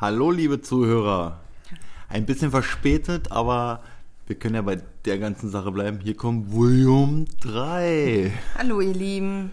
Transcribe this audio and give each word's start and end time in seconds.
Hallo, 0.00 0.30
liebe 0.30 0.62
Zuhörer. 0.62 1.40
Ein 2.08 2.24
bisschen 2.24 2.52
verspätet, 2.52 3.32
aber 3.32 3.82
wir 4.28 4.38
können 4.38 4.54
ja 4.54 4.62
bei 4.62 4.80
der 5.04 5.18
ganzen 5.18 5.50
Sache 5.50 5.72
bleiben. 5.72 5.98
Hier 5.98 6.16
kommt 6.16 6.52
Volume 6.52 7.24
3. 7.40 8.32
Hallo, 8.56 8.80
ihr 8.80 8.94
Lieben. 8.94 9.50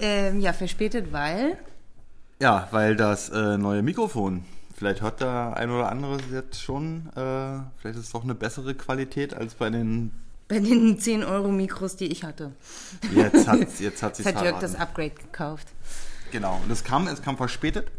Ähm, 0.00 0.40
ja, 0.40 0.54
verspätet, 0.54 1.12
weil. 1.12 1.58
Ja, 2.40 2.66
weil 2.70 2.96
das 2.96 3.28
äh, 3.28 3.58
neue 3.58 3.82
Mikrofon. 3.82 4.46
Vielleicht 4.74 5.02
hört 5.02 5.20
der 5.20 5.54
ein 5.58 5.68
oder 5.68 5.92
andere 5.92 6.16
jetzt 6.32 6.62
schon. 6.62 7.10
Äh, 7.10 7.60
vielleicht 7.76 7.98
ist 7.98 8.06
es 8.06 8.12
doch 8.12 8.24
eine 8.24 8.34
bessere 8.34 8.74
Qualität 8.74 9.34
als 9.34 9.52
bei 9.52 9.68
den. 9.68 10.12
Bei 10.48 10.60
den 10.60 10.98
10 10.98 11.24
Euro 11.24 11.52
Mikros, 11.52 11.94
die 11.96 12.06
ich 12.06 12.24
hatte. 12.24 12.52
Jetzt 13.14 13.46
hat 13.46 13.58
jetzt 13.80 14.02
hat 14.02 14.12
Jetzt 14.16 14.16
sich 14.16 14.26
hat 14.34 14.42
Jörg 14.42 14.60
das 14.60 14.76
Upgrade 14.76 15.10
gekauft. 15.10 15.68
Genau. 16.32 16.58
Und 16.64 16.72
es 16.72 16.84
kam, 16.84 17.06
es 17.06 17.20
kam 17.20 17.36
verspätet. 17.36 17.90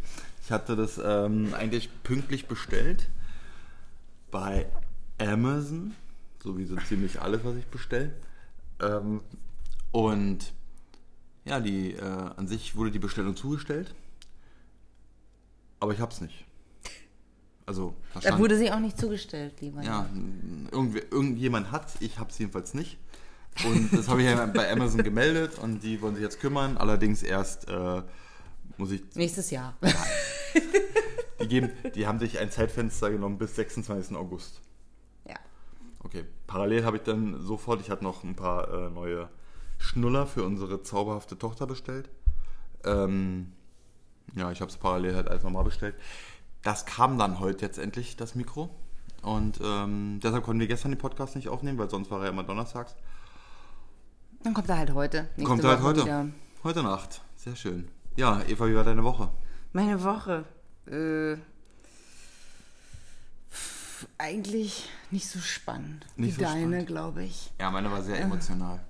Ich 0.50 0.52
hatte 0.52 0.76
das 0.76 0.98
ähm, 0.98 1.54
eigentlich 1.54 1.92
pünktlich 2.02 2.48
bestellt 2.48 3.08
bei 4.32 4.66
Amazon, 5.20 5.94
so 6.44 6.58
wie 6.58 6.66
so 6.66 6.76
ziemlich 6.88 7.22
alles, 7.22 7.44
was 7.44 7.56
ich 7.56 7.68
bestelle. 7.68 8.16
Ähm, 8.82 9.22
und 9.92 10.52
ja, 11.46 11.60
die 11.60 11.94
äh, 11.94 12.02
an 12.02 12.48
sich 12.48 12.76
wurde 12.76 12.90
die 12.90 12.98
Bestellung 12.98 13.36
zugestellt, 13.36 13.94
aber 15.80 15.94
ich 15.94 16.00
hab's 16.00 16.20
nicht. 16.20 16.46
Also 17.68 17.94
da 18.20 18.40
wurde 18.40 18.58
sie 18.58 18.72
auch 18.72 18.80
nicht 18.80 18.98
zugestellt, 18.98 19.62
lieber. 19.62 19.84
ja, 19.84 20.10
irgendwie, 20.72 21.04
irgendjemand 21.12 21.72
hat's, 21.72 21.98
ich 22.00 22.18
hab's 22.18 22.40
jedenfalls 22.40 22.74
nicht. 22.74 22.98
Und 23.66 23.94
das 23.94 24.08
habe 24.08 24.24
ich 24.24 24.28
ja 24.28 24.48
bei 24.48 24.72
Amazon 24.72 25.04
gemeldet 25.04 25.60
und 25.60 25.84
die 25.84 26.02
wollen 26.02 26.16
sich 26.16 26.24
jetzt 26.24 26.40
kümmern. 26.40 26.76
Allerdings 26.78 27.22
erst 27.22 27.70
äh, 27.70 28.02
muss 28.80 28.92
ich 28.92 29.04
Nächstes 29.16 29.52
Jahr. 29.52 29.76
Die, 31.42 31.48
geben, 31.48 31.72
die 31.96 32.08
haben 32.08 32.20
sich 32.20 32.40
ein 32.40 32.50
Zeitfenster 32.50 33.12
genommen 33.12 33.38
bis 33.38 33.56
26. 33.56 34.16
August. 34.16 34.62
ja. 35.28 35.36
Okay. 36.00 36.26
Parallel 36.48 36.86
habe 36.86 36.98
ich 36.98 37.04
dann 37.04 37.42
sofort, 37.42 37.82
ich 37.82 37.90
hatte 37.90 38.04
noch 38.04 38.24
ein 38.24 38.36
paar 38.36 38.74
äh, 38.74 38.90
neue 38.90 39.30
Schnuller 39.78 40.26
für 40.26 40.44
unsere 40.44 40.82
zauberhafte 40.82 41.38
Tochter 41.38 41.68
bestellt. 41.68 42.10
Ähm, 42.84 43.54
ja, 44.36 44.52
ich 44.52 44.62
habe 44.62 44.72
es 44.72 44.78
parallel 44.78 45.16
halt 45.16 45.28
alles 45.28 45.44
nochmal 45.44 45.64
bestellt. 45.64 45.96
Das 46.62 46.86
kam 46.86 47.18
dann 47.18 47.40
heute 47.40 47.66
jetzt 47.66 47.78
endlich, 47.78 48.18
das 48.18 48.36
Mikro. 48.36 48.70
Und 49.22 49.60
ähm, 49.62 50.20
deshalb 50.24 50.44
konnten 50.44 50.60
wir 50.62 50.68
gestern 50.68 50.92
den 50.92 50.98
Podcast 50.98 51.36
nicht 51.36 51.50
aufnehmen, 51.50 51.78
weil 51.78 51.90
sonst 51.90 52.10
war 52.12 52.24
er 52.24 52.30
immer 52.30 52.44
donnerstags. 52.44 52.96
Dann 54.44 54.54
kommt 54.54 54.70
er 54.70 54.78
halt 54.78 54.94
heute. 54.94 55.28
Kommt 55.44 55.64
er 55.64 55.72
halt 55.72 55.82
heute. 55.82 56.02
wieder. 56.04 56.28
Heute 56.64 56.84
Nacht. 56.84 57.22
Sehr 57.36 57.56
schön. 57.56 57.90
Ja, 58.20 58.42
Eva, 58.50 58.68
wie 58.68 58.76
war 58.76 58.84
deine 58.84 59.06
Woche? 59.06 59.30
Meine 59.72 60.04
Woche. 60.04 60.44
Äh, 60.88 61.38
pf, 63.50 64.08
eigentlich 64.18 64.90
nicht 65.10 65.30
so 65.30 65.40
spannend 65.40 66.06
Nicht 66.18 66.38
wie 66.38 66.44
so 66.44 66.52
deine, 66.52 66.84
glaube 66.84 67.24
ich. 67.24 67.54
Ja, 67.62 67.72
meine 67.72 67.90
war 67.90 68.04
sehr 68.04 68.20
emotional. 68.20 68.82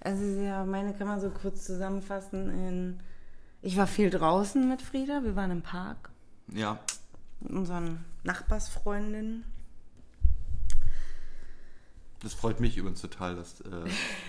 Also 0.00 0.22
ja, 0.22 0.66
meine 0.66 0.92
kann 0.92 1.06
man 1.06 1.18
so 1.18 1.30
kurz 1.30 1.64
zusammenfassen 1.64 2.50
in... 2.50 3.00
Ich 3.62 3.78
war 3.78 3.86
viel 3.86 4.10
draußen 4.10 4.68
mit 4.68 4.82
Frieda. 4.82 5.24
Wir 5.24 5.34
waren 5.34 5.50
im 5.50 5.62
Park 5.62 6.10
Ja, 6.52 6.78
mit 7.40 7.52
unseren 7.52 8.04
Nachbarsfreundinnen. 8.22 9.44
Das 12.24 12.34
freut 12.34 12.58
mich 12.58 12.76
übrigens 12.76 13.02
total, 13.02 13.36
dass 13.36 13.60
äh, 13.60 13.84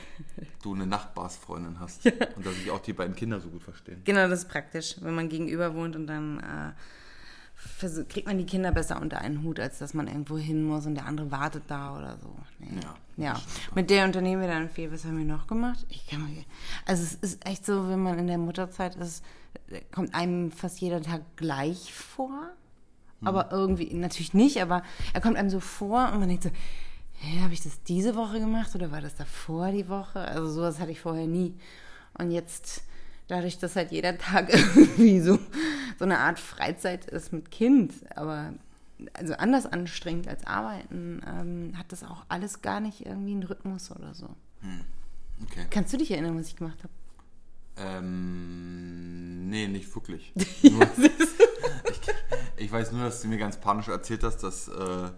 du 0.61 0.75
eine 0.75 0.85
Nachbarsfreundin 0.85 1.79
hast 1.79 2.05
und 2.05 2.45
dass 2.45 2.55
ich 2.57 2.69
auch 2.69 2.81
die 2.81 2.93
beiden 2.93 3.15
Kinder 3.15 3.39
so 3.39 3.49
gut 3.49 3.63
verstehen. 3.63 4.02
Genau, 4.03 4.27
das 4.27 4.43
ist 4.43 4.49
praktisch, 4.49 4.97
wenn 4.99 5.15
man 5.15 5.29
gegenüber 5.29 5.73
wohnt 5.73 5.95
und 5.95 6.05
dann 6.05 6.39
äh, 6.39 6.73
kriegt 8.09 8.27
man 8.27 8.37
die 8.37 8.45
Kinder 8.45 8.71
besser 8.71 9.02
unter 9.02 9.19
einen 9.19 9.43
Hut, 9.43 9.59
als 9.59 9.79
dass 9.79 9.93
man 9.93 10.07
irgendwo 10.07 10.37
hin 10.37 10.63
muss 10.63 10.85
und 10.85 10.95
der 10.95 11.05
andere 11.05 11.31
wartet 11.31 11.63
da 11.67 11.97
oder 11.97 12.17
so. 12.21 12.35
Nee. 12.59 12.81
Ja, 12.83 12.95
ja. 13.17 13.41
Mit 13.73 13.89
der 13.89 14.05
unternehmen 14.05 14.41
wir 14.41 14.49
dann 14.49 14.69
viel. 14.69 14.91
Was 14.91 15.05
haben 15.05 15.17
wir 15.17 15.25
noch 15.25 15.47
gemacht? 15.47 15.86
Ich 15.89 16.05
kann 16.08 16.21
mal, 16.21 16.30
also 16.86 17.02
es 17.02 17.14
ist 17.15 17.45
echt 17.47 17.65
so, 17.65 17.87
wenn 17.89 18.03
man 18.03 18.20
in 18.20 18.27
der 18.27 18.37
Mutterzeit 18.37 18.95
ist, 18.95 19.23
kommt 19.93 20.14
einem 20.14 20.52
fast 20.52 20.80
jeder 20.81 21.02
Tag 21.02 21.21
gleich 21.37 21.93
vor. 21.93 22.52
Hm. 23.20 23.27
Aber 23.27 23.52
irgendwie, 23.52 23.93
natürlich 23.93 24.33
nicht, 24.33 24.61
aber 24.61 24.83
er 25.14 25.21
kommt 25.21 25.37
einem 25.37 25.49
so 25.49 25.61
vor 25.61 26.11
und 26.11 26.20
man 26.20 26.27
denkt 26.27 26.43
so, 26.43 26.52
hä, 27.20 27.42
habe 27.42 27.53
ich 27.53 27.61
das 27.61 27.81
diese 27.83 28.15
Woche 28.15 28.39
gemacht 28.39 28.76
oder 28.76 28.92
war 28.92 29.02
das 29.02 29.15
davor 29.15 29.71
die 29.71 29.87
Woche? 29.87 30.20
Also 30.20 30.48
sowas 30.48 30.80
hatte 30.80 30.92
ich 30.92 31.02
vorher 31.02 31.27
nie. 31.27 31.55
Und 32.17 32.31
jetzt, 32.31 32.83
dadurch, 33.27 33.58
dass 33.58 33.76
halt 33.76 33.92
jeder 33.92 34.17
Tag 34.20 34.53
irgendwie 34.53 35.20
so, 35.20 35.39
so 35.98 36.05
eine 36.05 36.20
Art 36.20 36.39
Freizeit 36.39 37.05
ist 37.05 37.33
mit 37.33 37.52
Kind, 37.52 37.93
aber 38.15 38.53
also 39.14 39.33
anders 39.33 39.65
anstrengend 39.65 40.27
als 40.27 40.45
arbeiten, 40.48 41.21
ähm, 41.27 41.77
hat 41.77 41.92
das 41.92 42.03
auch 42.03 42.26
alles 42.30 42.61
gar 42.61 42.80
nicht 42.80 43.05
irgendwie 43.05 43.32
einen 43.32 43.43
Rhythmus 43.43 43.92
oder 43.92 44.14
so. 44.14 44.30
Okay. 45.43 45.65
Kannst 45.70 45.93
du 45.93 45.97
dich 45.97 46.11
erinnern, 46.11 46.37
was 46.39 46.47
ich 46.47 46.55
gemacht 46.55 46.77
habe? 46.82 46.93
Ähm, 47.77 49.49
nee, 49.49 49.67
nicht 49.67 49.93
wirklich. 49.93 50.33
Nur, 50.64 50.82
ich, 50.97 52.02
ich 52.58 52.71
weiß 52.71 52.93
nur, 52.93 53.03
dass 53.03 53.21
du 53.21 53.27
mir 53.27 53.37
ganz 53.37 53.58
panisch 53.58 53.89
erzählt 53.89 54.23
hast, 54.23 54.37
dass 54.37 54.70
äh, 54.70 55.09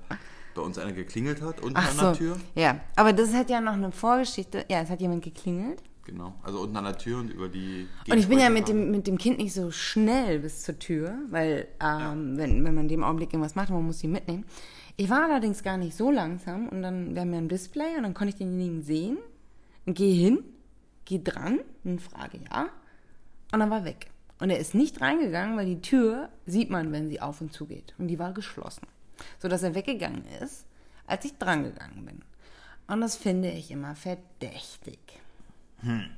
bei 0.57 0.63
uns 0.63 0.77
einer 0.77 0.91
geklingelt 0.91 1.41
hat 1.41 1.61
unten 1.61 1.77
Ach 1.77 1.89
an 1.91 1.95
so, 1.95 2.01
der 2.01 2.13
Tür. 2.13 2.37
ja. 2.55 2.79
Aber 2.95 3.13
das 3.13 3.33
hat 3.33 3.49
ja 3.49 3.61
noch 3.61 3.73
eine 3.73 3.91
Vorgeschichte. 3.91 4.65
Ja, 4.69 4.81
es 4.81 4.89
hat 4.89 4.99
jemand 4.99 5.23
geklingelt. 5.23 5.81
Genau, 6.03 6.33
also 6.41 6.61
unten 6.61 6.77
an 6.77 6.85
der 6.85 6.97
Tür 6.97 7.19
und 7.19 7.29
über 7.29 7.49
die. 7.49 7.87
Und 8.09 8.17
ich 8.17 8.27
bin 8.27 8.39
ja 8.39 8.49
mit 8.49 8.69
dem, 8.69 8.91
mit 8.91 9.07
dem 9.07 9.17
Kind 9.17 9.39
nicht 9.39 9.53
so 9.53 9.71
schnell 9.71 10.39
bis 10.39 10.63
zur 10.63 10.79
Tür, 10.79 11.17
weil 11.29 11.67
ähm, 11.81 12.37
wenn, 12.37 12.63
wenn 12.63 12.73
man 12.75 12.85
in 12.85 12.89
dem 12.89 13.03
Augenblick 13.03 13.33
irgendwas 13.33 13.55
macht, 13.55 13.69
man 13.69 13.85
muss 13.85 13.99
sie 13.99 14.07
mitnehmen. 14.07 14.45
Ich 14.95 15.09
war 15.09 15.25
allerdings 15.25 15.63
gar 15.63 15.77
nicht 15.77 15.95
so 15.95 16.09
langsam 16.09 16.69
und 16.69 16.81
dann, 16.81 17.13
wir 17.13 17.21
haben 17.21 17.33
ja 17.33 17.39
ein 17.39 17.49
Display 17.49 17.97
und 17.97 18.03
dann 18.03 18.13
konnte 18.13 18.29
ich 18.29 18.37
denjenigen 18.37 18.81
sehen 18.81 19.17
und 19.85 19.95
gehe 19.95 20.15
hin, 20.15 20.39
gehe 21.05 21.19
dran 21.19 21.59
und 21.83 22.01
frage 22.01 22.39
ja 22.51 22.69
und 23.51 23.59
dann 23.59 23.69
war 23.69 23.85
weg. 23.85 24.07
Und 24.39 24.49
er 24.49 24.59
ist 24.59 24.75
nicht 24.75 25.01
reingegangen, 25.01 25.57
weil 25.57 25.65
die 25.65 25.81
Tür 25.81 26.29
sieht 26.45 26.69
man, 26.69 26.91
wenn 26.91 27.09
sie 27.09 27.21
auf 27.21 27.41
und 27.41 27.51
zu 27.53 27.65
geht. 27.65 27.95
Und 27.97 28.07
die 28.07 28.19
war 28.19 28.33
geschlossen. 28.33 28.87
Sodass 29.39 29.63
er 29.63 29.75
weggegangen 29.75 30.25
ist, 30.41 30.65
als 31.05 31.25
ich 31.25 31.37
dran 31.37 31.63
gegangen 31.63 32.05
bin. 32.05 32.21
Und 32.87 33.01
das 33.01 33.15
finde 33.15 33.51
ich 33.51 33.71
immer 33.71 33.95
verdächtig. 33.95 34.99
Und 35.83 36.15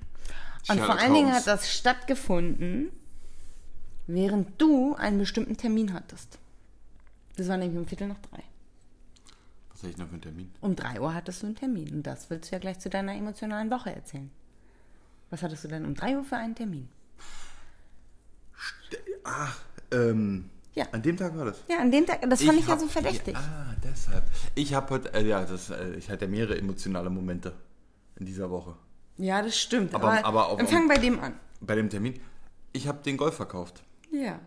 Sherlock 0.64 0.86
vor 0.86 1.00
allen 1.00 1.14
Dingen 1.14 1.34
hat 1.34 1.48
das 1.48 1.74
stattgefunden, 1.74 2.92
während 4.08 4.62
du 4.62 4.96
einen 4.96 5.20
bestimmten 5.20 5.58
Termin 5.58 5.94
hattest. 5.94 6.38
Das 7.38 7.48
war 7.48 7.58
nämlich 7.58 7.80
um 7.80 7.88
Viertel 7.88 8.08
nach 8.08 8.20
drei. 8.20 8.44
Was 9.72 9.84
habe 9.84 9.92
ich 9.92 9.98
noch 9.98 10.08
für 10.08 10.14
einen 10.14 10.22
Termin? 10.22 10.52
Um 10.62 10.76
drei 10.76 11.00
Uhr 11.00 11.14
hattest 11.14 11.42
du 11.42 11.48
einen 11.48 11.56
Termin. 11.56 11.94
Und 11.94 12.04
das 12.04 12.30
willst 12.30 12.52
du 12.52 12.56
ja 12.56 12.60
gleich 12.60 12.80
zu 12.80 12.90
deiner 12.90 13.14
emotionalen 13.16 13.72
Woche 13.72 13.96
erzählen. 13.96 14.30
Was 15.30 15.42
hattest 15.42 15.64
du 15.64 15.68
denn 15.70 15.86
um 15.86 15.96
drei 15.96 16.18
Uhr 16.18 16.24
für 16.24 16.38
einen 16.38 16.56
Termin? 16.56 16.90
Ach, 19.24 19.58
ähm. 19.92 20.50
Ja. 20.80 20.86
An 20.92 21.02
dem 21.02 21.18
Tag 21.18 21.36
war 21.38 21.46
das. 21.46 21.64
Ja, 21.70 21.80
an 21.80 21.92
dem 21.92 22.06
Tag, 22.06 22.22
das 22.30 22.42
fand 22.44 22.60
ich, 22.60 22.66
ja 22.68 22.72
hab- 22.74 22.80
so 22.80 22.88
verdächtig. 22.88 23.36
Ah, 23.36 23.74
deshalb. 23.84 24.24
Ich 24.56 24.74
habe 24.74 24.90
heute, 24.92 25.14
äh, 25.14 25.26
ja, 25.28 25.44
das, 25.44 25.70
äh, 25.70 25.94
ich 25.96 26.10
hatte 26.10 26.28
mehrere 26.28 26.58
emotionale 26.58 27.10
Momente 27.10 27.54
in 28.18 28.26
dieser 28.26 28.50
Woche. 28.50 28.76
Ja, 29.18 29.42
das 29.42 29.58
stimmt. 29.58 29.94
Aber- 29.94 30.10
Aber, 30.10 30.26
aber 30.26 30.48
auf- 30.50 30.70
fangen 30.70 30.88
bei 30.88 30.98
dem 30.98 31.20
an. 31.20 31.34
Bei 31.62 31.76
dem 31.76 31.90
Termin. 31.90 32.20
Ich 32.72 32.88
habe 32.88 33.00
den 33.04 33.18
Golf 33.18 33.36
verkauft. 33.36 33.84
Ja. 34.12 34.40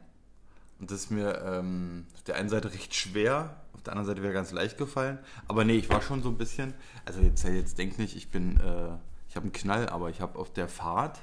Und 0.81 0.91
das 0.91 1.01
ist 1.01 1.11
mir 1.11 1.41
ähm, 1.45 2.07
auf 2.15 2.23
der 2.23 2.37
einen 2.37 2.49
Seite 2.49 2.73
recht 2.73 2.95
schwer, 2.95 3.57
auf 3.75 3.83
der 3.83 3.93
anderen 3.93 4.07
Seite 4.09 4.23
wäre 4.23 4.33
ganz 4.33 4.51
leicht 4.53 4.79
gefallen. 4.79 5.19
Aber 5.49 5.65
nee, 5.65 5.77
ich 5.77 5.89
war 5.91 6.01
schon 6.03 6.23
so 6.23 6.29
ein 6.31 6.39
bisschen. 6.39 6.73
Also 7.05 7.21
jetzt, 7.21 7.45
jetzt 7.45 7.79
denkt 7.79 7.99
nicht, 7.99 8.17
ich 8.17 8.31
bin, 8.31 8.57
äh, 8.59 8.89
ich 9.29 9.37
habe 9.37 9.45
einen 9.45 9.53
Knall, 9.53 9.89
aber 9.91 10.09
ich 10.11 10.21
habe 10.21 10.39
auf 10.39 10.53
der 10.53 10.69
Fahrt 10.69 11.21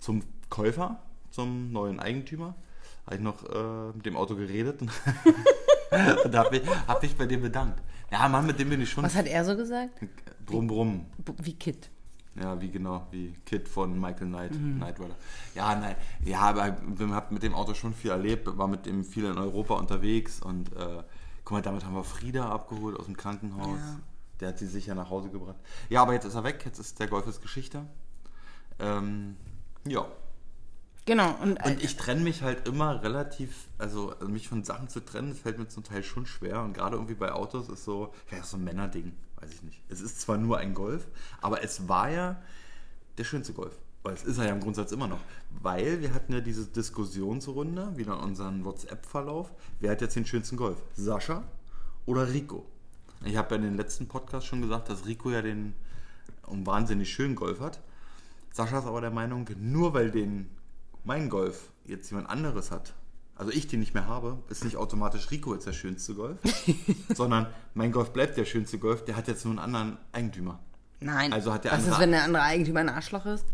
zum 0.00 0.22
Käufer, 0.50 0.98
zum 1.30 1.70
neuen 1.72 2.00
Eigentümer, 2.00 2.54
habe 3.10 3.16
ich 3.16 3.22
noch 3.22 3.44
äh, 3.44 3.96
mit 3.96 4.06
dem 4.06 4.16
Auto 4.16 4.36
geredet 4.36 4.80
und, 4.82 4.90
und 6.24 6.36
habe 6.36 6.50
mich, 6.50 6.62
hab 6.86 7.02
mich 7.02 7.16
bei 7.16 7.26
dem 7.26 7.42
bedankt. 7.42 7.82
Ja, 8.10 8.28
Mann, 8.28 8.46
mit 8.46 8.58
dem 8.58 8.70
bin 8.70 8.80
ich 8.80 8.90
schon. 8.90 9.04
Was 9.04 9.14
hat 9.14 9.26
er 9.26 9.44
so 9.44 9.56
gesagt? 9.56 9.92
Brumm, 10.46 10.66
brumm. 10.66 11.06
Wie 11.42 11.54
Kid. 11.54 11.90
Ja, 12.40 12.60
wie 12.60 12.70
genau, 12.70 13.06
wie 13.10 13.34
Kid 13.44 13.68
von 13.68 13.98
Michael 14.00 14.28
Knight, 14.28 14.52
Knight 14.52 15.00
Rider. 15.00 15.16
Ja, 15.54 15.74
nein, 15.74 15.96
ja, 16.24 16.40
aber 16.40 16.76
wir 16.86 17.08
haben 17.08 17.34
mit 17.34 17.42
dem 17.42 17.54
Auto 17.54 17.74
schon 17.74 17.92
viel 17.92 18.12
erlebt, 18.12 18.46
war 18.56 18.68
mit 18.68 18.86
dem 18.86 19.04
viel 19.04 19.24
in 19.24 19.36
Europa 19.36 19.74
unterwegs 19.74 20.40
und 20.40 20.72
äh, 20.76 21.02
guck 21.44 21.52
mal, 21.52 21.62
damit 21.62 21.84
haben 21.84 21.94
wir 21.94 22.04
Frieda 22.04 22.48
abgeholt 22.48 22.98
aus 22.98 23.06
dem 23.06 23.16
Krankenhaus. 23.16 23.78
Ja. 23.78 24.00
Der 24.38 24.48
hat 24.48 24.58
sie 24.58 24.66
sicher 24.66 24.94
nach 24.94 25.10
Hause 25.10 25.28
gebracht. 25.28 25.58
Ja, 25.88 26.02
aber 26.02 26.14
jetzt 26.14 26.24
ist 26.24 26.34
er 26.34 26.44
weg, 26.44 26.62
jetzt 26.64 26.78
ist 26.78 27.00
der 27.00 27.08
Golf 27.08 27.26
ist 27.26 27.42
Geschichte. 27.42 27.84
Ähm, 28.78 29.36
ja. 29.84 30.06
Genau. 31.06 31.34
Und, 31.42 31.64
Und 31.64 31.82
ich 31.82 31.96
trenne 31.96 32.20
mich 32.20 32.42
halt 32.42 32.68
immer 32.68 33.02
relativ, 33.02 33.68
also 33.78 34.14
mich 34.26 34.48
von 34.48 34.64
Sachen 34.64 34.88
zu 34.88 35.00
trennen, 35.00 35.30
das 35.30 35.40
fällt 35.40 35.58
mir 35.58 35.68
zum 35.68 35.82
Teil 35.82 36.02
schon 36.02 36.26
schwer. 36.26 36.62
Und 36.62 36.74
gerade 36.74 36.96
irgendwie 36.96 37.14
bei 37.14 37.32
Autos 37.32 37.68
ist 37.68 37.84
so, 37.84 38.12
vielleicht 38.26 38.46
so 38.46 38.56
ein 38.56 38.64
Männerding, 38.64 39.12
weiß 39.40 39.50
ich 39.52 39.62
nicht. 39.62 39.82
Es 39.88 40.00
ist 40.00 40.20
zwar 40.20 40.36
nur 40.36 40.58
ein 40.58 40.74
Golf, 40.74 41.06
aber 41.40 41.64
es 41.64 41.88
war 41.88 42.10
ja 42.10 42.40
der 43.18 43.24
schönste 43.24 43.52
Golf. 43.52 43.74
Aber 44.02 44.14
es 44.14 44.24
ist 44.24 44.38
er 44.38 44.46
ja 44.46 44.52
im 44.52 44.60
Grundsatz 44.60 44.92
immer 44.92 45.08
noch. 45.08 45.20
Weil 45.60 46.00
wir 46.00 46.14
hatten 46.14 46.32
ja 46.32 46.40
diese 46.40 46.66
Diskussionsrunde, 46.66 47.96
wieder 47.96 48.14
in 48.14 48.20
unserem 48.20 48.64
WhatsApp-Verlauf. 48.64 49.52
Wer 49.78 49.90
hat 49.90 50.00
jetzt 50.00 50.16
den 50.16 50.24
schönsten 50.24 50.56
Golf? 50.56 50.78
Sascha 50.94 51.42
oder 52.06 52.32
Rico? 52.32 52.64
Ich 53.24 53.36
habe 53.36 53.50
ja 53.50 53.56
in 53.56 53.62
den 53.62 53.76
letzten 53.76 54.08
Podcast 54.08 54.46
schon 54.46 54.62
gesagt, 54.62 54.88
dass 54.88 55.04
Rico 55.04 55.30
ja 55.30 55.42
den 55.42 55.74
einen 56.46 56.66
wahnsinnig 56.66 57.12
schönen 57.12 57.34
Golf 57.34 57.60
hat. 57.60 57.80
Sascha 58.52 58.78
ist 58.78 58.86
aber 58.86 59.02
der 59.02 59.10
Meinung, 59.10 59.46
nur 59.58 59.92
weil 59.92 60.10
den 60.10 60.48
mein 61.04 61.28
Golf 61.28 61.70
jetzt 61.84 62.10
jemand 62.10 62.28
anderes 62.30 62.70
hat, 62.70 62.92
also 63.34 63.50
ich 63.52 63.66
den 63.68 63.80
nicht 63.80 63.94
mehr 63.94 64.06
habe, 64.06 64.38
ist 64.48 64.64
nicht 64.64 64.76
automatisch 64.76 65.30
Rico 65.30 65.54
jetzt 65.54 65.66
der 65.66 65.72
schönste 65.72 66.14
Golf, 66.14 66.38
sondern 67.14 67.46
mein 67.74 67.90
Golf 67.92 68.12
bleibt 68.12 68.36
der 68.36 68.44
schönste 68.44 68.78
Golf, 68.78 69.04
der 69.04 69.16
hat 69.16 69.28
jetzt 69.28 69.44
nur 69.44 69.52
einen 69.52 69.58
anderen 69.60 69.96
Eigentümer. 70.12 70.58
Nein. 71.00 71.32
Also 71.32 71.52
hat 71.52 71.64
der 71.64 71.72
Was 71.72 71.78
andere- 71.78 71.94
ist, 71.94 72.00
wenn 72.00 72.10
der 72.10 72.24
andere 72.24 72.42
Eigentümer 72.42 72.80
ein 72.80 72.88
Arschloch 72.90 73.24
ist? 73.26 73.46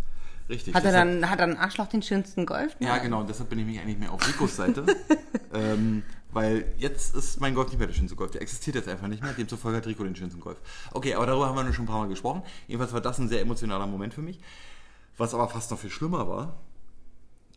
Richtig. 0.49 0.75
Hat 0.75 0.85
er 0.85 0.91
deshalb- 0.93 1.21
dann, 1.21 1.31
hat 1.31 1.41
dann 1.41 1.57
Arschloch 1.57 1.87
den 1.89 2.03
schönsten 2.03 2.47
Golf? 2.47 2.77
Ja, 2.81 2.99
genau, 2.99 3.21
und 3.21 3.29
deshalb 3.29 3.49
bin 3.51 3.59
ich 3.61 3.67
mich 3.67 3.81
eigentlich 3.81 3.99
mehr 3.99 4.13
auf 4.13 4.27
Ricos 4.27 4.57
Seite. 4.57 4.85
ähm, 5.53 6.03
weil 6.33 6.65
jetzt 6.77 7.15
ist 7.15 7.41
mein 7.41 7.55
Golf 7.55 7.69
nicht 7.69 7.79
mehr 7.79 7.87
der 7.87 7.95
schönste 7.95 8.15
Golf. 8.17 8.31
Der 8.33 8.43
existiert 8.43 8.77
jetzt 8.77 8.89
einfach 8.89 9.07
nicht 9.09 9.23
mehr. 9.23 9.33
Demzufolge 9.33 9.79
hat 9.79 9.87
Rico 9.87 10.05
den 10.05 10.15
schönsten 10.17 10.41
Golf. 10.41 10.59
Okay, 10.93 11.15
aber 11.15 11.27
darüber 11.27 11.47
haben 11.49 11.57
wir 11.57 11.65
nur 11.65 11.73
schon 11.73 11.85
ein 11.85 11.89
paar 11.89 12.01
Mal 12.01 12.09
gesprochen. 12.09 12.43
Jedenfalls 12.67 12.93
war 12.93 13.01
das 13.01 13.19
ein 13.19 13.29
sehr 13.29 13.41
emotionaler 13.41 13.87
Moment 13.87 14.13
für 14.15 14.23
mich. 14.23 14.41
Was 15.17 15.33
aber 15.35 15.49
fast 15.49 15.71
noch 15.71 15.79
viel 15.79 15.91
schlimmer 15.91 16.29
war, 16.29 16.57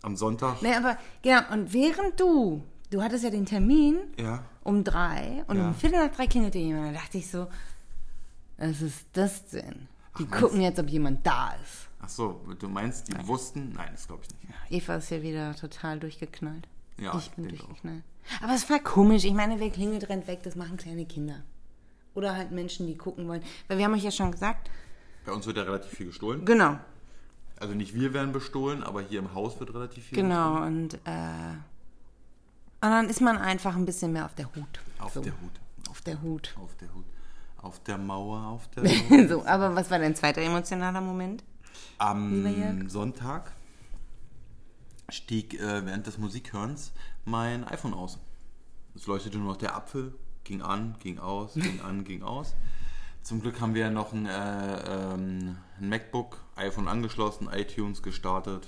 am 0.01 0.15
Sonntag. 0.15 0.61
Nee, 0.61 0.73
aber, 0.75 0.97
genau, 1.21 1.41
und 1.51 1.73
während 1.73 2.19
du, 2.19 2.63
du 2.89 3.01
hattest 3.01 3.23
ja 3.23 3.29
den 3.29 3.45
Termin 3.45 3.97
Ja, 4.17 4.43
um 4.63 4.83
drei 4.83 5.43
und 5.47 5.57
Ja. 5.57 5.67
um 5.67 5.73
Viertel 5.75 6.05
nach 6.07 6.15
drei 6.15 6.27
klingelte 6.27 6.57
jemand. 6.57 6.95
Da 6.95 6.99
dachte 7.01 7.17
ich 7.17 7.29
so, 7.29 7.47
was 8.57 8.81
ist 8.81 9.05
das 9.13 9.45
denn? 9.49 9.87
Die 10.17 10.27
Ach, 10.31 10.39
gucken 10.39 10.61
jetzt, 10.61 10.79
ob 10.79 10.89
jemand 10.89 11.25
da 11.25 11.53
ist. 11.63 11.87
ach 12.01 12.09
so, 12.09 12.41
du 12.59 12.67
meinst, 12.67 13.07
die 13.07 13.27
wussten? 13.27 13.73
Nein, 13.73 13.89
das 13.93 14.07
glaube 14.07 14.23
ich 14.23 14.29
nicht. 14.49 14.83
Eva 14.83 14.95
ist 14.95 15.09
ja 15.11 15.21
wieder 15.21 15.55
total 15.55 15.99
durchgeknallt. 15.99 16.67
Ja, 16.97 17.17
ich 17.17 17.31
bin 17.31 17.45
denke 17.45 17.61
auch. 17.63 17.67
durchgeknallt. 17.67 18.03
Aber 18.43 18.53
es 18.53 18.69
war 18.69 18.79
komisch. 18.79 19.23
Ich 19.23 19.33
meine, 19.33 19.59
wer 19.59 19.69
klingelt, 19.69 20.09
rennt 20.09 20.27
weg. 20.27 20.43
Das 20.43 20.55
machen 20.55 20.77
kleine 20.77 21.05
Kinder. 21.05 21.41
Oder 22.15 22.35
halt 22.35 22.51
Menschen, 22.51 22.85
die 22.87 22.97
gucken 22.97 23.27
wollen. 23.27 23.41
Weil 23.67 23.77
wir 23.77 23.85
haben 23.85 23.93
euch 23.93 24.03
ja 24.03 24.11
schon 24.11 24.31
gesagt, 24.31 24.69
Bei 25.25 25.31
uns 25.31 25.45
wird 25.45 25.55
ja 25.57 25.63
relativ 25.63 25.91
viel 25.91 26.07
gestohlen. 26.07 26.43
genau, 26.43 26.77
Also 27.59 27.73
nicht 27.73 27.93
wir 27.93 28.13
werden 28.13 28.31
bestohlen, 28.31 28.83
aber 28.83 29.01
hier 29.01 29.19
im 29.19 29.33
Haus 29.33 29.59
wird 29.59 29.73
relativ 29.73 30.05
viel 30.05 30.17
genau. 30.17 30.63
Und, 30.63 30.93
äh, 31.05 31.55
und 32.81 32.89
dann 32.89 33.09
ist 33.09 33.21
man 33.21 33.37
einfach 33.37 33.75
ein 33.75 33.85
bisschen 33.85 34.13
mehr 34.13 34.25
auf 34.25 34.35
der 34.35 34.45
Hut. 34.55 34.79
Auf 34.99 35.13
so. 35.13 35.21
der 35.21 35.33
Hut. 35.33 35.59
Auf 35.89 36.01
der 36.01 36.21
Hut. 36.21 36.55
Auf 36.61 36.75
der 36.77 36.93
Hut. 36.93 37.05
Auf 37.57 37.83
der 37.83 37.97
Mauer, 37.97 38.47
auf 38.47 38.69
der 38.69 38.83
Mauer. 39.09 39.27
so, 39.27 39.45
aber 39.45 39.75
was 39.75 39.91
war 39.91 39.99
dein 39.99 40.15
zweiter 40.15 40.41
emotionaler 40.41 41.01
Moment? 41.01 41.43
Am? 41.97 42.87
Sonntag 42.89 43.51
stieg 45.09 45.59
äh, 45.59 45.85
während 45.85 46.07
des 46.07 46.17
Musikhörens 46.17 46.93
mein 47.25 47.65
iPhone 47.65 47.93
aus. 47.93 48.19
Es 48.95 49.07
leuchtete 49.07 49.37
nur 49.37 49.47
noch 49.47 49.57
der 49.57 49.75
Apfel, 49.75 50.13
ging 50.43 50.61
an, 50.61 50.95
ging 50.99 51.19
aus, 51.19 51.55
ging 51.55 51.81
an, 51.81 52.03
ging 52.05 52.23
aus. 52.23 52.55
Zum 53.21 53.41
Glück 53.41 53.59
haben 53.59 53.73
wir 53.75 53.89
noch 53.89 54.13
ein, 54.13 54.25
äh, 54.25 55.13
ähm, 55.13 55.57
ein 55.79 55.89
MacBook, 55.89 56.41
iPhone 56.59 56.87
angeschlossen, 56.87 57.49
iTunes 57.51 58.03
gestartet. 58.03 58.67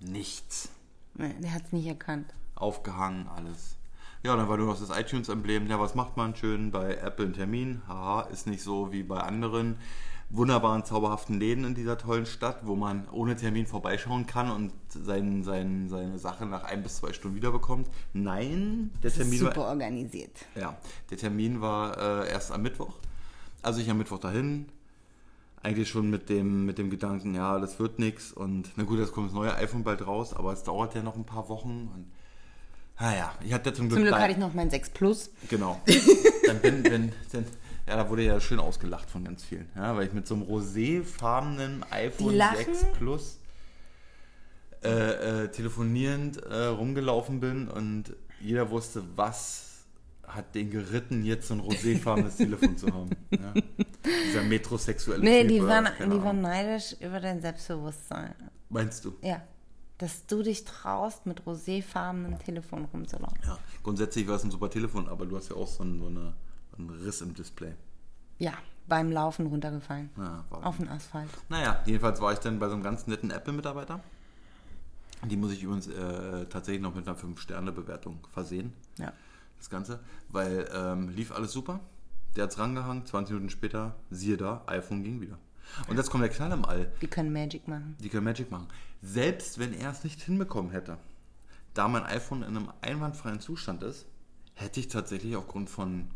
Nichts. 0.00 0.70
Nee, 1.14 1.34
der 1.40 1.52
hat 1.54 1.64
es 1.66 1.72
nicht 1.72 1.86
erkannt. 1.86 2.32
Aufgehangen, 2.54 3.26
alles. 3.28 3.76
Ja, 4.22 4.34
dann 4.36 4.48
war 4.48 4.56
nur 4.56 4.66
noch 4.66 4.78
das 4.78 4.96
iTunes-Emblem. 4.96 5.68
Ja, 5.68 5.78
was 5.78 5.94
macht 5.94 6.16
man 6.16 6.34
schön 6.34 6.70
bei 6.72 6.96
Apple 6.96 7.26
einen 7.26 7.34
Termin? 7.34 7.82
Haha, 7.86 8.22
ist 8.22 8.46
nicht 8.46 8.62
so 8.62 8.92
wie 8.92 9.02
bei 9.02 9.18
anderen 9.20 9.76
wunderbaren, 10.30 10.84
zauberhaften 10.84 11.38
Läden 11.38 11.64
in 11.64 11.74
dieser 11.74 11.96
tollen 11.96 12.26
Stadt, 12.26 12.66
wo 12.66 12.76
man 12.76 13.08
ohne 13.10 13.36
Termin 13.36 13.66
vorbeischauen 13.66 14.26
kann 14.26 14.50
und 14.50 14.72
sein, 14.90 15.42
sein, 15.42 15.88
seine 15.88 16.18
Sache 16.18 16.44
nach 16.46 16.64
ein 16.64 16.82
bis 16.82 16.96
zwei 16.98 17.12
Stunden 17.12 17.36
wiederbekommt. 17.36 17.88
Nein, 18.12 18.90
der 19.02 19.12
Termin 19.12 19.40
war, 19.40 19.54
Super 19.54 19.68
organisiert. 19.68 20.44
ja, 20.54 20.76
der 21.10 21.16
Termin 21.18 21.60
war 21.60 21.96
äh, 22.24 22.30
erst 22.30 22.52
am 22.52 22.62
Mittwoch. 22.62 22.94
Also 23.62 23.80
ich 23.80 23.88
am 23.90 23.98
Mittwoch 23.98 24.18
dahin. 24.18 24.66
Eigentlich 25.62 25.88
schon 25.88 26.08
mit 26.08 26.28
dem, 26.28 26.66
mit 26.66 26.78
dem 26.78 26.88
Gedanken, 26.90 27.34
ja, 27.34 27.58
das 27.58 27.78
wird 27.80 27.98
nichts. 27.98 28.32
Und 28.32 28.70
na 28.76 28.84
gut, 28.84 28.98
jetzt 28.98 29.12
kommt 29.12 29.26
das 29.28 29.34
neue 29.34 29.54
iPhone 29.56 29.82
bald 29.84 30.06
raus, 30.06 30.32
aber 30.32 30.52
es 30.52 30.62
dauert 30.62 30.94
ja 30.94 31.02
noch 31.02 31.16
ein 31.16 31.24
paar 31.24 31.48
Wochen. 31.48 31.90
Und, 31.94 32.06
naja, 33.00 33.32
ich 33.44 33.52
hatte 33.52 33.72
zum 33.74 33.88
Glück, 33.88 33.98
Zum 33.98 34.02
Glück 34.04 34.14
da- 34.14 34.20
hatte 34.22 34.32
ich 34.32 34.38
noch 34.38 34.54
mein 34.54 34.70
6 34.70 34.90
Plus. 34.90 35.30
Genau. 35.48 35.80
Dann 36.46 36.60
bin, 36.60 36.82
bin, 36.82 37.12
dann, 37.32 37.44
ja, 37.86 37.96
da 37.96 38.08
wurde 38.08 38.22
ja 38.22 38.40
schön 38.40 38.58
ausgelacht 38.58 39.10
von 39.10 39.24
ganz 39.24 39.44
vielen. 39.44 39.68
Ja, 39.76 39.94
weil 39.96 40.06
ich 40.06 40.12
mit 40.14 40.26
so 40.26 40.34
einem 40.34 40.44
roséfarbenen 40.44 41.84
iPhone 41.90 42.30
Die 42.30 42.36
lachen? 42.36 42.56
6 42.74 42.84
Plus 42.96 43.38
äh, 44.82 45.44
äh, 45.44 45.48
telefonierend 45.50 46.38
äh, 46.44 46.66
rumgelaufen 46.66 47.40
bin 47.40 47.68
und 47.68 48.14
jeder 48.40 48.70
wusste, 48.70 49.02
was 49.16 49.67
hat 50.28 50.54
den 50.54 50.70
geritten, 50.70 51.22
jetzt 51.24 51.48
so 51.48 51.54
ein 51.54 51.60
roséfarbenes 51.60 52.36
Telefon 52.38 52.76
zu 52.76 52.86
haben. 52.88 53.10
Ja? 53.30 53.52
Dieser 54.26 54.42
metrosexuelle 54.44 55.22
Nee, 55.24 55.42
Typ 55.42 55.48
die 55.50 55.62
waren, 55.66 55.88
die 55.98 56.22
waren 56.22 56.40
neidisch 56.40 56.94
über 57.00 57.20
dein 57.20 57.40
Selbstbewusstsein. 57.40 58.34
Meinst 58.68 59.04
du? 59.04 59.14
Ja. 59.22 59.42
Dass 59.98 60.26
du 60.26 60.42
dich 60.42 60.64
traust, 60.64 61.26
mit 61.26 61.44
roséfarbenem 61.46 62.38
Telefon 62.38 62.84
rumzulaufen. 62.92 63.38
Ja, 63.44 63.58
grundsätzlich 63.82 64.28
war 64.28 64.36
es 64.36 64.44
ein 64.44 64.50
super 64.50 64.70
Telefon, 64.70 65.08
aber 65.08 65.26
du 65.26 65.36
hast 65.36 65.48
ja 65.50 65.56
auch 65.56 65.66
so 65.66 65.82
einen, 65.82 65.98
so 66.00 66.06
eine, 66.06 66.34
einen 66.76 66.90
Riss 66.90 67.20
im 67.20 67.34
Display. 67.34 67.74
Ja, 68.38 68.52
beim 68.86 69.10
Laufen 69.10 69.46
runtergefallen. 69.46 70.10
Ja, 70.16 70.44
Auf 70.50 70.76
den 70.76 70.88
Asphalt. 70.88 71.28
Naja, 71.48 71.82
jedenfalls 71.84 72.20
war 72.20 72.32
ich 72.32 72.38
dann 72.38 72.58
bei 72.60 72.68
so 72.68 72.74
einem 72.74 72.82
ganz 72.84 73.06
netten 73.08 73.30
Apple-Mitarbeiter. 73.32 74.00
Die 75.28 75.36
muss 75.36 75.50
ich 75.52 75.64
übrigens 75.64 75.88
äh, 75.88 76.46
tatsächlich 76.46 76.80
noch 76.80 76.94
mit 76.94 77.08
einer 77.08 77.18
5-Sterne-Bewertung 77.18 78.20
versehen, 78.32 78.72
Ja. 78.98 79.12
Das 79.58 79.70
Ganze. 79.70 80.00
Weil 80.28 80.68
ähm, 80.74 81.08
lief 81.08 81.32
alles 81.32 81.52
super. 81.52 81.80
Der 82.36 82.44
hat's 82.44 82.58
rangehangen, 82.58 83.06
20 83.06 83.34
Minuten 83.34 83.50
später, 83.50 83.96
siehe 84.10 84.36
da, 84.36 84.62
iPhone 84.66 85.02
ging 85.02 85.20
wieder. 85.20 85.38
Und 85.88 85.96
jetzt 85.96 86.10
kommt 86.10 86.22
der 86.22 86.30
Knall 86.30 86.52
im 86.52 86.64
All. 86.64 86.90
Die 87.00 87.06
können 87.06 87.32
Magic 87.32 87.68
machen. 87.68 87.96
Die 88.00 88.08
können 88.08 88.24
Magic 88.24 88.50
machen. 88.50 88.68
Selbst 89.02 89.58
wenn 89.58 89.74
er 89.74 89.90
es 89.90 90.04
nicht 90.04 90.20
hinbekommen 90.22 90.70
hätte, 90.70 90.98
da 91.74 91.88
mein 91.88 92.04
iPhone 92.04 92.42
in 92.42 92.56
einem 92.56 92.70
einwandfreien 92.80 93.40
Zustand 93.40 93.82
ist, 93.82 94.06
hätte 94.54 94.80
ich 94.80 94.88
tatsächlich 94.88 95.36
aufgrund 95.36 95.70
von 95.70 96.10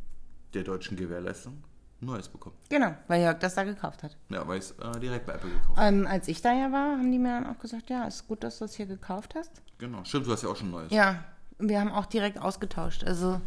der 0.55 0.65
deutschen 0.65 0.97
Gewährleistung 0.97 1.63
ein 2.01 2.07
neues 2.07 2.29
bekommen. 2.29 2.57
Genau, 2.69 2.95
weil 3.07 3.23
Jörg 3.23 3.39
das 3.39 3.55
da 3.55 3.65
gekauft 3.65 4.03
hat. 4.03 4.17
Ja, 4.29 4.47
weil 4.47 4.59
ich 4.59 4.65
es 4.65 4.71
äh, 4.73 4.99
direkt 5.01 5.27
bei 5.27 5.35
Apple 5.35 5.51
gekauft 5.51 5.77
habe. 5.77 5.89
Ähm, 5.89 6.07
als 6.07 6.29
ich 6.29 6.43
da 6.43 6.53
ja 6.53 6.73
war, 6.73 6.99
haben 6.99 7.11
die 7.13 7.19
mir 7.19 7.41
dann 7.41 7.47
auch 7.47 7.59
gesagt, 7.61 7.91
ja, 7.91 8.05
ist 8.05 8.27
gut, 8.27 8.43
dass 8.43 8.59
du 8.59 8.65
das 8.65 8.75
hier 8.75 8.87
gekauft 8.87 9.35
hast. 9.37 9.63
Genau. 9.79 10.05
Stimmt, 10.05 10.27
du 10.27 10.33
hast 10.33 10.43
ja 10.43 10.49
auch 10.49 10.57
schon 10.57 10.69
ein 10.69 10.73
neues. 10.73 10.93
Ja, 10.93 11.25
wir 11.69 11.81
haben 11.81 11.91
auch 11.91 12.07
direkt 12.07 12.39
ausgetauscht. 12.39 13.05
Also 13.05 13.41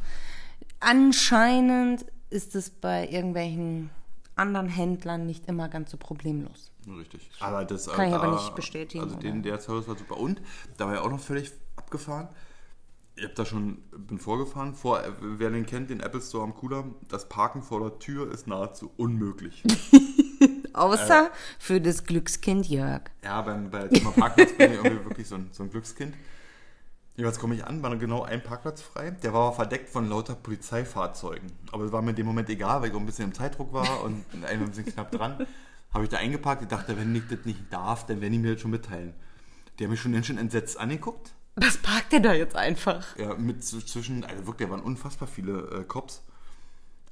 anscheinend 0.79 2.05
ist 2.29 2.55
es 2.55 2.69
bei 2.69 3.07
irgendwelchen 3.07 3.89
anderen 4.35 4.67
Händlern 4.67 5.25
nicht 5.25 5.47
immer 5.47 5.69
ganz 5.69 5.91
so 5.91 5.97
problemlos. 5.97 6.71
Richtig. 6.87 7.29
Aber 7.39 7.65
das 7.65 7.87
Kann 7.87 8.07
ich 8.07 8.13
äh, 8.13 8.15
aber 8.15 8.33
nicht 8.33 8.55
bestätigen, 8.55 9.03
Also 9.03 9.15
den, 9.15 9.43
der 9.43 9.59
Service 9.59 9.87
war 9.87 9.97
super. 9.97 10.17
Und 10.17 10.41
da 10.77 10.87
war 10.87 10.95
ja 10.95 11.01
auch 11.01 11.09
noch 11.09 11.19
völlig 11.19 11.51
abgefahren. 11.75 12.27
Ich 13.15 13.23
habe 13.23 13.33
da 13.33 13.45
schon, 13.45 13.77
bin 13.95 14.19
vorgefahren. 14.19 14.75
Vor, 14.75 15.01
wer 15.21 15.49
den 15.49 15.65
kennt, 15.65 15.89
den 15.89 16.01
Apple 16.01 16.21
Store 16.21 16.43
am 16.43 16.53
Cooler, 16.53 16.83
das 17.07 17.29
Parken 17.29 17.63
vor 17.63 17.79
der 17.79 17.97
Tür 17.99 18.31
ist 18.31 18.45
nahezu 18.45 18.91
unmöglich. 18.97 19.63
Außer 20.73 21.31
für 21.57 21.79
das 21.79 22.03
Glückskind 22.03 22.67
Jörg. 22.67 23.03
ja, 23.23 23.41
beim, 23.41 23.71
bei 23.71 23.87
Thema 23.87 24.11
Parkplatz 24.11 24.51
bin 24.57 24.73
ich 24.73 24.77
irgendwie 24.83 25.05
wirklich 25.05 25.27
so 25.27 25.35
ein, 25.35 25.47
so 25.53 25.63
ein 25.63 25.69
Glückskind. 25.69 26.13
Jeweils 27.17 27.39
komme 27.39 27.55
ich 27.55 27.63
an, 27.63 27.81
war 27.81 27.95
genau 27.95 28.23
ein 28.23 28.43
Parkplatz 28.43 28.81
frei. 28.81 29.11
Der 29.11 29.33
war 29.33 29.53
verdeckt 29.53 29.89
von 29.89 30.09
lauter 30.09 30.35
Polizeifahrzeugen. 30.35 31.49
Aber 31.71 31.85
es 31.85 31.91
war 31.93 32.01
mir 32.01 32.09
in 32.09 32.17
dem 32.17 32.25
Moment 32.25 32.49
egal, 32.49 32.81
weil 32.81 32.89
ich 32.89 32.95
auch 32.95 32.99
ein 32.99 33.05
bisschen 33.05 33.25
im 33.25 33.33
Zeitdruck 33.33 33.71
war 33.71 34.01
und 34.03 34.25
ein 34.43 34.65
bisschen 34.69 34.85
knapp 34.85 35.11
dran. 35.11 35.47
Habe 35.93 36.03
ich 36.03 36.09
da 36.09 36.17
eingeparkt. 36.17 36.63
Ich 36.63 36.67
dachte, 36.67 36.97
wenn 36.97 37.15
ich 37.15 37.23
das 37.29 37.45
nicht 37.45 37.71
darf, 37.71 38.05
dann 38.05 38.19
werden 38.19 38.33
die 38.33 38.39
mir 38.39 38.53
das 38.53 38.61
schon 38.61 38.71
mitteilen. 38.71 39.13
Die 39.79 39.85
haben 39.85 39.91
mich 39.91 40.01
schon 40.01 40.11
ganz 40.11 40.25
schön 40.25 40.37
entsetzt 40.37 40.77
angeguckt. 40.77 41.31
Was 41.55 41.77
parkt 41.77 42.11
der 42.11 42.19
da 42.19 42.33
jetzt 42.33 42.55
einfach? 42.55 43.15
Ja, 43.17 43.33
mit 43.35 43.63
zwischen, 43.63 44.25
also 44.25 44.45
wirklich, 44.45 44.67
da 44.67 44.73
waren 44.73 44.83
unfassbar 44.83 45.27
viele 45.27 45.59
äh, 45.71 45.83
Cops. 45.85 46.21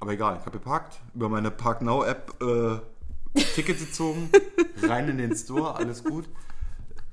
Aber 0.00 0.12
egal, 0.12 0.36
ich 0.36 0.40
habe 0.40 0.50
geparkt, 0.50 1.00
über 1.14 1.30
meine 1.30 1.50
Park 1.50 1.80
Now 1.80 2.04
App 2.04 2.34
äh, 2.42 3.40
Ticket 3.54 3.78
gezogen, 3.78 4.30
rein 4.82 5.08
in 5.08 5.16
den 5.16 5.34
Store, 5.34 5.76
alles 5.76 6.04
gut. 6.04 6.28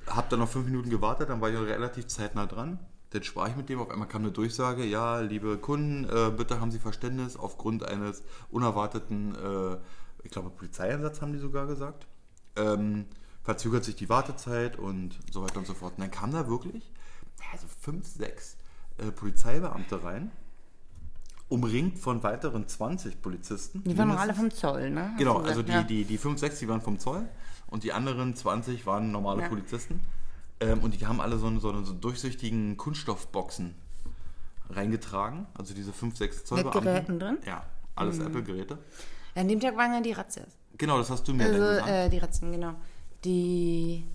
Hab 0.07 0.29
dann 0.29 0.39
noch 0.39 0.49
fünf 0.49 0.65
Minuten 0.65 0.89
gewartet, 0.89 1.29
dann 1.29 1.41
war 1.41 1.49
ich 1.49 1.57
auch 1.57 1.61
relativ 1.61 2.07
zeitnah 2.07 2.45
dran. 2.45 2.79
Dann 3.11 3.23
sprach 3.23 3.49
ich 3.49 3.55
mit 3.55 3.69
dem, 3.69 3.79
auf 3.79 3.89
einmal 3.89 4.07
kam 4.07 4.21
eine 4.23 4.31
Durchsage, 4.31 4.85
ja, 4.85 5.19
liebe 5.19 5.57
Kunden, 5.57 6.05
äh, 6.05 6.31
bitte 6.31 6.61
haben 6.61 6.71
Sie 6.71 6.79
Verständnis, 6.79 7.35
aufgrund 7.35 7.83
eines 7.83 8.23
unerwarteten, 8.49 9.35
äh, 9.35 9.77
ich 10.23 10.31
glaube, 10.31 10.49
Polizeieinsatz 10.49 11.21
haben 11.21 11.33
die 11.33 11.39
sogar 11.39 11.67
gesagt, 11.67 12.07
ähm, 12.55 13.05
verzögert 13.43 13.83
sich 13.83 13.95
die 13.95 14.07
Wartezeit 14.07 14.77
und 14.77 15.19
so 15.31 15.43
weiter 15.43 15.57
und 15.57 15.67
so 15.67 15.73
fort. 15.73 15.93
Und 15.97 16.01
dann 16.01 16.11
kam 16.11 16.31
da 16.31 16.47
wirklich, 16.47 16.91
ja, 17.39 17.59
so 17.59 17.67
fünf, 17.81 18.07
sechs 18.07 18.55
äh, 18.97 19.11
Polizeibeamte 19.11 20.03
rein 20.03 20.31
umringt 21.51 21.99
von 21.99 22.23
weiteren 22.23 22.65
20 22.65 23.21
Polizisten. 23.21 23.83
Die 23.83 23.97
waren 23.97 24.07
noch 24.07 24.19
alle 24.19 24.33
vom 24.33 24.49
Zoll, 24.51 24.89
ne? 24.89 25.13
Genau, 25.17 25.39
also 25.39 25.61
die, 25.61 25.83
die, 25.83 26.05
die 26.05 26.17
5, 26.17 26.39
6, 26.39 26.59
die 26.59 26.69
waren 26.69 26.79
vom 26.81 26.97
Zoll 26.97 27.27
und 27.71 27.83
die 27.83 27.91
anderen 27.93 28.35
20 28.35 28.85
waren 28.85 29.11
normale 29.11 29.41
Ja. 29.41 29.47
Polizisten. 29.49 29.99
Ähm, 30.59 30.79
und 30.81 30.93
die 30.99 31.07
haben 31.07 31.19
alle 31.19 31.39
so, 31.39 31.49
so, 31.59 31.83
so 31.83 31.93
durchsichtigen 31.93 32.77
Kunststoffboxen 32.77 33.73
reingetragen. 34.69 35.47
Also 35.55 35.73
diese 35.73 35.91
5, 35.91 36.17
6 36.17 36.45
Zoll. 36.45 36.63
Mit 36.63 36.71
Geräten 36.73 37.19
drin? 37.19 37.37
Mhm. 37.41 37.47
Ja, 37.47 37.65
alles 37.95 38.19
Apple-Geräte. 38.19 38.77
An 39.33 39.47
dem 39.47 39.59
Tag 39.59 39.75
waren 39.75 39.93
ja 39.93 40.01
die 40.01 40.11
Razzias. 40.11 40.57
Genau, 40.77 40.97
das 40.97 41.09
hast 41.09 41.27
du 41.27 41.33
mir 41.33 41.45
Also, 41.45 41.57
dann 41.59 41.69
gesagt. 41.69 41.89
äh, 41.89 42.09
die 42.09 42.17
Razzien, 42.19 42.51
genau. 42.51 42.73
Die 43.23 44.05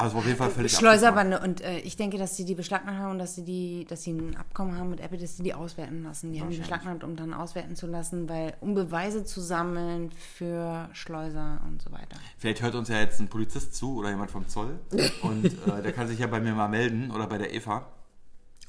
Aber 0.00 0.08
es 0.08 0.14
war 0.14 0.20
auf 0.20 0.26
jeden 0.26 0.38
Fall 0.38 0.50
völlig 0.50 0.72
Schleuserbande. 0.72 1.40
Und 1.40 1.60
äh, 1.60 1.78
ich 1.80 1.96
denke, 1.96 2.18
dass 2.18 2.36
sie 2.36 2.44
die 2.44 2.54
beschlagnahmt 2.54 2.98
haben 2.98 3.10
und 3.12 3.18
dass 3.18 3.34
sie 3.34 3.44
die, 3.44 3.84
dass 3.88 4.02
sie 4.02 4.12
ein 4.12 4.36
Abkommen 4.36 4.76
haben 4.76 4.90
mit 4.90 5.00
Apple, 5.00 5.18
dass 5.18 5.36
sie 5.36 5.42
die 5.42 5.54
auswerten 5.54 6.02
lassen. 6.02 6.32
Die 6.32 6.40
haben 6.40 6.50
die 6.50 6.58
beschlagnahmt, 6.58 7.04
um 7.04 7.16
dann 7.16 7.34
auswerten 7.34 7.76
zu 7.76 7.86
lassen, 7.86 8.28
weil 8.28 8.54
um 8.60 8.74
Beweise 8.74 9.24
zu 9.24 9.40
sammeln 9.40 10.10
für 10.12 10.88
Schleuser 10.92 11.60
und 11.68 11.82
so 11.82 11.92
weiter. 11.92 12.16
Vielleicht 12.38 12.62
hört 12.62 12.74
uns 12.74 12.88
ja 12.88 12.98
jetzt 12.98 13.20
ein 13.20 13.28
Polizist 13.28 13.74
zu 13.74 13.96
oder 13.98 14.10
jemand 14.10 14.30
vom 14.30 14.48
Zoll 14.48 14.78
und 15.22 15.44
äh, 15.44 15.82
der 15.82 15.92
kann 15.92 16.08
sich 16.08 16.18
ja 16.18 16.26
bei 16.26 16.40
mir 16.40 16.54
mal 16.54 16.68
melden 16.68 17.10
oder 17.10 17.26
bei 17.26 17.38
der 17.38 17.52
Eva, 17.52 17.86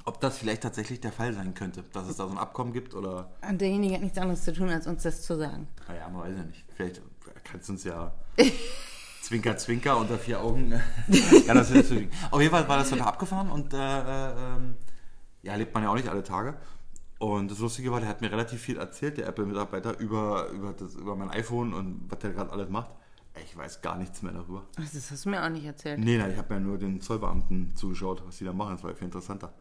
ob 0.06 0.20
das 0.20 0.38
vielleicht 0.38 0.64
tatsächlich 0.64 1.00
der 1.00 1.12
Fall 1.12 1.34
sein 1.34 1.54
könnte, 1.54 1.84
dass 1.94 2.08
es 2.08 2.18
da 2.18 2.26
so 2.26 2.32
ein 2.32 2.38
Abkommen 2.38 2.74
gibt 2.74 2.94
oder, 2.96 3.32
Und 3.48 3.62
derjenige 3.62 3.94
hat 3.96 4.02
nichts 4.02 4.18
anderes 4.18 4.44
zu 4.44 4.52
tun, 4.54 4.70
als 4.70 4.88
uns 4.88 5.04
das 5.04 5.22
zu 5.22 5.38
sagen. 5.38 5.68
naja, 5.88 6.10
man 6.10 6.24
weiß 6.24 6.38
ja 6.38 6.44
nicht. 6.44 6.66
Vielleicht 6.76 7.02
kannst 7.44 7.70
du 7.70 7.74
uns 7.74 7.84
ja 7.84 8.12
Zwinker, 9.22 9.58
Zwinker 9.58 9.98
unter 9.98 10.18
vier 10.18 10.42
Augen. 10.42 10.72
kann 11.46 11.56
das 11.56 11.70
ja 11.70 11.78
nicht 11.78 12.12
Auf 12.32 12.42
jeden 12.42 12.52
Fall 12.52 12.68
war 12.68 12.78
das 12.78 12.90
dann 12.90 13.02
abgefahren 13.02 13.50
und 13.52 13.74
äh, 13.74 13.78
äh, 13.78 14.34
ähm, 14.56 14.76
ja, 15.44 15.56
lebt 15.56 15.74
man 15.74 15.84
ja 15.84 15.90
auch 15.90 15.96
nicht 15.96 16.10
alle 16.10 16.24
Tage. 16.24 16.56
Und 17.20 17.52
das 17.52 17.60
Lustige 17.60 17.92
war, 17.92 18.00
der 18.00 18.10
hat 18.10 18.22
mir 18.22 18.32
relativ 18.32 18.62
viel 18.62 18.78
erzählt, 18.78 19.18
der 19.18 19.28
Apple-Mitarbeiter, 19.28 20.00
über, 20.00 20.50
über, 20.50 20.74
das, 20.74 20.96
über 20.96 21.16
mein 21.16 21.30
iPhone 21.30 21.72
und 21.74 22.06
was 22.10 22.18
der 22.20 22.32
gerade 22.32 22.52
alles 22.52 22.70
macht. 22.70 22.90
Ich 23.46 23.56
weiß 23.56 23.82
gar 23.82 23.98
nichts 23.98 24.24
mehr 24.24 24.34
darüber. 24.34 24.68
Das 24.76 25.12
hast 25.12 25.26
du 25.26 25.30
mir 25.30 25.44
auch 25.44 25.50
nicht 25.50 25.66
erzählt. 25.66 26.00
Nee, 26.00 26.18
nein, 26.18 26.32
ich 26.32 26.38
habe 26.38 26.56
ja 26.56 26.60
nur 26.60 26.78
den 26.80 27.00
Zollbeamten 27.00 27.76
zugeschaut, 27.76 28.24
was 28.26 28.38
die 28.38 28.44
da 28.44 28.54
machen. 28.54 28.74
Das 28.74 28.84
war 28.84 28.90
ja 28.90 28.96
viel 28.96 29.06
interessanter. 29.06 29.54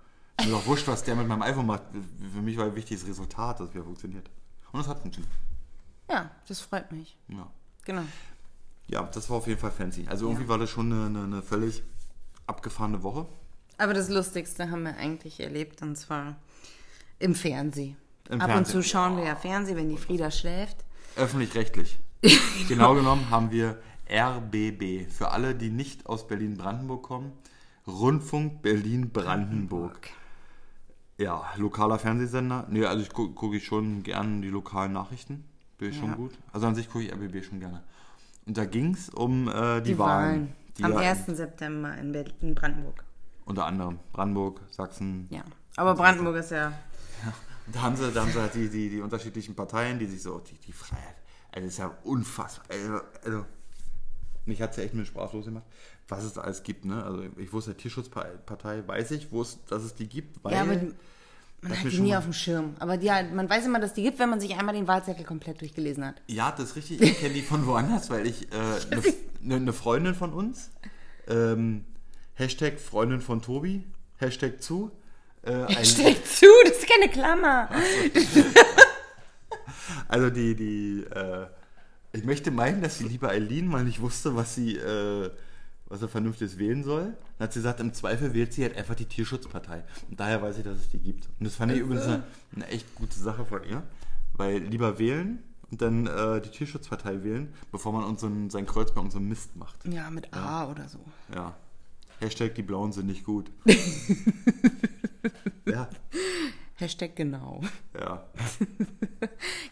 Mir 0.43 0.53
doch 0.53 0.67
wurscht, 0.67 0.89
was 0.89 1.05
der 1.05 1.15
mit 1.17 1.29
meinem 1.29 1.43
iPhone 1.43 1.67
macht. 1.67 1.83
Für 2.33 2.41
mich 2.41 2.57
war 2.57 2.75
wichtig 2.75 2.99
das 2.99 3.07
Resultat, 3.07 3.61
dass 3.61 3.69
es 3.69 3.75
wieder 3.75 3.85
funktioniert. 3.85 4.31
Und 4.73 4.81
es 4.81 4.89
hat 4.89 5.01
funktioniert. 5.01 5.33
Ja, 6.11 6.31
das 6.49 6.61
freut 6.61 6.91
mich. 6.91 7.19
Ja. 7.29 7.47
Genau. 7.85 8.03
Ja, 8.91 9.03
das 9.03 9.31
war 9.31 9.37
auf 9.39 9.47
jeden 9.47 9.61
Fall 9.61 9.71
fancy. 9.71 10.07
Also 10.09 10.27
irgendwie 10.27 10.49
war 10.49 10.59
das 10.59 10.71
schon 10.71 10.93
eine, 10.93 11.23
eine, 11.23 11.43
völlig 11.43 11.83
abgefahrene 12.47 13.03
Woche. 13.03 13.27
Aber 13.79 13.95
das 13.95 14.09
Lustigste 14.09 14.71
haben 14.71 14.83
wir 14.83 14.97
eigentlich 14.97 15.41
erlebt 15.41 15.81
und 15.83 15.97
zwar 15.97 16.37
im 17.19 17.35
Fernsehen. 17.35 17.97
Im 18.29 18.41
Ab 18.41 18.49
und 18.49 18.55
Fernsehen. 18.55 18.83
zu 18.83 18.89
schauen 18.89 19.17
wir 19.17 19.25
ja 19.25 19.37
Fernsehen, 19.37 19.77
wenn 19.77 19.89
die 19.89 19.97
Frieda 19.97 20.31
schläft. 20.31 20.77
Öffentlich-rechtlich. 21.17 21.99
genau 22.69 22.95
genommen 22.95 23.31
haben 23.31 23.51
wir 23.51 23.81
RBB. 24.11 25.11
Für 25.11 25.31
alle, 25.31 25.55
die 25.55 25.71
nicht 25.71 26.07
aus 26.07 26.27
Berlin-Brandenburg 26.27 27.03
kommen. 27.03 27.33
Rundfunk 27.87 28.63
Berlin-Brandenburg. 28.63 30.11
Ja, 31.17 31.45
lokaler 31.57 31.99
Fernsehsender. 31.99 32.67
Nee, 32.71 32.85
also 32.85 33.03
ich 33.03 33.13
gucke 33.13 33.35
guck 33.35 33.55
ich 33.55 33.65
schon 33.65 34.03
gern 34.03 34.43
die 34.43 34.49
lokalen 34.49 34.93
Nachrichten. 34.93 35.45
Bin 35.79 35.91
ich 35.91 35.97
schon 35.99 36.11
Ja. 36.11 36.15
gut. 36.17 36.33
Also 36.53 36.67
an 36.67 36.75
sich 36.75 36.89
gucke 36.91 37.05
ich 37.05 37.13
RBB 37.13 37.45
schon 37.45 37.61
gerne. 37.61 37.83
Und 38.47 38.57
da 38.57 38.65
ging 38.65 38.95
es 38.95 39.09
um 39.09 39.49
äh, 39.49 39.81
die, 39.81 39.93
Die, 39.93 39.99
Wahlen. 39.99 40.53
Die 40.79 40.85
Am 40.85 40.93
ja 40.93 41.11
1. 41.11 41.27
September 41.27 41.97
in, 41.97 42.13
Berlin, 42.13 42.35
in 42.41 42.55
Brandenburg. 42.55 43.05
Unter 43.45 43.67
anderem 43.67 43.99
Brandenburg, 44.13 44.61
Sachsen. 44.71 45.27
Ja. 45.31 45.43
Aber 45.77 45.95
Brandenburg 45.95 46.37
ist 46.37 46.51
ja. 46.51 46.73
Da 47.73 47.83
haben 47.83 47.97
sie, 47.97 48.11
da 48.11 48.23
haben 48.23 48.33
sie 48.33 48.41
halt 48.41 48.55
die, 48.55 48.69
die, 48.69 48.91
die 48.91 49.01
unterschiedlichen 49.01 49.55
Parteien, 49.55 49.99
die 49.99 50.07
sich 50.07 50.23
so, 50.23 50.39
die, 50.41 50.59
die 50.59 50.73
Freiheit. 50.73 51.15
Also 51.53 51.67
das 51.67 51.73
ist 51.75 51.79
ja 51.79 51.97
unfassbar. 52.05 52.67
Also, 52.69 53.01
also 53.25 53.47
mich 54.47 54.61
hat 54.61 54.71
es 54.71 54.77
ja 54.77 54.85
echt 54.85 54.95
mit 54.95 55.07
sprachlos 55.07 55.45
gemacht, 55.45 55.65
was 56.09 56.25
es 56.25 56.35
da 56.35 56.41
alles 56.43 56.63
gibt. 56.63 56.85
Ne? 56.85 57.03
Also 57.03 57.25
ich 57.37 57.53
wusste, 57.53 57.77
Tierschutzpartei 57.77 58.87
weiß 58.87 59.13
ich, 59.13 59.31
wo 59.31 59.43
es, 59.43 59.65
dass 59.67 59.83
es 59.83 59.95
die 59.95 60.09
gibt, 60.09 60.43
weil 60.45 60.55
ja, 60.55 60.65
man 61.63 61.79
hat 61.79 61.93
die 61.93 62.01
nie 62.01 62.17
auf 62.17 62.25
dem 62.25 62.33
Schirm. 62.33 62.75
Aber 62.79 62.97
die, 62.97 63.09
man 63.09 63.49
weiß 63.49 63.67
immer, 63.67 63.81
dass 63.81 63.93
die 63.93 64.03
gibt, 64.03 64.19
wenn 64.19 64.31
man 64.31 64.41
sich 64.41 64.57
einmal 64.57 64.75
den 64.75 64.89
Wahlzettel 64.89 65.25
komplett 65.25 65.61
durchgelesen 65.61 66.05
hat. 66.05 66.15
Ja, 66.27 66.53
das 66.53 66.71
ist 66.71 66.77
richtig. 66.77 67.03
Ich 67.03 67.19
kenne 67.21 67.35
die 67.35 67.43
von 67.43 67.67
woanders, 67.67 68.09
weil 68.11 68.27
ich 68.27 68.49
eine 68.53 69.07
äh, 69.07 69.13
ne, 69.41 69.61
ne 69.61 69.73
Freundin 69.73 70.15
von 70.15 70.33
uns, 70.33 70.71
ähm, 71.29 71.85
Hashtag 72.35 72.81
Freundin 72.81 73.21
von 73.21 73.43
Tobi, 73.43 73.85
Hashtag 74.17 74.63
zu, 74.63 74.91
äh, 75.43 75.85
Steck 75.85 76.27
zu, 76.27 76.47
das 76.65 76.79
ist 76.79 76.89
keine 76.89 77.11
Klammer. 77.11 77.69
also 80.09 80.31
die, 80.31 80.55
die, 80.55 81.05
äh, 81.15 81.47
ich 82.13 82.25
möchte 82.25 82.51
meinen, 82.51 82.83
dass 82.83 82.99
die 82.99 83.05
liebe 83.05 83.29
Eileen 83.29 83.67
mal 83.67 83.85
nicht 83.85 84.01
wusste, 84.01 84.37
was 84.37 84.55
sie, 84.55 84.77
äh, 84.77 85.31
was 85.91 86.01
er 86.01 86.09
vernünftiges 86.09 86.57
wählen 86.59 86.83
soll. 86.83 87.15
Dann 87.39 87.45
hat 87.47 87.53
sie 87.53 87.59
gesagt, 87.59 87.81
im 87.81 87.93
Zweifel 87.93 88.33
wählt 88.33 88.55
sie 88.55 88.63
halt 88.63 88.77
einfach 88.79 88.95
die 88.95 89.05
Tierschutzpartei. 89.05 89.83
Und 90.09 90.19
daher 90.19 90.41
weiß 90.41 90.57
ich, 90.59 90.65
dass 90.65 90.79
es 90.79 90.89
die 90.89 90.99
gibt. 90.99 91.29
Und 91.39 91.45
das 91.47 91.57
fand 91.57 91.73
ich 91.73 91.81
übrigens 91.81 92.05
eine, 92.05 92.23
eine 92.57 92.67
echt 92.69 92.95
gute 92.95 93.19
Sache 93.19 93.45
von 93.45 93.63
ihr, 93.65 93.83
weil 94.33 94.59
lieber 94.59 94.99
wählen 94.99 95.43
und 95.71 95.83
dann 95.83 96.07
äh, 96.07 96.41
die 96.41 96.49
Tierschutzpartei 96.51 97.23
wählen, 97.23 97.53
bevor 97.71 97.93
man 97.93 98.05
uns 98.05 98.23
so 98.23 98.29
ein, 98.29 98.49
sein 98.51 98.65
Kreuz 98.67 98.93
bei 98.95 99.01
unserem 99.03 99.29
Mist 99.29 99.55
macht. 99.57 99.85
Ja, 99.87 100.09
mit 100.11 100.33
A 100.33 100.69
oder 100.71 100.89
so. 100.89 100.99
Ja. 101.35 101.55
Hashtag 102.21 102.55
die 102.55 102.63
Blauen 102.63 102.93
sind 102.93 103.07
nicht 103.07 103.25
gut. 103.25 103.51
ja, 105.67 105.89
Hashtag 106.77 107.17
genau. 107.17 107.61
ja. 107.99 108.25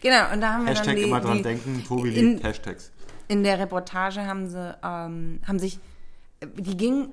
Genau, 0.01 0.31
und 0.33 0.41
da 0.41 0.53
haben 0.53 0.63
wir 0.63 0.69
Hashtag 0.69 0.85
dann 0.87 0.95
die, 0.95 1.01
immer 1.03 1.19
dran 1.19 1.37
die, 1.37 1.43
denken, 1.43 1.83
Tobi 1.85 2.09
in- 2.15 2.31
liebt 2.33 2.43
Hashtags. 2.43 2.91
in 3.27 3.43
der 3.43 3.59
Reportage 3.59 4.25
haben 4.25 4.47
sie, 4.47 4.75
ähm, 4.83 5.41
haben 5.45 5.59
sich, 5.59 5.79
die 6.41 6.77
ging 6.77 7.09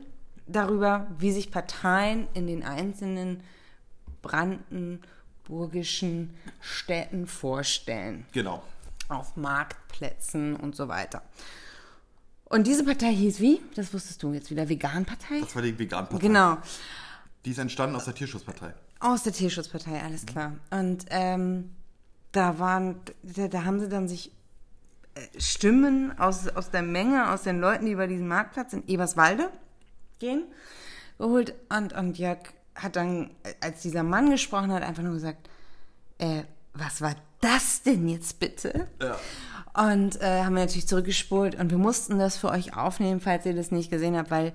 darüber, 0.47 1.09
wie 1.19 1.33
sich 1.33 1.51
Parteien 1.51 2.29
in 2.35 2.47
den 2.47 2.63
einzelnen 2.63 3.43
brandenburgischen 4.23 6.35
Städten 6.61 7.27
vorstellen. 7.27 8.27
Genau. 8.33 8.63
Auf 9.09 9.37
Marktplätzen 9.37 10.57
und 10.57 10.77
so 10.77 10.89
weiter. 10.89 11.23
Und 12.45 12.67
diese 12.67 12.85
Partei 12.85 13.13
hieß 13.13 13.41
wie? 13.41 13.61
Das 13.75 13.93
wusstest 13.93 14.23
du 14.23 14.33
jetzt 14.33 14.51
wieder. 14.51 14.69
Vegan-Partei? 14.69 15.41
Das 15.41 15.55
war 15.55 15.63
die 15.63 15.79
Vegan-Partei. 15.79 16.27
Genau. 16.27 16.59
Die 17.45 17.51
ist 17.51 17.59
entstanden 17.59 17.97
aus 17.97 18.05
der 18.05 18.15
Tierschutzpartei. 18.15 18.73
Aus 19.01 19.25
der 19.25 19.33
Tierschutzpartei, 19.33 20.03
alles 20.03 20.27
klar. 20.27 20.53
Und 20.71 21.07
ähm, 21.11 21.75
da 22.33 22.59
waren, 22.59 23.01
da, 23.23 23.49
da 23.49 23.65
haben 23.65 23.81
sie 23.81 23.89
dann 23.89 24.09
sich 24.09 24.33
Stimmen 25.39 26.19
aus, 26.19 26.49
aus 26.49 26.71
der 26.71 26.83
Menge, 26.83 27.31
aus 27.33 27.43
den 27.43 27.61
Leuten, 27.61 27.87
die 27.87 27.93
über 27.93 28.07
diesen 28.07 28.29
Marktplatz 28.29 28.73
in 28.73 28.87
Eberswalde 28.87 29.51
gehen, 30.19 30.45
geholt. 31.19 31.55
Und, 31.69 31.93
und 31.93 32.19
Jörg 32.19 32.39
hat 32.75 32.97
dann, 32.97 33.31
als 33.61 33.83
dieser 33.83 34.03
Mann 34.03 34.31
gesprochen 34.31 34.73
hat, 34.73 34.83
einfach 34.83 35.03
nur 35.03 35.15
gesagt, 35.15 35.49
äh, 36.19 36.43
was 36.75 37.01
war 37.01 37.15
das 37.41 37.83
denn 37.83 38.09
jetzt 38.09 38.39
bitte? 38.39 38.87
Ja. 39.01 39.19
Und 39.91 40.21
äh, 40.21 40.43
haben 40.43 40.55
wir 40.55 40.63
natürlich 40.63 40.89
zurückgespult 40.89 41.55
und 41.55 41.71
wir 41.71 41.79
mussten 41.79 42.19
das 42.19 42.37
für 42.37 42.49
euch 42.49 42.77
aufnehmen, 42.77 43.21
falls 43.21 43.45
ihr 43.45 43.55
das 43.55 43.71
nicht 43.71 43.91
gesehen 43.91 44.17
habt, 44.17 44.31
weil 44.31 44.55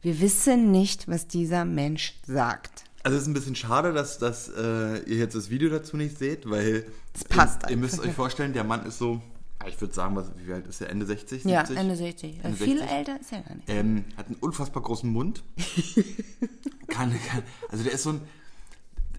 wir 0.00 0.20
wissen 0.20 0.70
nicht, 0.70 1.08
was 1.08 1.26
dieser 1.26 1.64
Mensch 1.64 2.14
sagt. 2.26 2.84
Also 3.02 3.16
es 3.16 3.22
ist 3.22 3.28
ein 3.28 3.34
bisschen 3.34 3.56
schade, 3.56 3.92
dass, 3.92 4.18
dass 4.18 4.48
äh, 4.48 4.98
ihr 5.00 5.16
jetzt 5.16 5.34
das 5.34 5.50
Video 5.50 5.68
dazu 5.68 5.98
nicht 5.98 6.18
seht, 6.18 6.48
weil 6.48 6.86
Es 7.14 7.24
passt 7.24 7.64
ihr, 7.64 7.70
ihr 7.70 7.76
müsst 7.76 8.00
euch 8.00 8.12
vorstellen, 8.12 8.54
der 8.54 8.64
Mann 8.64 8.86
ist 8.86 8.98
so, 8.98 9.20
ich 9.68 9.80
würde 9.80 9.94
sagen, 9.94 10.16
was, 10.16 10.30
wie 10.44 10.52
alt 10.52 10.66
ist 10.66 10.80
er? 10.80 10.90
Ende 10.90 11.06
60, 11.06 11.42
70? 11.42 11.50
Ja, 11.50 11.62
Ende 11.62 11.96
60. 11.96 12.44
Ende 12.44 12.56
Viel 12.56 12.78
60? 12.78 12.96
älter 12.96 13.20
ist 13.20 13.32
er 13.32 13.40
gar 13.42 13.54
nicht. 13.54 13.68
Ähm, 13.68 14.04
hat 14.16 14.26
einen 14.26 14.36
unfassbar 14.36 14.82
großen 14.82 15.10
Mund. 15.10 15.42
kann, 16.88 17.12
kann, 17.26 17.42
also 17.68 17.84
der 17.84 17.92
ist 17.92 18.02
so 18.02 18.10
ein, 18.10 18.20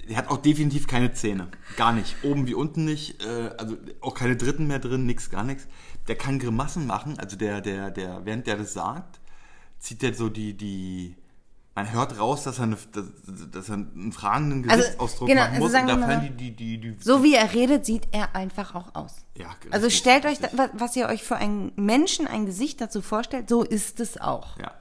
der 0.08 0.18
hat 0.18 0.30
auch 0.30 0.38
definitiv 0.38 0.88
keine 0.88 1.14
Zähne. 1.14 1.48
Gar 1.78 1.94
nicht. 1.94 2.16
Oben 2.24 2.48
wie 2.48 2.54
unten 2.54 2.86
nicht. 2.86 3.24
Äh, 3.24 3.52
also 3.58 3.78
auch 4.02 4.14
keine 4.14 4.36
dritten 4.36 4.68
mehr 4.68 4.80
drin, 4.80 5.06
nix, 5.06 5.30
gar 5.30 5.44
nichts. 5.44 5.68
Der 6.08 6.16
kann 6.16 6.40
Grimassen 6.40 6.86
machen. 6.86 7.18
Also 7.20 7.36
der, 7.36 7.62
der, 7.62 7.92
der, 7.92 8.26
während 8.26 8.46
der 8.48 8.58
das 8.58 8.74
sagt, 8.74 9.20
zieht 9.80 10.02
der 10.02 10.14
so 10.14 10.30
die, 10.30 10.56
die, 10.56 11.16
man 11.76 11.92
hört 11.92 12.18
raus, 12.20 12.44
dass 12.44 12.58
er, 12.60 12.64
eine, 12.64 12.78
dass, 12.94 13.04
dass 13.52 13.68
er 13.70 13.76
einen 13.76 14.12
fragenden 14.14 14.70
Also, 14.70 14.82
Gesichtsausdruck 14.84 15.28
genau, 15.28 15.42
machen 15.42 15.52
also 15.56 15.64
muss. 15.64 15.72
sagen 15.74 15.90
und 15.92 16.02
da 16.02 16.16
die, 16.16 16.52
die, 16.56 16.78
die, 16.80 16.96
So 17.02 17.22
wie 17.24 17.36
er 17.36 17.54
redet, 17.54 17.86
sieht 17.86 18.08
er 18.14 18.34
einfach 18.36 18.74
auch 18.76 18.96
aus. 18.96 19.16
Ja, 19.36 19.48
Also 19.72 19.88
richtig, 19.88 20.00
stellt 20.00 20.26
euch, 20.26 20.40
da, 20.40 20.70
was 20.74 20.96
ihr 20.96 21.08
euch 21.08 21.24
für 21.24 21.36
einen 21.36 21.74
Menschen, 21.76 22.28
ein 22.28 22.46
Gesicht 22.46 22.80
dazu 22.80 23.02
vorstellt, 23.02 23.50
so 23.50 23.62
ist 23.64 24.00
es 24.00 24.20
auch. 24.20 24.58
Ja. 24.58 24.72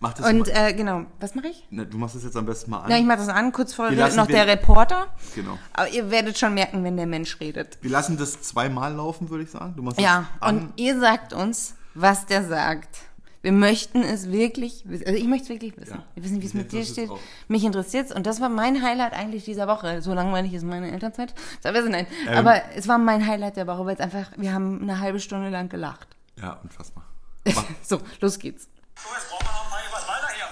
Mach 0.00 0.12
das 0.12 0.28
Und 0.30 0.40
mal. 0.40 0.48
äh, 0.50 0.74
genau, 0.74 1.06
was 1.18 1.34
mache 1.34 1.48
ich? 1.48 1.66
Ne, 1.70 1.86
du 1.86 1.96
machst 1.98 2.14
das 2.14 2.24
jetzt 2.24 2.36
am 2.36 2.44
besten 2.46 2.70
mal 2.70 2.80
an. 2.82 2.90
Ja, 2.90 2.98
ich 2.98 3.04
mache 3.04 3.18
das 3.18 3.28
an, 3.28 3.52
kurz 3.52 3.72
vor 3.74 3.90
Wir 3.90 3.96
lassen 3.96 4.16
noch 4.16 4.26
der 4.26 4.46
Reporter. 4.46 5.06
Genau. 5.34 5.58
Aber 5.72 5.88
ihr 5.88 6.10
werdet 6.10 6.38
schon 6.38 6.52
merken, 6.54 6.84
wenn 6.84 6.96
der 6.96 7.06
Mensch 7.06 7.40
redet. 7.40 7.78
Wir 7.80 7.90
lassen 7.90 8.18
das 8.18 8.42
zweimal 8.42 8.92
laufen, 8.94 9.30
würde 9.30 9.44
ich 9.44 9.50
sagen. 9.50 9.74
Du 9.76 9.82
machst 9.82 9.98
Ja, 10.00 10.26
an. 10.40 10.58
und 10.58 10.72
ihr 10.78 11.00
sagt 11.00 11.32
uns, 11.32 11.74
was 11.94 12.26
der 12.26 12.44
sagt. 12.46 12.98
Wir 13.44 13.52
möchten 13.52 14.02
es 14.02 14.32
wirklich 14.32 14.84
wissen. 14.86 15.06
Also 15.06 15.18
ich 15.18 15.26
möchte 15.26 15.44
es 15.44 15.48
wirklich 15.50 15.76
wissen. 15.76 16.02
Ja. 16.16 16.22
Weiß 16.22 16.30
nicht, 16.30 16.40
wie 16.40 16.46
es 16.46 16.54
mit 16.54 16.72
dir 16.72 16.82
steht. 16.82 17.10
auch. 17.10 17.20
Mich 17.46 17.62
interessiert 17.62 18.06
es. 18.06 18.12
Und 18.16 18.24
das 18.24 18.40
war 18.40 18.48
mein 18.48 18.82
Highlight 18.82 19.12
eigentlich 19.12 19.44
dieser 19.44 19.68
Woche. 19.68 20.00
So 20.00 20.14
langweilig 20.14 20.54
ist 20.54 20.64
meine 20.64 20.90
Elternzeit. 20.90 21.34
Wir 21.62 21.82
nein. 21.90 22.06
Ähm. 22.26 22.38
Aber 22.38 22.62
es 22.74 22.88
war 22.88 22.96
mein 22.96 23.26
Highlight 23.26 23.58
der 23.58 23.66
Woche, 23.66 23.84
weil 23.84 23.96
es 23.96 24.00
einfach, 24.00 24.30
wir 24.38 24.54
haben 24.54 24.80
eine 24.80 24.98
halbe 24.98 25.20
Stunde 25.20 25.50
lang 25.50 25.68
gelacht. 25.68 26.08
Ja, 26.40 26.58
unfassbar. 26.62 27.04
So, 27.82 28.00
los 28.22 28.38
geht's. 28.38 28.66
So, 28.96 29.10
jetzt 29.14 29.28
brauchen 29.28 29.44
wir 29.44 29.52
noch 29.52 29.64
ein 29.64 29.70
paar 29.70 29.84
Eberswalder 29.90 30.28
hier. 30.34 30.48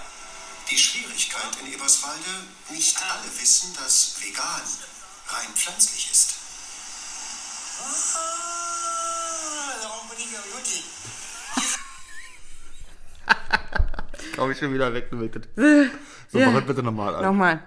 Die 0.69 0.77
Schwierigkeit 0.77 1.49
in 1.65 1.73
Eberswalde, 1.73 2.29
nicht 2.69 2.95
alle 3.01 3.41
wissen, 3.41 3.73
dass 3.73 4.17
vegan 4.21 4.61
rein 5.29 5.49
pflanzlich 5.55 6.11
ist. 6.11 6.35
Ah, 8.15 9.81
darum 9.81 10.07
bin 10.09 10.19
ich 10.19 10.31
ja 10.31 10.37
Jutti. 10.53 10.83
Komm 14.35 14.51
ich 14.51 14.57
schon 14.57 14.73
wieder 14.73 14.93
weg, 14.93 15.09
du 15.11 15.19
weg. 15.21 15.31
So, 16.31 16.39
Ja. 16.39 16.47
mach 16.49 16.59
das 16.59 16.65
bitte 16.67 16.83
nochmal. 16.83 17.13
Alter. 17.15 17.27
Nochmal. 17.27 17.59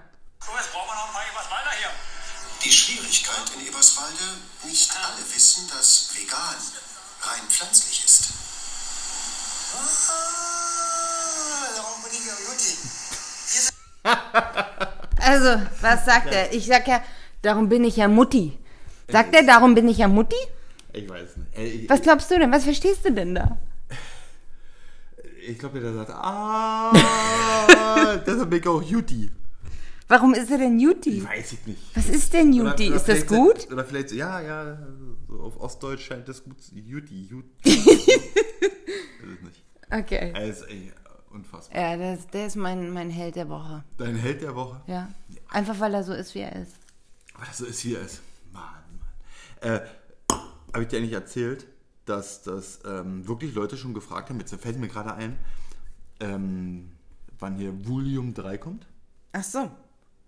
So, 0.44 0.50
jetzt 0.56 0.72
brauchen 0.72 0.88
wir 0.88 0.94
noch 0.94 1.08
ein 1.08 1.12
paar 1.14 1.22
Eberswalder 1.30 1.70
hier. 1.78 1.90
Die 2.64 2.72
Schwierigkeit 2.72 3.50
in 3.56 3.66
Eberswalde, 3.68 4.25
nicht 4.66 4.90
alle 4.96 5.22
wissen, 5.34 5.68
dass 5.68 6.10
vegan 6.14 6.56
rein 7.22 7.48
pflanzlich 7.48 8.04
ist. 8.04 8.28
Ah, 9.76 11.75
darum 11.76 12.02
bin 12.02 12.12
ich 12.12 12.26
ja 12.26 12.32
Jutti. 12.32 12.72
Also, 15.20 15.62
was 15.80 16.04
sagt 16.04 16.32
er? 16.32 16.52
Ich 16.52 16.66
sag 16.66 16.86
ja, 16.86 17.02
darum 17.42 17.68
bin 17.68 17.84
ich 17.84 17.96
ja 17.96 18.08
Mutti. 18.08 18.58
Sagt 19.08 19.34
er, 19.34 19.42
darum 19.44 19.75
bin 19.75 19.88
ich 19.88 19.98
ja 19.98 20.08
Mutti? 20.08 20.36
Ich 20.92 21.08
weiß 21.08 21.36
nicht. 21.36 21.48
Ey, 21.56 21.66
ich 21.82 21.90
Was 21.90 22.00
glaubst 22.02 22.30
du 22.30 22.38
denn? 22.38 22.50
Was 22.52 22.64
verstehst 22.64 23.04
du 23.04 23.12
denn 23.12 23.34
da? 23.34 23.56
Ich 25.47 25.59
glaube, 25.59 25.81
der 25.81 25.93
sagt, 25.93 26.11
ah, 26.11 26.93
deshalb 28.26 28.50
bin 28.50 28.61
ich 28.61 28.69
auch 28.69 28.83
Juti. 28.83 29.31
Warum 30.09 30.35
ist 30.35 30.50
er 30.50 30.59
denn 30.59 30.79
Juti? 30.79 31.25
Weiß 31.25 31.53
ich 31.53 31.67
nicht. 31.67 31.97
Was 31.97 32.09
ist 32.09 32.33
denn 32.33 32.53
Juti? 32.53 32.88
Ist 32.88 33.09
das 33.09 33.26
gut? 33.26 33.67
Oder 33.73 33.85
vielleicht, 33.85 34.11
so, 34.11 34.15
ja, 34.15 34.41
ja, 34.41 34.79
so 35.29 35.41
auf 35.41 35.61
Ostdeutsch 35.61 36.07
scheint 36.07 36.29
das 36.29 36.45
gut. 36.45 36.57
Juti, 36.73 37.23
Juti. 37.25 37.49
Ich 39.29 39.43
nicht. 39.43 39.65
Okay. 39.91 40.33
Also, 40.37 40.67
ey, 40.67 40.93
unfassbar. 41.31 41.81
Ja, 41.81 41.97
der 41.97 42.15
ist, 42.15 42.33
der 42.33 42.47
ist 42.47 42.55
mein, 42.55 42.91
mein 42.93 43.11
Held 43.11 43.35
der 43.35 43.49
Woche. 43.49 43.83
Dein 43.97 44.15
Held 44.15 44.41
der 44.41 44.55
Woche. 44.55 44.81
Ja. 44.87 45.09
Einfach 45.49 45.81
weil 45.81 45.95
er 45.95 46.05
so 46.05 46.12
ist, 46.12 46.37
wie 46.37 46.41
er 46.41 46.55
ist. 46.55 46.75
Aber 47.35 47.47
das 47.47 47.59
so 47.59 47.65
ist, 47.67 47.85
wie 47.85 47.97
er 47.97 48.03
ist. 48.03 48.23
Mann, 48.53 48.62
Mann. 49.00 49.73
Äh, 49.73 49.81
Habe 50.73 50.83
ich 50.83 50.88
dir 50.88 50.99
eigentlich 50.99 51.12
erzählt, 51.12 51.67
dass 52.06 52.42
das 52.42 52.80
ähm, 52.86 53.26
wirklich 53.28 53.54
Leute 53.54 53.76
schon 53.76 53.94
gefragt 53.94 54.30
haben, 54.30 54.38
jetzt 54.40 54.54
fällt 54.54 54.78
mir 54.78 54.88
gerade 54.88 55.12
ein, 55.14 55.38
ähm, 56.20 56.92
wann 57.38 57.56
hier 57.56 57.86
Volume 57.86 58.32
3 58.32 58.58
kommt? 58.58 58.86
Ach 59.32 59.44
so. 59.44 59.70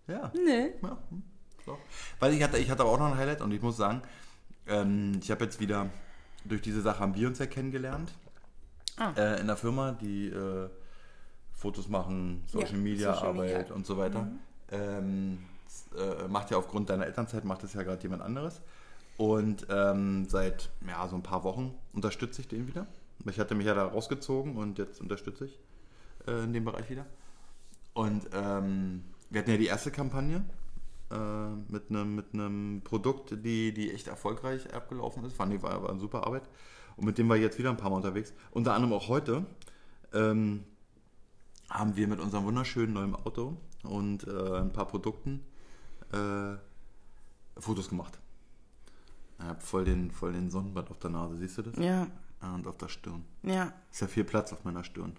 Ja. 0.06 0.30
Nee. 0.34 0.72
Ja, 0.82 0.98
hm, 1.10 1.22
so. 1.64 1.78
Weil 2.20 2.34
ich 2.34 2.42
hatte, 2.42 2.58
ich 2.58 2.70
hatte 2.70 2.82
aber 2.82 2.90
auch 2.92 2.98
noch 2.98 3.06
ein 3.12 3.16
Highlight 3.16 3.40
und 3.40 3.52
ich 3.52 3.62
muss 3.62 3.76
sagen, 3.76 4.02
ähm, 4.66 5.18
ich 5.22 5.30
habe 5.30 5.44
jetzt 5.44 5.60
wieder, 5.60 5.88
durch 6.44 6.60
diese 6.62 6.82
Sache 6.82 7.00
haben 7.00 7.14
wir 7.14 7.28
uns 7.28 7.38
ja 7.38 7.46
kennengelernt. 7.46 8.12
Ah. 8.96 9.12
Äh, 9.16 9.40
in 9.40 9.46
der 9.46 9.56
Firma, 9.56 9.92
die 9.92 10.28
äh, 10.28 10.68
Fotos 11.54 11.88
machen, 11.88 12.42
Social 12.46 12.72
Ja, 12.72 12.76
Media 12.78 13.14
Social 13.14 13.28
Arbeit 13.28 13.50
Media. 13.58 13.68
Mhm. 13.70 13.76
und 13.76 13.86
so 13.86 13.96
weiter. 13.98 14.28
Ähm, 14.70 15.38
s- 15.66 15.86
äh, 15.96 16.28
macht 16.28 16.50
ja 16.50 16.56
aufgrund 16.56 16.90
deiner 16.90 17.06
Elternzeit, 17.06 17.44
macht 17.44 17.62
das 17.62 17.74
ja 17.74 17.82
gerade 17.82 18.02
jemand 18.02 18.22
anderes. 18.22 18.60
Und 19.18 19.66
ähm, 19.68 20.26
seit 20.28 20.70
ja, 20.86 21.06
so 21.08 21.16
ein 21.16 21.24
paar 21.24 21.42
Wochen 21.42 21.74
unterstütze 21.92 22.40
ich 22.40 22.48
den 22.48 22.68
wieder. 22.68 22.86
Ich 23.28 23.40
hatte 23.40 23.56
mich 23.56 23.66
ja 23.66 23.74
da 23.74 23.84
rausgezogen 23.84 24.56
und 24.56 24.78
jetzt 24.78 25.00
unterstütze 25.00 25.46
ich 25.46 25.58
äh, 26.26 26.44
in 26.44 26.52
dem 26.52 26.64
Bereich 26.64 26.88
wieder. 26.88 27.04
Und 27.94 28.28
ähm, 28.32 29.02
wir 29.28 29.40
hatten 29.40 29.50
ja 29.50 29.56
die 29.56 29.66
erste 29.66 29.90
Kampagne 29.90 30.44
äh, 31.10 31.48
mit 31.68 31.90
einem 31.90 32.14
mit 32.14 32.84
Produkt, 32.84 33.44
die, 33.44 33.74
die 33.74 33.90
echt 33.92 34.06
erfolgreich 34.06 34.72
abgelaufen 34.72 35.24
ist. 35.24 35.34
Fand 35.34 35.52
ich, 35.52 35.62
war, 35.62 35.82
war 35.82 35.90
eine 35.90 35.98
super 35.98 36.24
Arbeit. 36.24 36.48
Und 36.96 37.04
mit 37.04 37.18
dem 37.18 37.28
war 37.28 37.34
ich 37.34 37.42
jetzt 37.42 37.58
wieder 37.58 37.70
ein 37.70 37.76
paar 37.76 37.90
Mal 37.90 37.96
unterwegs. 37.96 38.32
Unter 38.52 38.74
anderem 38.74 38.94
auch 38.94 39.08
heute 39.08 39.46
ähm, 40.12 40.62
haben 41.68 41.96
wir 41.96 42.06
mit 42.06 42.20
unserem 42.20 42.44
wunderschönen 42.44 42.92
neuen 42.92 43.16
Auto 43.16 43.56
und 43.82 44.28
äh, 44.28 44.58
ein 44.58 44.72
paar 44.72 44.86
Produkten 44.86 45.44
äh, 46.12 46.56
Fotos 47.60 47.88
gemacht. 47.88 48.18
Ich 49.38 49.44
hab 49.44 49.62
voll 49.62 49.84
den, 49.84 50.10
voll 50.10 50.32
den 50.32 50.50
Sonnenbrand 50.50 50.90
auf 50.90 50.98
der 50.98 51.10
Nase, 51.10 51.36
siehst 51.38 51.58
du 51.58 51.62
das? 51.62 51.76
Ja, 51.76 52.06
Ja, 52.42 52.54
und 52.54 52.66
auf 52.66 52.76
der 52.76 52.88
Stirn. 52.88 53.24
ja, 53.42 53.72
Ist 53.90 54.00
ja 54.00 54.06
viel 54.08 54.24
Platz 54.24 54.52
auf 54.52 54.64
meiner 54.64 54.84
Stirn. 54.84 55.16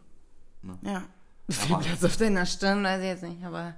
ja. 0.81 1.03
Viel 1.49 1.77
Platz 1.77 2.03
auf 2.03 2.17
deiner 2.17 2.45
Stirn, 2.45 2.83
weiß 2.83 2.99
ich 3.01 3.07
jetzt 3.07 3.23
nicht, 3.23 3.43
aber 3.43 3.73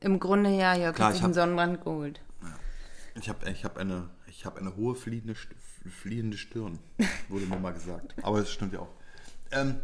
im 0.00 0.18
Grunde 0.18 0.50
ja, 0.50 0.74
Jörg 0.74 0.94
Klar, 0.96 1.08
hat 1.08 1.14
sich 1.14 1.20
ich 1.20 1.24
einen 1.24 1.34
Sonnenbrand 1.34 1.84
geholt. 1.84 2.20
Ich 3.14 3.28
habe 3.28 3.48
ich 3.50 3.64
hab 3.64 3.76
eine, 3.76 4.08
ich 4.26 4.46
hab 4.46 4.56
eine 4.56 4.74
hohe 4.76 4.94
fliehende, 4.94 5.34
fliehende 5.34 6.36
Stirn, 6.38 6.78
wurde 7.28 7.46
mir 7.46 7.58
mal 7.58 7.72
gesagt. 7.72 8.14
Aber 8.22 8.38
das 8.40 8.50
stimmt 8.50 8.72
ja 8.72 8.80
auch. 8.80 8.88
Ähm, 9.52 9.76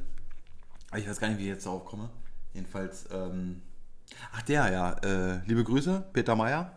ich 0.96 1.08
weiß 1.08 1.18
gar 1.20 1.28
nicht, 1.28 1.38
wie 1.38 1.42
ich 1.42 1.48
jetzt 1.48 1.66
darauf 1.66 1.84
komme. 1.84 2.08
Jedenfalls, 2.54 3.06
ähm, 3.12 3.60
ach 4.32 4.42
der, 4.42 4.72
ja, 4.72 4.92
äh, 5.04 5.40
liebe 5.46 5.62
Grüße, 5.64 6.06
Peter 6.12 6.34
Meyer. 6.34 6.72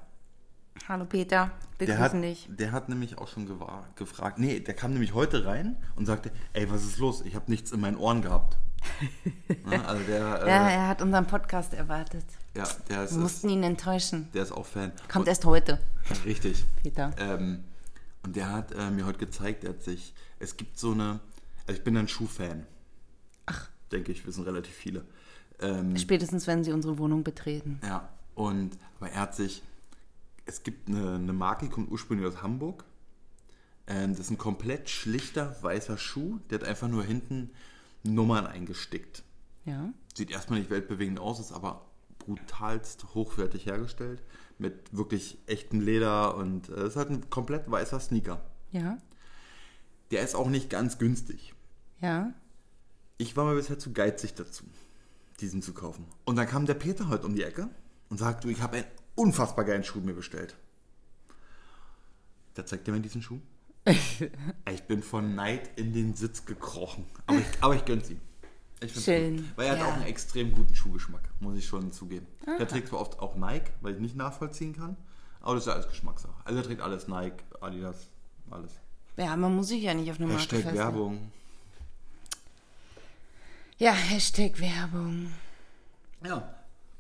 Hallo 0.88 1.06
Peter, 1.06 1.52
wir 1.78 1.88
Der 1.88 2.00
hat, 2.00 2.12
grüßen 2.12 2.22
dich. 2.22 2.48
der 2.50 2.72
hat 2.72 2.90
nämlich 2.90 3.18
auch 3.18 3.28
schon 3.28 3.48
gefragt, 3.96 4.40
nee, 4.40 4.60
der 4.60 4.74
kam 4.74 4.92
nämlich 4.94 5.14
heute 5.14 5.46
rein 5.46 5.78
und 5.96 6.06
sagte, 6.08 6.32
ey, 6.54 6.70
was 6.72 6.84
ist 6.84 6.98
los? 6.98 7.22
Ich 7.22 7.36
habe 7.36 7.50
nichts 7.52 7.72
in 7.72 7.80
meinen 7.80 7.98
Ohren 7.98 8.22
gehabt. 8.22 8.58
ja, 9.70 9.82
also 9.86 10.04
der, 10.06 10.44
äh, 10.44 10.48
Ja, 10.50 10.70
er 10.70 10.88
hat 10.88 11.02
unseren 11.02 11.28
Podcast 11.28 11.74
erwartet. 11.74 12.26
ja, 12.56 12.68
der 12.90 13.04
ist, 13.04 13.14
Wir 13.14 13.20
mussten 13.22 13.50
ihn 13.50 13.62
enttäuschen. 13.64 14.30
der 14.34 14.44
ist 14.44 14.52
auch 14.52 14.66
Fan. 14.66 14.92
Kommt 15.12 15.24
Und- 15.24 15.28
erst 15.28 15.46
heute, 15.46 15.80
Richtig. 16.26 16.66
Peter. 16.82 17.12
Ähm, 17.20 17.64
und 18.24 18.36
der 18.36 18.52
hat 18.52 18.72
äh, 18.72 18.90
mir 18.90 19.06
heute 19.06 19.20
gezeigt, 19.20 19.64
er 19.64 19.72
hat 19.72 19.84
sich, 19.84 20.14
es 20.40 20.58
gibt 20.58 20.80
so 20.80 20.92
eine, 20.92 21.20
also 21.68 21.78
ich 21.78 21.84
bin 21.84 21.96
ein 21.98 22.08
Schuhfan. 22.08 22.66
Ach. 23.46 23.70
Denke 23.92 24.12
ich, 24.12 24.26
wissen 24.26 24.44
relativ 24.44 24.74
viele. 24.74 25.04
Ähm, 25.62 25.96
Spätestens, 25.98 26.48
wenn 26.48 26.64
sie 26.64 26.72
unsere 26.72 26.98
Wohnung 26.98 27.24
betreten. 27.24 27.80
ja, 27.84 28.10
und, 28.34 28.72
aber 29.00 29.10
er 29.12 29.22
hat 29.22 29.36
sich, 29.36 29.62
es 30.50 30.64
gibt 30.64 30.90
eine, 30.90 31.16
eine 31.16 31.34
Marke, 31.34 31.66
die 31.66 31.72
kommt 31.72 31.92
ursprünglich 31.92 32.28
aus 32.28 32.42
Hamburg. 32.42 32.84
Ähm, 33.88 34.12
das 34.12 34.22
ist 34.22 34.32
ein 34.32 34.38
komplett 34.38 34.90
schlichter 34.90 35.56
weißer 35.62 35.98
Schuh, 35.98 36.40
der 36.50 36.60
hat 36.60 36.68
einfach 36.68 36.88
nur 36.88 37.04
hinten 37.04 37.52
Nummern 38.04 38.48
eingestickt. 38.48 39.24
Ja. 39.66 39.94
Sieht 40.16 40.32
erstmal 40.32 40.60
nicht 40.60 40.72
weltbewegend 40.72 41.20
aus, 41.20 41.40
ist 41.40 41.52
aber 41.52 41.86
brutalst 42.18 43.14
hochwertig 43.14 43.68
hergestellt. 43.68 44.22
Mit 44.58 44.96
wirklich 44.96 45.38
echtem 45.46 45.80
Leder 45.80 46.36
und 46.36 46.68
es 46.70 46.90
ist 46.90 46.96
halt 46.96 47.10
ein 47.10 47.30
komplett 47.30 47.70
weißer 47.70 48.00
Sneaker. 48.00 48.42
Ja. 48.72 48.98
Der 50.12 50.24
ist 50.24 50.36
auch 50.36 50.50
nicht 50.50 50.70
ganz 50.70 50.98
günstig. 50.98 51.54
Ja. 52.02 52.34
Ich 53.18 53.38
war 53.38 53.46
mir 53.46 53.56
bisher 53.56 53.80
zu 53.80 53.94
geizig 53.94 54.34
dazu, 54.34 54.64
diesen 55.40 55.62
zu 55.62 55.74
kaufen. 55.74 56.06
Und 56.26 56.36
dann 56.36 56.48
kam 56.48 56.66
der 56.66 56.74
Peter 56.74 57.10
heute 57.10 57.26
um 57.26 57.36
die 57.36 57.44
Ecke 57.44 57.70
und 58.10 58.18
sagt, 58.18 58.44
du, 58.44 58.50
ich 58.50 58.62
habe 58.62 58.78
einen 58.78 58.86
unfassbar 59.20 59.66
geilen 59.66 59.84
Schuh 59.84 60.00
mir 60.00 60.14
bestellt. 60.14 60.56
Da 62.56 62.66
zeigt 62.66 62.88
er 62.88 62.94
mir 62.94 63.02
diesen 63.02 63.22
Schuh. 63.22 63.40
ich 63.86 64.84
bin 64.84 65.04
von 65.04 65.36
Neid 65.36 65.70
in 65.78 65.94
den 65.94 66.16
Sitz 66.16 66.46
gekrochen. 66.46 67.06
Aber 67.28 67.38
ich, 67.38 67.46
aber 67.62 67.76
ich 67.76 67.86
gönn's 67.86 68.10
ihm. 68.10 68.20
Ich 68.82 68.94
find's 68.94 69.06
Schön, 69.06 69.38
Gut. 69.38 69.46
Weil 69.58 69.66
er 69.68 69.72
hat 69.74 69.80
ja. 69.80 69.86
auch 69.88 69.94
einen 69.94 70.06
extrem 70.06 70.54
guten 70.54 70.74
Schuhgeschmack, 70.74 71.30
muss 71.42 71.58
ich 71.58 71.66
schon 71.66 71.92
zugeben. 71.92 72.28
Der 72.46 72.68
trägt 72.68 72.88
zwar 72.88 73.02
oft 73.02 73.20
auch 73.20 73.36
Nike, 73.36 73.72
weil 73.82 73.96
ich 73.96 74.00
nicht 74.00 74.16
nachvollziehen 74.16 74.74
kann, 74.74 74.96
aber 75.42 75.56
das 75.56 75.64
ist 75.64 75.68
ja 75.68 75.74
alles 75.74 75.90
Geschmackssache. 75.90 76.34
Also 76.46 76.60
er 76.60 76.66
trägt 76.66 76.82
alles 76.82 77.08
Nike, 77.10 77.44
Adidas, 77.60 78.08
alles. 78.50 78.72
Ja, 79.18 79.36
man 79.36 79.54
muss 79.54 79.68
sich 79.68 79.84
ja 79.84 79.94
nicht 79.94 80.10
auf 80.10 80.18
eine 80.18 80.28
Marke 80.28 80.56
Hashtag. 80.56 80.74
Werbung. 80.74 81.32
Ja, 83.78 83.92
Hashtag 83.92 84.60
Werbung. 84.62 85.34
Ja, 86.24 86.59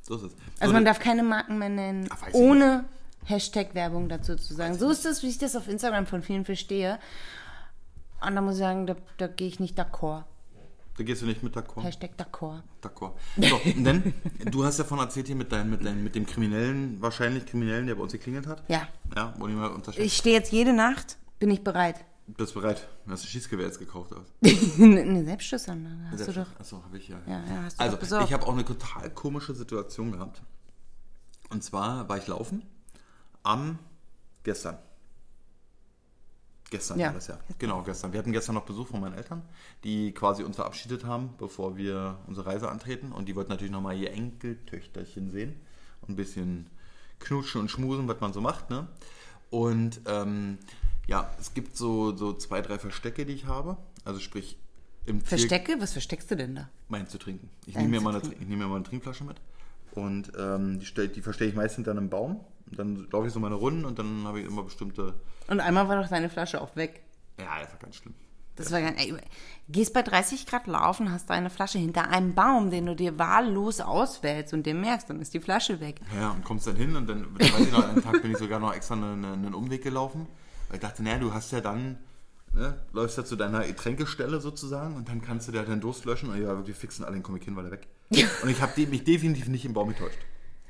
so 0.10 0.15
ist 0.15 0.24
es. 0.24 0.32
Also 0.60 0.72
So, 0.72 0.74
man 0.74 0.86
darf 0.86 1.00
keine 1.00 1.24
Marken 1.24 1.58
mehr 1.58 1.69
nennen, 1.69 2.10
Ach, 2.10 2.28
ich 2.28 2.34
ohne 2.34 2.86
Hashtag 3.26 3.76
Werbung 3.76 4.10
dazu 4.10 4.36
zu 4.36 4.54
sagen. 4.54 4.78
So 4.78 4.89
ist 4.89 5.06
das, 5.06 5.24
wie 5.24 5.30
ich 5.30 5.38
das 5.38 5.56
auf 5.56 5.67
Instagram 5.67 6.08
von 6.08 6.24
vielen 6.24 6.45
verstehe. 6.45 7.00
Und 8.26 8.36
da 8.36 8.41
muss 8.41 8.56
ich 8.56 8.60
sagen, 8.60 8.88
da, 8.88 8.95
da 9.17 9.28
gehe 9.28 9.48
ich 9.48 9.60
nicht 9.60 9.80
d'accord. 9.80 10.24
Da 10.98 11.04
gehst 11.06 11.22
du 11.22 11.28
nicht 11.28 11.43
mit 11.43 11.56
d'accord. 11.56 11.84
Hashtag 11.84 12.12
d'accord. 12.17 12.62
D'accord. 12.82 13.13
So, 13.38 13.62
denn 13.63 14.13
du 14.52 14.65
hast 14.65 14.80
ja 14.80 14.84
von 14.84 15.00
erzählt 15.00 15.28
hier 15.28 15.36
mit, 15.36 15.50
deinem, 15.52 15.69
mit, 15.69 15.86
deinem, 15.86 16.04
mit 16.04 16.15
dem 16.15 16.26
Kriminellen, 16.26 17.02
wahrscheinlich 17.02 17.45
Kriminellen, 17.45 17.88
der 17.88 17.95
bei 17.95 18.02
uns 18.02 18.12
geklingelt 18.12 18.48
hat. 18.48 18.63
Ja. 18.67 18.88
Ja, 19.15 19.34
wo 19.38 19.48
jemand 19.48 19.76
unterschätzt. 19.76 20.06
Ich 20.06 20.17
stehe 20.17 20.36
jetzt 20.36 20.52
jede 20.52 20.74
Nacht, 20.74 21.17
bin 21.39 21.52
ich 21.52 21.63
bereit. 21.63 21.95
Bist 22.38 22.54
bereit? 22.54 22.88
Du 23.06 23.12
hast 23.12 23.24
ein 23.24 23.28
Schießgewehr 23.28 23.65
jetzt 23.65 23.80
gekauft. 23.80 24.13
Eine 24.80 25.26
Selbstschussanlage 25.26 26.12
hast 26.12 26.28
du 26.28 26.34
doch. 26.34 26.48
Achso, 26.60 26.84
habe 26.84 26.98
ich 26.98 27.08
ja. 27.08 27.20
Ja, 27.28 27.44
ja, 27.46 27.68
also, 27.78 28.20
ich 28.22 28.34
habe 28.34 28.46
auch 28.46 28.54
eine 28.54 28.65
total 28.65 29.10
komische 29.10 29.56
Situation 29.56 30.12
gehabt. 30.12 30.42
Und 31.50 31.63
zwar 31.63 32.08
war 32.08 32.18
ich 32.18 32.28
laufen 32.28 32.63
am 33.44 33.80
gestern. 34.44 34.78
Gestern 36.70 37.00
Ja. 37.00 37.08
war 37.08 37.13
das 37.15 37.28
ja. 37.28 37.39
Genau, 37.58 37.82
gestern. 37.82 38.13
Wir 38.13 38.20
hatten 38.20 38.32
gestern 38.32 38.54
noch 38.56 38.65
Besuch 38.65 38.88
von 38.88 39.02
meinen 39.02 39.15
Eltern, 39.15 39.42
die 39.84 40.12
quasi 40.13 40.44
uns 40.44 40.56
verabschiedet 40.56 41.04
haben, 41.06 41.34
bevor 41.39 41.78
wir 41.78 42.20
unsere 42.28 42.46
Reise 42.46 42.70
antreten. 42.70 43.12
Und 43.12 43.26
die 43.28 43.36
wollten 43.36 43.50
natürlich 43.50 43.72
nochmal 43.72 43.98
ihr 43.98 44.12
Enkeltöchterchen 44.12 45.32
sehen 45.32 45.60
und 46.02 46.10
ein 46.10 46.15
bisschen 46.15 46.70
knutschen 47.20 47.62
und 47.62 47.72
schmusen, 47.72 48.08
was 48.08 48.20
man 48.22 48.34
so 48.34 48.42
macht. 48.42 48.70
Ne? 48.70 48.88
Und 49.50 50.02
ähm, 50.06 50.60
ja, 51.10 51.30
es 51.39 51.54
gibt 51.54 51.76
so, 51.76 52.15
so 52.15 52.34
zwei, 52.34 52.62
drei 52.62 52.78
Verstecke, 52.78 53.26
die 53.26 53.34
ich 53.34 53.45
habe. 53.45 53.78
Also 54.06 54.19
sprich, 54.19 54.58
im 55.06 55.22
Verstecke? 55.22 55.76
Was 55.80 55.93
versteckst 55.93 56.30
du 56.30 56.36
denn 56.36 56.56
da? 56.56 56.69
meinen 56.88 57.08
zu 57.08 57.17
trinken. 57.17 57.50
Ich 57.65 57.76
nehme 57.76 57.89
mir, 57.89 58.02
mal 58.02 58.12
eine, 58.12 58.22
trinken. 58.22 58.41
ich 58.41 58.48
nehme 58.48 58.63
mir 58.63 58.69
mal 58.69 58.76
eine 58.76 58.86
Trinkflasche 58.86 59.24
mit. 59.24 59.38
Und 59.91 60.32
ähm, 60.38 60.80
die, 60.80 60.86
stell, 60.86 61.08
die 61.08 61.22
verstehe 61.22 61.48
ich 61.48 61.56
meistens 61.56 61.78
hinter 61.78 61.91
einem 61.91 62.10
Baum. 62.10 62.39
Und 62.69 62.78
dann 62.78 63.08
laufe 63.12 63.28
ich 63.28 63.34
so 63.34 63.39
meine 63.39 63.56
Runden 63.56 63.86
und 63.86 63.98
dann 63.98 64.26
habe 64.26 64.39
ich 64.39 64.45
immer 64.45 64.63
bestimmte. 64.63 65.15
Und 65.48 65.60
einmal 65.60 65.88
war 65.88 66.02
doch 66.02 66.10
deine 66.10 66.30
Flasche 66.30 66.62
auch 66.62 66.76
weg. 66.76 67.02
Ja, 67.39 67.60
das 67.62 67.72
war 67.72 67.80
ganz 67.80 67.95
schlimm. 67.95 68.13
Das 68.56 68.72
war 68.72 68.82
ganz, 68.82 69.02
ey, 69.02 69.15
gehst 69.69 69.93
bei 69.93 70.02
30 70.02 70.45
Grad 70.45 70.67
laufen, 70.67 71.12
hast 71.12 71.30
deine 71.30 71.50
Flasche 71.50 71.80
hinter 71.80 72.10
einem 72.10 72.36
Baum, 72.36 72.69
den 72.69 72.88
du 72.88 72.95
dir 72.95 73.17
wahllos 73.17 73.80
auswählst 73.80 74.54
und 74.54 74.65
dir 74.65 74.76
merkst, 74.76 75.10
dann 75.10 75.22
ist 75.22 75.34
die 75.34 75.39
Flasche 75.39 75.80
weg. 75.80 76.02
Ja, 76.13 76.32
und 76.32 76.43
kommst 76.43 76.67
dann 76.67 76.76
hin 76.76 76.95
und 76.95 77.08
dann, 77.08 77.26
dann 77.38 77.54
weiß 77.54 77.62
ich 77.62 77.72
noch, 77.72 77.88
einen 77.88 78.04
Tag 78.04 78.22
bin 78.22 78.32
ich 78.32 78.38
sogar 78.38 78.60
noch 78.60 78.74
extra 78.74 78.95
einen, 78.95 79.24
einen 79.24 79.54
Umweg 79.54 79.82
gelaufen. 79.82 80.28
Weil 80.69 80.75
ich 80.75 80.82
dachte, 80.82 81.03
naja, 81.03 81.17
du 81.19 81.34
hast 81.34 81.51
ja 81.51 81.60
dann, 81.62 81.97
ne, 82.53 82.75
läufst 82.93 83.17
ja 83.17 83.25
zu 83.25 83.36
deiner 83.36 83.65
Getränkestelle 83.65 84.39
sozusagen 84.39 84.95
und 84.95 85.10
dann 85.10 85.21
kannst 85.21 85.47
du 85.47 85.51
dir 85.51 85.63
deinen 85.63 85.82
Durst 85.82 86.05
löschen 86.05 86.29
und 86.29 86.41
ja, 86.41 86.47
wirklich 86.55 86.77
fixen, 86.77 87.03
alle 87.03 87.19
komm 87.21 87.36
ich 87.38 87.43
hin, 87.43 87.55
weil 87.55 87.65
er 87.65 87.71
weg. 87.71 87.88
Und 88.43 88.49
ich 88.49 88.62
habe 88.62 88.79
mich 88.88 89.03
definitiv 89.03 89.47
nicht 89.49 89.65
im 89.65 89.73
Baum 89.73 89.89
getäuscht. 89.89 90.17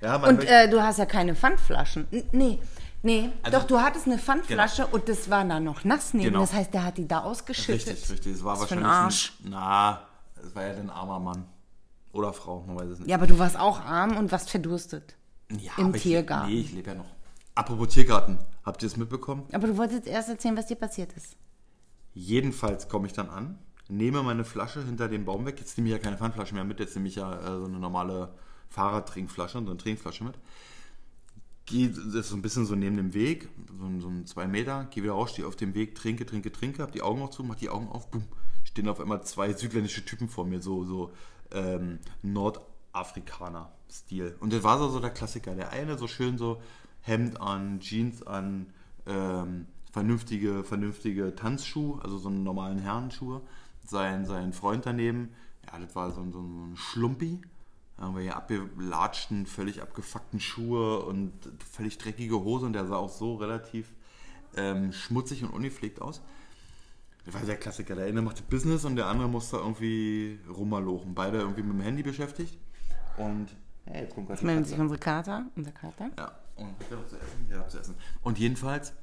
Ja, 0.01 0.15
Und 0.15 0.43
äh, 0.45 0.69
du 0.69 0.81
hast 0.81 0.97
ja 0.99 1.05
keine 1.05 1.35
Pfandflaschen. 1.35 2.07
N 2.11 2.23
nee, 2.31 2.59
nee. 3.03 3.29
Also- 3.43 3.59
doch, 3.59 3.67
du 3.67 3.79
hattest 3.81 4.05
eine 4.07 4.17
Pfandflasche 4.17 4.87
und 4.87 5.09
das 5.09 5.29
war 5.29 5.43
da 5.45 5.59
noch 5.59 5.83
nass 5.83 6.13
neben. 6.13 6.25
Genau. 6.29 6.39
Das 6.41 6.53
heißt, 6.53 6.73
der 6.73 6.85
hat 6.85 6.97
die 6.97 7.07
da 7.07 7.19
ausgeschüttet. 7.19 7.87
Richtig, 7.87 8.09
richtig. 8.11 8.33
Es 8.35 8.43
war 8.43 8.57
Was 8.59 8.67
für 8.69 8.75
ein 8.75 8.83
wahrscheinlich 8.83 9.03
Arsch. 9.03 9.33
Ein, 9.43 9.49
na, 9.51 10.01
es 10.41 10.55
war 10.55 10.63
ja 10.65 10.73
ein 10.75 10.89
armer 10.89 11.19
Mann. 11.19 11.45
Oder 12.13 12.31
Frau, 12.33 12.63
man 12.65 12.77
weiß 12.77 12.89
es 12.91 12.99
nicht. 12.99 13.09
Ja, 13.09 13.17
aber 13.17 13.27
du 13.27 13.37
warst 13.39 13.59
auch 13.59 13.81
arm 13.81 14.15
und 14.17 14.31
warst 14.31 14.49
verdurstet. 14.49 15.15
Ja, 15.51 15.73
Im 15.77 15.87
aber 15.87 15.95
ich- 15.97 16.03
Tiergarten. 16.03 16.49
Nee, 16.53 16.59
ich 16.61 16.71
lebe 16.71 16.89
ja 16.91 16.95
noch. 16.95 17.05
Apropos 17.55 17.89
Tiergarten, 17.89 18.37
habt 18.69 18.81
ihr 18.83 18.87
es 18.87 18.97
mitbekommen? 18.97 19.43
Aber 19.51 19.67
du 19.67 19.77
wolltest 19.77 20.07
erst 20.07 20.29
erzählen, 20.29 20.57
was 20.57 20.67
dir 20.67 20.75
passiert 20.75 21.13
ist. 21.13 21.35
Jedenfalls 22.13 22.89
komme 22.89 23.07
ich 23.07 23.13
dann 23.13 23.29
an, 23.29 23.59
nehme 23.87 24.23
meine 24.23 24.43
Flasche 24.45 24.83
hinter 24.83 25.07
dem 25.07 25.25
Baum 25.25 25.45
weg. 25.45 25.59
Jetzt 25.59 25.77
nehme 25.77 25.89
ich 25.89 25.93
ja 25.93 25.99
keine 25.99 26.17
Pfandflasche 26.17 26.53
mehr 26.55 26.63
mit, 26.63 26.79
jetzt 26.79 26.95
nehme 26.95 27.07
ich 27.07 27.15
ja 27.15 27.39
äh, 27.39 27.59
so 27.59 27.65
eine 27.65 27.79
normale 27.79 28.33
Fahrradtrinkflasche, 28.69 29.59
so 29.59 29.65
eine 29.65 29.77
Trinkflasche 29.77 30.23
mit. 30.23 30.35
Gehe 31.65 31.89
das 31.89 31.99
ist 32.15 32.29
so 32.29 32.35
ein 32.35 32.41
bisschen 32.41 32.65
so 32.65 32.75
neben 32.75 32.97
dem 32.97 33.13
Weg, 33.13 33.47
so, 33.79 33.85
ein- 33.85 34.01
so 34.01 34.11
zwei 34.23 34.47
Meter, 34.47 34.85
gehe 34.85 35.03
wieder 35.03 35.13
raus, 35.13 35.31
stehe 35.31 35.47
auf 35.47 35.55
dem 35.55 35.75
Weg, 35.75 35.93
trinke, 35.95 36.25
trinke, 36.25 36.51
trinke, 36.51 36.81
hab 36.81 36.91
die 36.91 37.03
Augen 37.03 37.19
noch 37.19 37.29
zu, 37.29 37.43
mach 37.43 37.55
die 37.55 37.69
Augen 37.69 37.89
auf, 37.89 38.09
boom, 38.09 38.23
stehen 38.63 38.89
auf 38.89 38.99
einmal 38.99 39.23
zwei 39.23 39.53
südländische 39.53 40.03
Typen 40.03 40.27
vor 40.29 40.45
mir, 40.45 40.61
so, 40.61 40.83
so 40.83 41.11
ähm, 41.51 41.99
Nordafrikaner-Stil. 42.23 44.35
Und 44.39 44.51
das 44.53 44.63
war 44.63 44.79
so, 44.79 44.89
so 44.89 44.99
der 44.99 45.11
Klassiker. 45.11 45.55
Der 45.55 45.71
eine 45.71 45.97
so 45.97 46.07
schön 46.07 46.37
so 46.37 46.61
Hemd 47.01 47.39
an, 47.41 47.79
Jeans 47.79 48.23
an, 48.25 48.67
ähm, 49.05 49.65
vernünftige, 49.91 50.63
vernünftige 50.63 51.35
Tanzschuhe, 51.35 52.01
also 52.03 52.17
so 52.17 52.29
einen 52.29 52.43
normalen 52.43 52.79
Herrenschuhe. 52.79 53.41
Sein, 53.85 54.25
sein 54.25 54.53
Freund 54.53 54.85
daneben, 54.85 55.29
ja, 55.65 55.79
das 55.79 55.95
war 55.95 56.11
so, 56.11 56.21
ein- 56.21 56.31
so 56.31 56.39
ein 56.39 56.73
Schlumpi. 56.75 57.41
Irgendwelche 57.99 58.33
abgelatschten, 58.35 59.45
völlig 59.45 59.81
abgefuckten 59.81 60.39
Schuhe 60.39 61.01
und 61.01 61.33
völlig 61.69 61.97
dreckige 61.97 62.39
Hose 62.39 62.65
und 62.65 62.71
der 62.73 62.85
sah 62.85 62.95
auch 62.95 63.09
so 63.09 63.35
relativ 63.35 63.91
ähm, 64.55 64.93
schmutzig 64.93 65.43
und 65.43 65.49
ungepflegt 65.49 66.01
aus. 66.01 66.21
Das 67.25 67.33
war 67.35 67.41
der 67.41 67.57
Klassiker. 67.57 67.95
Der 67.95 68.05
eine 68.05 68.21
machte 68.21 68.41
Business 68.43 68.85
und 68.85 68.95
der 68.95 69.07
andere 69.07 69.27
musste 69.27 69.57
irgendwie 69.57 70.39
rummalochen. 70.49 71.13
Beide 71.13 71.39
irgendwie 71.39 71.61
mit 71.61 71.73
dem 71.73 71.81
Handy 71.81 72.01
beschäftigt. 72.01 72.57
Und 73.17 73.47
hey, 73.85 74.03
jetzt 74.03 74.15
kommt 74.15 74.29
meldet 74.29 74.47
Katze. 74.63 74.69
sich 74.69 74.79
unsere 74.79 74.97
Kater, 74.99 75.45
unser 75.55 75.71
Kater. 75.71 76.09
Ja, 76.17 76.31
und 76.61 76.71
habt 76.71 76.91
ihr 76.91 76.97
noch 76.97 77.07
zu 77.07 77.15
essen? 77.15 77.47
Ja, 77.49 77.67
zu 77.67 77.79
essen. 77.79 77.95
Und 78.21 78.39
jedenfalls 78.39 78.93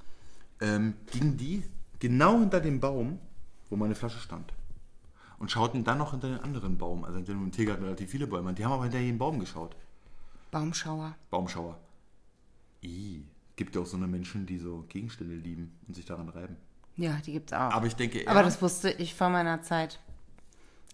ähm, 0.61 0.95
gingen 1.11 1.37
die 1.37 1.63
genau 1.99 2.39
hinter 2.41 2.61
dem 2.61 2.81
Baum, 2.81 3.19
wo 3.71 3.77
meine 3.77 3.95
Flasche 3.95 4.19
stand. 4.19 4.53
Und 5.39 5.51
schauten 5.51 5.85
dann 5.85 5.99
noch 5.99 6.13
hinter 6.13 6.29
den 6.29 6.41
anderen 6.41 6.79
Baum. 6.79 7.05
Also 7.05 7.17
hinter 7.17 7.33
dem 7.33 7.53
Tiergarten 7.53 7.85
relativ 7.85 8.11
viele 8.11 8.27
Bäume. 8.27 8.55
Die 8.55 8.65
haben 8.65 8.73
aber 8.73 8.85
hinter 8.85 8.99
jeden 8.99 9.19
Baum 9.19 9.39
geschaut. 9.39 9.77
Baumschauer. 10.51 11.15
Baumschauer. 11.31 11.79
I. 12.83 13.23
Gibt 13.57 13.75
ja 13.75 13.83
auch 13.83 13.87
so 13.87 13.97
eine 13.97 14.07
Menschen, 14.07 14.47
die 14.47 14.59
so 14.59 14.85
Gegenstände 14.89 15.35
lieben 15.35 15.79
und 15.87 15.95
sich 15.95 16.05
daran 16.05 16.29
reiben. 16.29 16.57
Ja, 16.97 17.19
die 17.25 17.33
gibt's 17.33 17.53
auch. 17.53 17.73
Aber 17.73 17.87
ich 17.87 17.97
denke 17.97 18.21
eher 18.21 18.31
Aber 18.31 18.43
das 18.43 18.61
wusste 18.63 18.91
ich 18.91 19.15
vor 19.15 19.29
meiner 19.29 19.63
Zeit. 19.63 20.01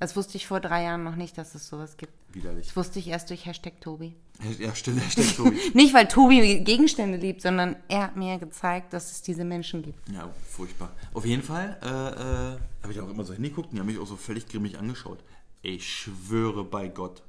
Das 0.03 0.17
wusste 0.17 0.37
ich 0.37 0.49
vor 0.49 0.59
drei 0.59 0.83
Jahren 0.83 1.05
noch 1.05 1.15
nicht, 1.15 1.39
dass 1.39 1.55
es 1.55 1.69
sowas 1.69 1.97
gibt. 1.97 2.13
widerlich. 2.35 2.67
Das 2.67 2.77
wusste 2.77 2.99
ich 2.99 3.07
erst 3.07 3.31
durch 3.31 3.47
Hashtag 3.47 3.81
Tobi. 3.81 4.17
Ja, 4.59 4.75
stimmt, 4.75 5.01
Hashtag 5.01 5.27
Tobi. 5.37 5.57
Nicht, 5.75 5.95
weil 5.95 6.09
Tobi 6.09 6.59
Gegenstände 6.65 7.19
liebt, 7.19 7.41
sondern 7.41 7.77
er 7.89 8.03
hat 8.03 8.17
mir 8.17 8.37
gezeigt, 8.39 8.93
dass 8.93 9.13
es 9.13 9.23
diese 9.23 9.45
Menschen 9.45 9.83
gibt. 9.83 10.09
Ja, 10.11 10.29
furchtbar. 10.49 10.91
Auf 11.15 11.25
jeden 11.25 11.45
Fall 11.45 11.79
äh, 11.83 11.87
äh, 11.87 12.59
habe 12.83 12.93
ich 12.93 13.01
auch 13.01 13.09
immer 13.09 13.23
so 13.25 13.33
hingeguckt 13.33 13.69
und 13.69 13.75
die 13.77 13.81
haben 13.81 13.87
mich 13.87 13.99
auch 14.01 14.07
so 14.09 14.17
völlig 14.17 14.49
grimmig 14.49 14.77
angeschaut. 14.79 15.23
Ich 15.63 15.89
schwöre 15.89 16.65
bei 16.65 16.89
Gott, 16.89 17.23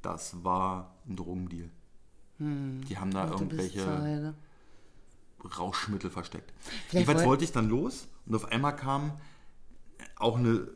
das 0.00 0.42
war 0.42 0.94
ein 1.06 1.16
Drogendeal. 1.16 1.68
Die 2.38 2.96
haben 2.96 3.10
da 3.10 3.26
bist 3.26 3.40
irgendwelche. 3.42 4.34
Rauschmittel 5.58 6.10
versteckt. 6.10 6.52
Vielleicht 6.60 6.92
Jedenfalls 6.92 7.18
woll- 7.20 7.26
wollte 7.28 7.44
ich 7.44 7.52
dann 7.52 7.68
los 7.68 8.08
und 8.26 8.34
auf 8.34 8.46
einmal 8.46 8.74
kam 8.76 9.12
auch 10.16 10.38
eine 10.38 10.66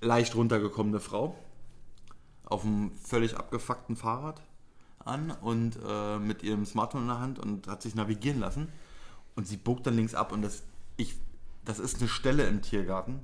leicht 0.00 0.34
runtergekommene 0.34 1.00
Frau 1.00 1.36
auf 2.44 2.64
einem 2.64 2.92
völlig 2.92 3.36
abgefuckten 3.36 3.96
Fahrrad 3.96 4.40
an 4.98 5.30
und 5.30 5.78
äh, 5.86 6.18
mit 6.18 6.42
ihrem 6.42 6.64
Smartphone 6.64 7.02
in 7.02 7.08
der 7.08 7.20
Hand 7.20 7.38
und 7.38 7.68
hat 7.68 7.82
sich 7.82 7.94
navigieren 7.94 8.40
lassen. 8.40 8.68
Und 9.34 9.46
sie 9.46 9.56
bog 9.56 9.82
dann 9.84 9.96
links 9.96 10.14
ab 10.14 10.32
und 10.32 10.42
das, 10.42 10.62
ich, 10.96 11.16
das 11.64 11.78
ist 11.78 12.00
eine 12.00 12.08
Stelle 12.08 12.46
im 12.46 12.62
Tiergarten, 12.62 13.20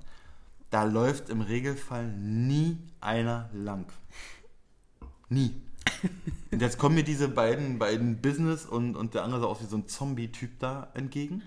da 0.71 0.85
läuft 0.85 1.29
im 1.29 1.41
Regelfall 1.41 2.09
nie 2.13 2.79
einer 3.01 3.49
lang. 3.53 3.87
Nie. 5.29 5.55
Und 6.51 6.61
jetzt 6.61 6.79
kommen 6.79 6.95
mir 6.95 7.05
diese 7.05 7.29
beiden, 7.29 7.79
beiden 7.79 8.21
Business 8.21 8.67
und, 8.67 8.97
und 8.97 9.15
der 9.15 9.25
andere 9.25 9.41
sah 9.41 9.47
aus 9.47 9.63
wie 9.63 9.67
so 9.67 9.77
ein 9.77 9.87
Zombie-Typ 9.87 10.59
da 10.59 10.91
entgegen. 10.95 11.43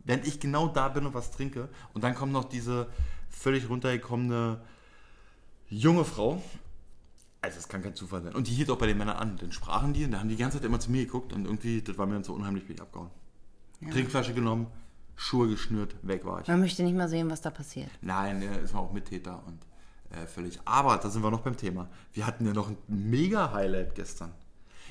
Während 0.00 0.26
ich 0.26 0.40
genau 0.40 0.68
da 0.68 0.88
bin 0.88 1.06
und 1.06 1.14
was 1.14 1.30
trinke. 1.30 1.68
Und 1.94 2.04
dann 2.04 2.14
kommt 2.14 2.32
noch 2.32 2.44
diese 2.44 2.88
völlig 3.36 3.68
runtergekommene 3.68 4.60
junge 5.68 6.04
Frau. 6.04 6.42
Also 7.40 7.56
das 7.56 7.68
kann 7.68 7.82
kein 7.82 7.94
Zufall 7.94 8.22
sein. 8.22 8.34
Und 8.34 8.48
die 8.48 8.52
hielt 8.52 8.70
auch 8.70 8.78
bei 8.78 8.86
den 8.86 8.96
Männern 8.96 9.16
an. 9.16 9.36
Dann 9.36 9.52
sprachen 9.52 9.92
die 9.92 10.04
und 10.04 10.12
dann 10.12 10.20
haben 10.20 10.28
die 10.28 10.36
die 10.36 10.42
ganze 10.42 10.58
Zeit 10.58 10.64
immer 10.64 10.80
zu 10.80 10.90
mir 10.90 11.04
geguckt 11.04 11.32
und 11.32 11.44
irgendwie, 11.44 11.82
das 11.82 11.98
war 11.98 12.06
mir 12.06 12.14
dann 12.14 12.24
so 12.24 12.32
unheimlich, 12.32 12.66
bin 12.66 12.76
ich 12.76 12.82
abgehauen. 12.82 13.10
Trinkflasche 13.90 14.32
genommen, 14.32 14.68
Schuhe 15.16 15.48
geschnürt, 15.48 15.94
weg 16.02 16.24
war 16.24 16.40
ich. 16.40 16.48
Man 16.48 16.60
möchte 16.60 16.82
nicht 16.82 16.96
mal 16.96 17.08
sehen, 17.08 17.30
was 17.30 17.42
da 17.42 17.50
passiert. 17.50 17.90
Nein, 18.00 18.40
er 18.40 18.60
ist 18.60 18.74
auch 18.74 18.92
Mittäter 18.92 19.42
und 19.46 19.58
äh, 20.10 20.26
völlig. 20.26 20.58
Aber 20.64 20.96
da 20.96 21.10
sind 21.10 21.22
wir 21.22 21.30
noch 21.30 21.42
beim 21.42 21.56
Thema. 21.56 21.88
Wir 22.12 22.26
hatten 22.26 22.46
ja 22.46 22.54
noch 22.54 22.68
ein 22.68 22.78
mega 22.88 23.52
Highlight 23.52 23.94
gestern. 23.94 24.32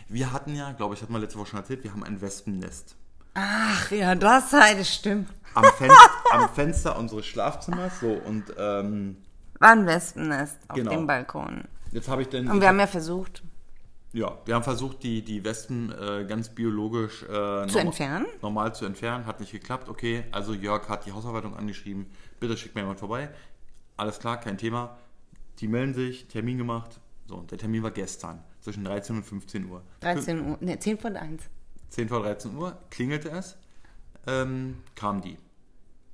Wir 0.08 0.32
hatten 0.32 0.56
ja, 0.56 0.74
glaube 0.74 0.94
ich, 0.94 1.02
hat 1.02 1.10
man 1.10 1.22
letzte 1.22 1.40
Woche 1.40 1.48
schon 1.48 1.60
erzählt, 1.60 1.84
wir 1.84 1.92
haben 1.92 2.04
ein 2.04 2.22
Wespennest. 2.22 2.96
Ach 3.34 3.92
ja, 3.92 4.16
das 4.16 4.52
sei, 4.52 4.76
das 4.76 4.94
stimmt. 4.94 5.30
Am, 5.56 5.64
Fen 5.78 5.92
am 6.32 6.50
Fenster 6.50 6.98
unseres 6.98 7.26
Schlafzimmers. 7.26 8.00
So, 8.00 8.08
und 8.12 8.46
ähm, 8.58 9.18
War 9.60 9.72
ein 9.72 9.86
Wespennest 9.86 10.58
auf 10.68 10.76
Genau. 10.76 10.92
dem 10.92 11.08
Balkon. 11.08 11.64
jetzt 11.92 12.08
habe 12.08 12.22
ich 12.24 12.30
dann. 12.30 12.48
Und 12.48 12.62
wir 12.62 12.68
haben 12.68 12.80
ja 12.80 12.88
versucht, 12.88 13.44
Ja, 14.14 14.38
wir 14.46 14.56
haben 14.56 14.64
versucht, 14.64 15.02
die, 15.04 15.24
die 15.24 15.44
Wespen 15.44 15.92
äh, 15.92 16.26
ganz 16.28 16.50
biologisch 16.50 17.24
äh, 17.24 17.32
norma- 17.32 17.80
entfernen? 17.80 18.26
Normal 18.42 18.76
zu 18.76 18.86
entfernen. 18.86 19.26
Hat 19.26 19.40
nicht 19.40 19.52
geklappt. 19.52 19.90
Okay, 19.90 20.26
also 20.32 20.54
Jörg 20.54 20.88
hat 20.90 21.06
die 21.06 21.12
Hausarbeitung 21.12 21.56
angeschrieben. 21.56 22.08
Bitte 22.40 22.56
schickt 22.58 22.76
mir 22.76 22.82
jemand 22.82 23.00
vorbei. 23.00 23.30
Alles 23.98 24.20
klar, 24.20 24.40
kein 24.40 24.58
Thema. 24.58 24.98
Die 25.60 25.68
melden 25.68 25.94
sich, 25.94 26.28
Termin 26.28 26.58
gemacht. 26.58 27.00
So, 27.28 27.42
der 27.44 27.58
Termin 27.58 27.84
war 27.84 27.92
gestern, 27.92 28.44
zwischen 28.60 28.84
13 28.84 29.18
und 29.18 29.24
15 29.24 29.70
Uhr. 29.70 29.82
13 30.02 30.46
Uhr, 30.46 30.58
ne, 30.62 30.78
10 30.80 30.98
von 30.98 31.16
1. 31.16 31.44
10 31.94 32.10
vor 32.10 32.22
13 32.24 32.56
Uhr 32.58 32.76
klingelte 32.90 33.30
es, 33.30 33.56
ähm, 34.26 34.78
kam 34.96 35.22
die. 35.22 35.38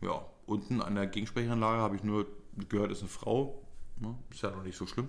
Ja, 0.01 0.21
unten 0.45 0.81
an 0.81 0.95
der 0.95 1.07
Gegensprechanlage 1.07 1.81
habe 1.81 1.95
ich 1.95 2.03
nur 2.03 2.27
gehört, 2.67 2.91
ist 2.91 2.99
eine 2.99 3.07
Frau. 3.07 3.61
Ne, 3.97 4.13
Ist 4.29 4.41
ja 4.41 4.51
noch 4.51 4.63
nicht 4.63 4.77
so 4.77 4.85
schlimm. 4.85 5.07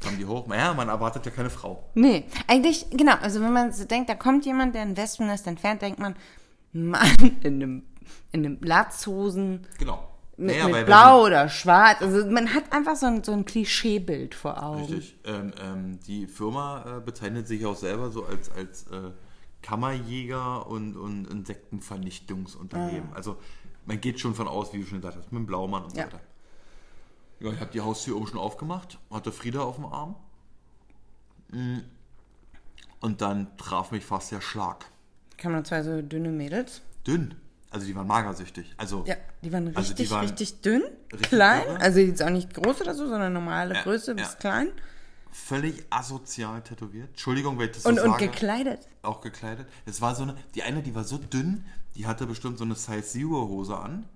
Kam 0.00 0.18
die 0.18 0.26
hoch. 0.26 0.46
Naja, 0.48 0.74
man 0.74 0.88
erwartet 0.88 1.24
ja 1.24 1.30
keine 1.30 1.50
Frau. 1.50 1.88
Nee, 1.94 2.24
eigentlich, 2.48 2.86
genau, 2.90 3.14
also 3.22 3.40
wenn 3.40 3.52
man 3.52 3.72
so 3.72 3.84
denkt, 3.84 4.10
da 4.10 4.14
kommt 4.16 4.44
jemand, 4.44 4.74
der 4.74 4.82
ein 4.82 4.96
Wespennest 4.96 5.46
entfernt, 5.46 5.82
denkt 5.82 6.00
man, 6.00 6.16
Mann, 6.72 7.08
in 7.42 7.62
einem, 7.62 7.82
in 8.32 8.44
einem 8.44 8.58
Latzhosen, 8.62 9.66
Genau. 9.78 10.08
mit, 10.36 10.56
Naja, 10.56 10.68
mit 10.68 10.86
blau 10.86 11.26
oder 11.26 11.48
schwarz. 11.48 12.02
Also 12.02 12.26
man 12.28 12.52
hat 12.54 12.72
einfach 12.72 12.96
so 12.96 13.06
ein, 13.06 13.22
so 13.22 13.32
ein 13.32 13.44
Klischeebild 13.44 14.34
vor 14.34 14.60
Augen. 14.62 14.80
Richtig. 14.84 15.16
Ähm, 15.24 15.52
ähm, 15.62 16.00
die 16.08 16.26
Firma 16.26 16.98
äh, 16.98 17.00
bezeichnet 17.00 17.46
sich 17.46 17.64
auch 17.64 17.76
selber 17.76 18.10
so 18.10 18.24
als, 18.26 18.50
als 18.50 18.82
äh, 18.88 19.12
Kammerjäger 19.66 20.66
und, 20.68 20.96
und 20.96 21.26
Insektenvernichtungsunternehmen. 21.26 23.10
Ah. 23.12 23.16
Also 23.16 23.36
man 23.84 24.00
geht 24.00 24.20
schon 24.20 24.34
von 24.34 24.46
aus, 24.46 24.72
wie 24.72 24.78
du 24.80 24.86
schon 24.86 25.00
gesagt 25.00 25.16
hast, 25.18 25.32
mit 25.32 25.40
dem 25.40 25.46
Blaumann 25.46 25.82
und 25.84 25.90
so 25.90 25.98
Ja. 25.98 26.04
weiter. 26.06 26.20
Ja, 27.40 27.52
ich 27.52 27.60
habe 27.60 27.72
die 27.72 27.80
Haustür 27.80 28.16
oben 28.16 28.28
schon 28.28 28.38
aufgemacht, 28.38 28.98
hatte 29.10 29.32
Frieda 29.32 29.60
auf 29.60 29.74
dem 29.76 29.84
Arm. 29.86 30.14
Mm. 31.50 31.78
Und 33.00 33.20
dann 33.20 33.56
traf 33.58 33.90
mich 33.90 34.04
fast 34.04 34.30
der 34.32 34.40
Schlag. 34.40 34.86
Kamen 35.36 35.56
noch 35.56 35.64
zwei 35.64 35.82
so 35.82 36.00
dünne 36.00 36.30
Mädels. 36.30 36.80
Dünn. 37.06 37.34
Also 37.70 37.86
die 37.86 37.94
waren 37.96 38.06
magersüchtig. 38.06 38.72
Also 38.78 39.04
Ja, 39.06 39.16
die 39.42 39.52
waren 39.52 39.64
richtig, 39.66 39.76
Also 39.76 39.94
die 39.94 40.10
waren 40.10 40.20
richtig 40.26 40.60
dünn, 40.62 40.82
richtig 41.12 41.28
klein. 41.28 41.62
irre. 41.66 41.80
Also 41.80 41.98
jetzt 41.98 42.22
auch 42.22 42.30
nicht 42.30 42.54
groß 42.54 42.80
oder 42.82 42.94
so, 42.94 43.06
sondern 43.08 43.32
normale 43.32 43.74
Ja, 43.74 43.82
Größe 43.82 44.14
bis 44.14 44.28
ja. 44.32 44.38
klein. 44.38 44.68
Völlig 45.30 45.84
asozial 45.90 46.62
tätowiert. 46.62 47.08
Entschuldigung, 47.10 47.58
wenn 47.58 47.66
ich 47.66 47.72
das 47.72 47.82
so 47.84 47.88
Und, 47.90 47.98
und 48.00 48.10
sage. 48.12 48.28
gekleidet. 48.28 48.80
auch 49.02 49.20
gekleidet. 49.20 49.66
Es 49.84 50.00
war 50.00 50.14
so 50.14 50.22
eine, 50.24 50.36
die 50.54 50.62
eine, 50.62 50.82
die 50.82 50.94
war 50.94 51.04
so 51.04 51.18
dünn, 51.18 51.64
die 51.94 52.06
hatte 52.06 52.26
bestimmt 52.26 52.58
so 52.58 52.64
eine 52.64 52.74
Size 52.74 53.02
Zero 53.02 53.48
Hose 53.48 53.76
an. 53.76 54.06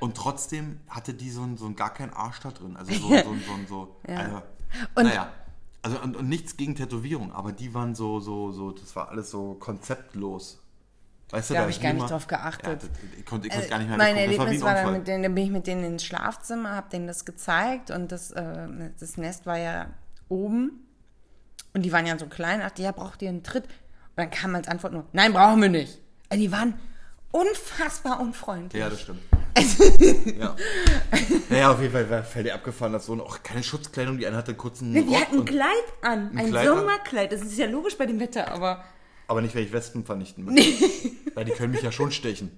Und 0.00 0.16
trotzdem 0.16 0.80
hatte 0.88 1.14
die 1.14 1.30
so, 1.30 1.42
ein, 1.42 1.56
so 1.56 1.66
ein 1.66 1.76
gar 1.76 1.92
keinen 1.92 2.12
Arsch 2.12 2.40
da 2.40 2.50
drin. 2.50 2.76
Also 2.76 2.92
so, 2.94 3.08
so, 3.08 3.14
so, 3.24 3.66
so 3.68 3.96
Ja. 4.08 4.16
also, 4.18 4.42
Und- 4.94 5.04
naja. 5.04 5.32
Also 5.82 6.00
und, 6.00 6.16
und 6.16 6.30
nichts 6.30 6.56
gegen 6.56 6.74
Tätowierung, 6.74 7.30
aber 7.32 7.52
die 7.52 7.74
waren 7.74 7.94
so, 7.94 8.18
so, 8.18 8.52
so, 8.52 8.70
das 8.72 8.96
war 8.96 9.10
alles 9.10 9.30
so 9.30 9.52
konzeptlos. 9.60 10.58
Weißt 11.28 11.50
du, 11.50 11.54
Da 11.54 11.60
da 11.60 11.64
hab 11.64 11.70
ich 11.70 11.82
gar 11.82 11.92
nicht 11.92 12.08
drauf 12.10 12.26
geachtet. 12.26 12.66
Ja, 12.66 12.74
das, 12.76 12.88
ich 13.18 13.26
konnte, 13.26 13.48
ich 13.48 13.52
konnte 13.52 13.68
gar 13.68 13.78
nicht 13.80 13.88
mehr 13.88 13.98
mein 13.98 14.16
weggucken. 14.16 14.36
Das 14.38 14.46
Erlebnis 14.46 14.62
war, 14.62 14.76
ein 14.76 14.84
dann 14.86 14.92
mit 14.94 15.06
denen, 15.08 15.22
dann 15.24 15.34
bin 15.34 15.44
ich 15.44 15.50
mit 15.50 15.66
denen 15.66 15.84
ins 15.84 16.04
Schlafzimmer, 16.04 16.74
hab 16.74 16.88
denen 16.88 17.06
das 17.06 17.26
gezeigt 17.26 17.90
und 17.90 18.10
das, 18.12 18.30
äh, 18.30 18.90
das 18.98 19.18
Nest 19.18 19.44
war 19.44 19.58
ja 19.58 19.88
oben 20.28 20.86
und 21.72 21.82
die 21.82 21.92
waren 21.92 22.06
ja 22.06 22.18
so 22.18 22.26
klein, 22.26 22.60
dachte, 22.60 22.82
ja, 22.82 22.92
braucht 22.92 23.22
ihr 23.22 23.28
einen 23.28 23.42
Tritt? 23.42 23.64
Und 23.64 23.70
dann 24.16 24.30
kam 24.30 24.54
als 24.54 24.68
Antwort 24.68 24.92
nur, 24.92 25.04
nein, 25.12 25.32
brauchen 25.32 25.60
wir 25.60 25.68
nicht. 25.68 26.00
Also 26.28 26.42
die 26.42 26.52
waren 26.52 26.74
unfassbar 27.32 28.20
unfreundlich. 28.20 28.80
Ja, 28.80 28.88
das 28.88 29.00
stimmt. 29.02 29.20
ja. 30.38 30.56
Naja, 31.48 31.70
auf 31.72 31.80
jeden 31.80 31.92
Fall 31.92 32.08
war 32.10 32.22
völlig 32.24 32.52
abgefahren, 32.52 32.92
dass 32.92 33.06
so 33.06 33.12
ein, 33.14 33.20
auch 33.20 33.42
keine 33.42 33.62
Schutzkleidung, 33.62 34.18
die 34.18 34.26
eine 34.26 34.36
hatte 34.36 34.54
kurzen 34.54 34.92
Die 34.92 35.00
Rock 35.00 35.14
hatten 35.20 35.34
ein 35.34 35.38
und, 35.40 35.46
Kleid 35.46 35.68
an, 36.02 36.36
ein, 36.36 36.46
Kleid 36.48 36.68
an? 36.68 36.76
Sommerkleid. 36.78 37.32
Das 37.32 37.40
ist 37.42 37.56
ja 37.58 37.66
logisch 37.66 37.96
bei 37.96 38.06
dem 38.06 38.18
Wetter, 38.20 38.50
aber 38.50 38.84
Aber 39.28 39.40
nicht, 39.42 39.54
weil 39.54 39.62
ich 39.64 39.72
Wespen 39.72 40.04
vernichten 40.04 40.44
möchte. 40.44 40.84
Weil 41.34 41.44
die 41.44 41.52
können 41.52 41.72
mich 41.72 41.82
ja 41.82 41.92
schon 41.92 42.10
stechen. 42.10 42.50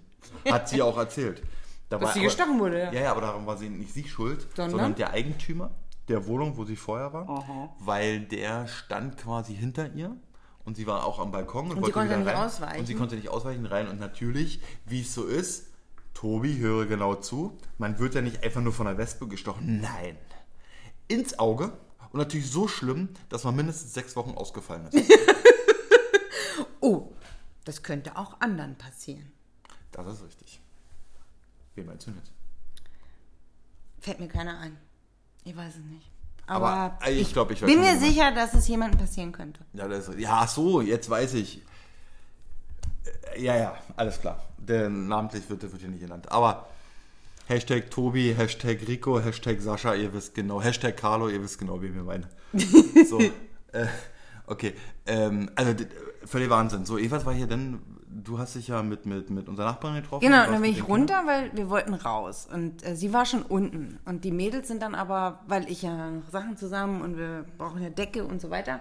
Hat 0.50 0.68
sie 0.68 0.81
auch 0.83 0.96
erzählt. 0.96 1.42
Da 1.88 1.98
Dass 1.98 2.14
sie 2.14 2.20
aber- 2.20 2.29
gestochen 2.29 2.59
wurde, 2.59 2.81
ja. 2.81 2.92
Ja, 2.92 3.00
ja, 3.02 3.11
aber 3.12 3.20
darum 3.20 3.46
war 3.46 3.57
sie 3.59 3.68
nicht 3.68 3.92
sie 3.94 4.09
schuld, 4.09 4.40
Sondern? 4.57 4.70
sondern, 4.70 4.94
der 4.96 5.11
Eigentümer 5.11 5.70
der 6.09 6.27
Wohnung, 6.27 6.57
wo 6.57 6.64
sie 6.64 6.77
vorher 6.77 7.12
war. 7.12 7.75
Weil 7.79 8.21
der 8.21 8.69
stand 8.69 9.16
quasi 9.16 9.55
hinter 9.55 9.92
ihr 9.95 10.16
und 10.64 10.77
sie 10.77 10.87
war 10.87 11.05
auch 11.05 11.19
am 11.19 11.31
Balkon 11.31 11.71
und, 11.71 11.77
sie 11.77 11.83
wollte 11.83 11.92
konnte 11.92 12.09
wieder 12.11 12.19
nicht 12.19 12.29
rein. 12.29 12.37
ausweichen. 12.37 12.81
Und 12.81 12.87
sie 12.87 12.95
konnte 12.95 13.16
nicht 13.16 13.29
ausweichen 13.29 13.66
rein. 13.66 13.88
Und 13.88 14.01
natürlich, 14.01 14.61
wie 14.85 15.03
es 15.03 15.14
so 15.14 15.25
ist, 15.25 15.69
Tobi, 16.14 16.57
höre 16.59 16.87
genau 16.87 17.14
zu, 17.14 17.59
man 17.79 17.99
wird 17.99 18.14
ja 18.14 18.23
nicht 18.23 18.42
einfach 18.42 18.61
nur 18.61 18.73
von 18.73 18.87
einer 18.87 18.99
Wespe 18.99 19.29
gestochen. 19.29 19.81
Nein. 19.81 20.16
Ins 21.09 21.38
Auge. 21.38 21.73
Und 22.11 22.19
natürlich 22.19 22.51
so 22.51 22.69
schlimm, 22.69 23.11
dass 23.29 23.45
man 23.45 23.55
mindestens 23.55 23.95
sechs 23.95 24.16
Wochen 24.16 24.31
ausgefallen 24.31 24.87
ist. 24.87 25.11
oh, 26.81 27.12
das 27.64 27.83
könnte 27.83 28.16
auch 28.16 28.40
anderen 28.40 28.77
passieren. 28.77 29.31
Das 29.92 30.07
ist 30.07 30.25
richtig. 30.25 30.61
Wen 31.75 31.87
meinst 31.87 32.07
du 32.07 32.12
jetzt? 32.12 32.33
Fällt 34.01 34.21
mir 34.21 34.29
keiner 34.29 34.59
ein. 34.59 34.79
Ich 35.47 35.57
weiß 35.57 35.75
es 35.77 35.85
nicht. 35.85 36.11
Aber, 36.49 36.67
Aber, 36.69 36.99
äh, 37.07 37.13
ich 37.13 37.33
glaub, 37.33 37.51
ich 37.53 37.61
bin 37.61 37.81
mir 37.81 37.97
sicher, 37.99 38.33
dass 38.33 38.53
es 38.55 38.67
jemandem 38.69 38.99
passieren 39.01 39.31
könnte. 39.33 39.61
Ja, 39.73 39.87
das, 39.89 40.11
ja, 40.19 40.47
so, 40.47 40.81
jetzt 40.81 41.09
weiß 41.09 41.35
ich. 41.35 41.63
Äh, 43.35 43.43
Ja, 43.43 43.57
ja, 43.57 43.79
alles 43.97 44.21
klar. 44.21 44.43
Der 44.59 44.89
namentlich 44.89 45.49
wird, 45.49 45.63
der 45.63 45.71
wird 45.71 45.81
hier 45.83 45.91
nicht 45.91 46.01
genannt. 46.01 46.31
Aber 46.33 46.67
Hashtag 47.47 47.91
Tobi, 47.91 48.35
Hashtag 48.37 48.87
Rico, 48.89 49.21
Hashtag 49.21 49.61
Sascha, 49.61 49.95
ihr 49.95 50.13
wisst 50.13 50.35
genau. 50.35 50.61
Hashtag 50.61 50.97
Carlo, 50.97 51.29
ihr 51.29 51.41
wisst 51.41 51.59
genau, 51.59 51.81
wen 51.81 51.95
wir 51.95 52.03
meinen. 52.03 52.27
So, 53.09 53.21
äh, 53.21 53.87
okay. 54.47 54.75
Ähm, 55.07 55.49
also, 55.55 55.75
völlig 56.25 56.51
Wahnsinn. 56.51 56.85
So, 56.87 56.99
Eva, 56.99 57.17
was 57.17 57.25
war 57.27 57.35
hier 57.35 57.47
denn? 57.47 57.81
Du 58.24 58.38
hast 58.38 58.55
dich 58.55 58.68
ja 58.68 58.83
mit, 58.83 59.07
mit, 59.07 59.31
mit 59.31 59.48
unserer 59.48 59.66
Nachbarin 59.66 60.02
getroffen. 60.02 60.24
Genau, 60.24 60.44
dann 60.46 60.62
bin 60.62 60.70
ich 60.70 60.85
Kindern. 60.85 60.90
runter, 60.90 61.22
weil 61.26 61.50
wir 61.55 61.68
wollten 61.68 61.94
raus. 61.94 62.48
Und 62.52 62.85
äh, 62.87 62.96
sie 62.96 63.12
war 63.12 63.26
schon 63.26 63.42
unten. 63.42 63.98
Und 64.05 64.24
die 64.24 64.31
Mädels 64.31 64.68
sind 64.68 64.83
dann 64.83 64.94
aber, 64.94 65.40
weil 65.46 65.70
ich 65.70 65.83
ja 65.83 66.11
noch 66.11 66.31
Sachen 66.31 66.57
zusammen 66.57 67.02
und 67.02 67.16
wir 67.16 67.44
brauchen 67.59 67.83
ja 67.83 67.90
Decke 67.90 68.24
und 68.24 68.40
so 68.40 68.50
weiter, 68.50 68.81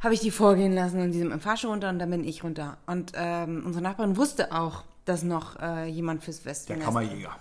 habe 0.00 0.14
ich 0.14 0.20
die 0.20 0.30
vorgehen 0.30 0.72
lassen 0.72 1.00
und 1.00 1.12
die 1.12 1.18
sind 1.18 1.32
im 1.32 1.40
Fahrstuhl 1.40 1.70
runter 1.70 1.88
und 1.88 1.98
dann 1.98 2.10
bin 2.10 2.24
ich 2.24 2.44
runter. 2.44 2.78
Und 2.86 3.12
ähm, 3.14 3.62
unsere 3.66 3.82
Nachbarin 3.82 4.16
wusste 4.16 4.52
auch, 4.52 4.84
dass 5.04 5.22
noch 5.22 5.58
äh, 5.60 5.86
jemand 5.86 6.22
fürs 6.22 6.42
Der 6.42 6.50
Westennest 6.50 6.84
Kammerjäger. 6.84 7.36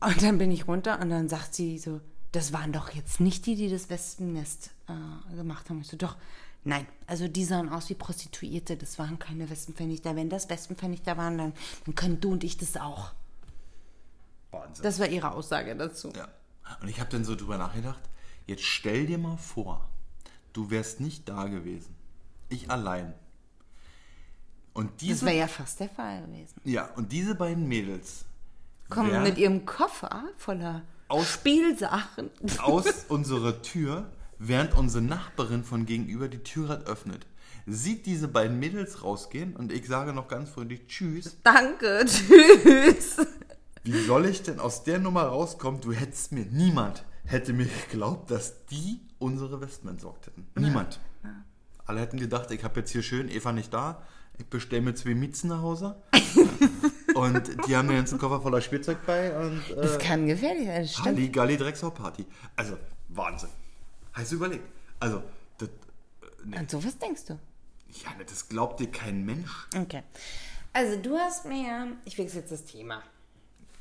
Und 0.00 0.22
dann 0.22 0.38
bin 0.38 0.50
ich 0.50 0.66
runter 0.66 1.00
und 1.00 1.10
dann 1.10 1.28
sagt 1.28 1.54
sie 1.54 1.78
so, 1.78 2.00
das 2.32 2.52
waren 2.52 2.72
doch 2.72 2.90
jetzt 2.90 3.20
nicht 3.20 3.46
die, 3.46 3.54
die 3.54 3.70
das 3.70 3.88
Wespennest 3.88 4.70
äh, 4.88 5.36
gemacht 5.36 5.70
haben. 5.70 5.80
Ich 5.80 5.88
so, 5.88 5.96
doch, 5.96 6.16
nein, 6.66 6.86
also 7.06 7.28
die 7.28 7.44
sahen 7.44 7.68
aus 7.70 7.88
wie 7.88 7.94
Prostituierte, 7.94 8.76
das 8.76 8.98
waren 8.98 9.18
keine 9.18 9.48
Wespenvernichter. 9.48 10.14
Wenn 10.16 10.28
das 10.28 10.48
Wespenvernichter 10.50 11.16
waren, 11.16 11.38
dann, 11.38 11.52
dann 11.84 11.94
können 11.94 12.20
du 12.20 12.32
und 12.32 12.44
ich 12.44 12.56
das 12.58 12.76
auch. 12.76 13.12
Wahnsinn. 14.50 14.82
Das 14.82 14.98
war 14.98 15.06
ihre 15.08 15.32
Aussage 15.32 15.74
dazu. 15.76 16.12
Ja. 16.16 16.28
Und 16.82 16.88
ich 16.88 17.00
habe 17.00 17.10
dann 17.10 17.24
so 17.24 17.36
drüber 17.36 17.58
nachgedacht, 17.58 18.00
jetzt 18.46 18.64
stell 18.64 19.06
dir 19.06 19.18
mal 19.18 19.36
vor, 19.36 19.88
du 20.52 20.70
wärst 20.70 21.00
nicht 21.00 21.28
da 21.28 21.44
gewesen. 21.46 21.94
Ich 22.48 22.70
allein. 22.70 23.14
Und 24.72 24.90
Das 24.90 24.96
diese, 24.98 25.26
wäre 25.26 25.36
ja 25.38 25.48
fast 25.48 25.80
der 25.80 25.88
Fall 25.88 26.22
gewesen. 26.26 26.60
ja, 26.64 26.86
und 26.96 27.10
diese 27.12 27.34
beiden 27.34 27.66
Mädels 27.66 28.24
Kommen 28.88 29.22
mit 29.22 29.36
ihrem 29.38 29.64
Koffer 29.66 30.24
voller 30.36 30.82
Aus- 31.08 31.26
Spielsachen. 31.32 32.30
aus 32.58 33.04
unserer 33.08 33.62
Tür, 33.62 34.10
während 34.38 34.76
unsere 34.76 35.04
Nachbarin 35.04 35.64
von 35.64 35.86
gegenüber 35.86 36.28
die 36.28 36.38
Türrad 36.42 36.86
öffnet. 36.86 37.26
Sieht 37.66 38.06
diese 38.06 38.28
beiden 38.28 38.58
Mädels 38.58 39.02
rausgehen 39.02 39.56
und 39.56 39.72
ich 39.72 39.86
sage 39.86 40.12
noch 40.12 40.28
ganz 40.28 40.50
freundlich 40.50 40.86
Tschüss. 40.86 41.36
Danke, 41.42 42.04
tschüss. 42.06 43.16
Wie 43.82 44.04
soll 44.04 44.26
ich 44.26 44.42
denn 44.42 44.60
aus 44.60 44.84
der 44.84 44.98
Nummer 44.98 45.22
rauskommen? 45.24 45.80
Du 45.80 45.92
hättest 45.92 46.32
mir, 46.32 46.44
niemand 46.46 47.04
hätte 47.24 47.52
mir 47.52 47.66
geglaubt, 47.66 48.30
dass 48.30 48.66
die 48.66 49.00
unsere 49.18 49.60
Wespen 49.60 49.90
entsorgt 49.90 50.26
hätten. 50.26 50.46
Niemand. 50.56 51.00
Alle 51.84 52.00
hätten 52.00 52.18
gedacht, 52.18 52.50
ich 52.50 52.64
habe 52.64 52.80
jetzt 52.80 52.90
hier 52.90 53.02
schön 53.02 53.28
Eva 53.28 53.52
nicht 53.52 53.72
da. 53.72 54.02
Ich 54.38 54.46
bestelle 54.46 54.82
mir 54.82 54.94
zwei 54.94 55.14
Miezen 55.14 55.48
nach 55.48 55.62
Hause. 55.62 55.96
und 57.14 57.66
die 57.66 57.76
haben 57.76 57.88
mir 57.88 57.96
jetzt 57.96 58.10
einen 58.12 58.20
Koffer 58.20 58.40
voller 58.40 58.60
Spielzeug 58.60 58.98
bei 59.06 59.36
und 59.38 59.62
Das 59.74 59.96
äh, 59.96 59.98
kann 59.98 60.26
gefährlich 60.26 60.66
sein, 60.66 60.82
das. 60.82 61.04
Halligalli 61.04 61.56
Drecksau-Party. 61.56 62.26
Also, 62.56 62.76
Wahnsinn. 63.08 63.50
Hast 64.16 64.32
du 64.32 64.36
überlegt? 64.36 64.64
Also, 64.98 65.22
das, 65.58 65.68
An 66.54 66.68
sowas 66.68 66.96
denkst 66.98 67.26
du? 67.26 67.34
ja, 68.04 68.10
ne, 68.18 68.24
das 68.26 68.48
glaubt 68.48 68.80
dir 68.80 68.90
kein 68.90 69.24
Mensch. 69.24 69.50
Okay. 69.76 70.02
Also 70.72 71.00
du 71.00 71.16
hast 71.16 71.44
mir, 71.46 71.96
ich 72.04 72.18
wechsle 72.18 72.40
jetzt 72.40 72.50
das 72.52 72.64
Thema. 72.64 73.02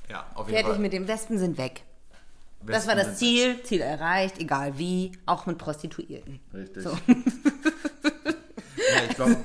Ja, 0.09 0.29
auf 0.35 0.47
jeden 0.47 0.57
Fertig 0.57 0.73
Fall. 0.73 0.79
mit 0.81 0.93
dem 0.93 1.07
Wespen 1.07 1.37
sind 1.37 1.57
weg. 1.57 1.83
Das 2.61 2.85
Wespen 2.85 2.87
war 2.89 2.95
das 3.03 3.17
Ziel, 3.17 3.61
Ziel 3.63 3.81
erreicht, 3.81 4.39
egal 4.39 4.77
wie, 4.77 5.11
auch 5.25 5.45
mit 5.45 5.57
Prostituierten. 5.57 6.39
Richtig. 6.53 6.83
So. 6.83 6.97
Ja, 8.77 9.03
ich 9.09 9.15
glaube, 9.15 9.37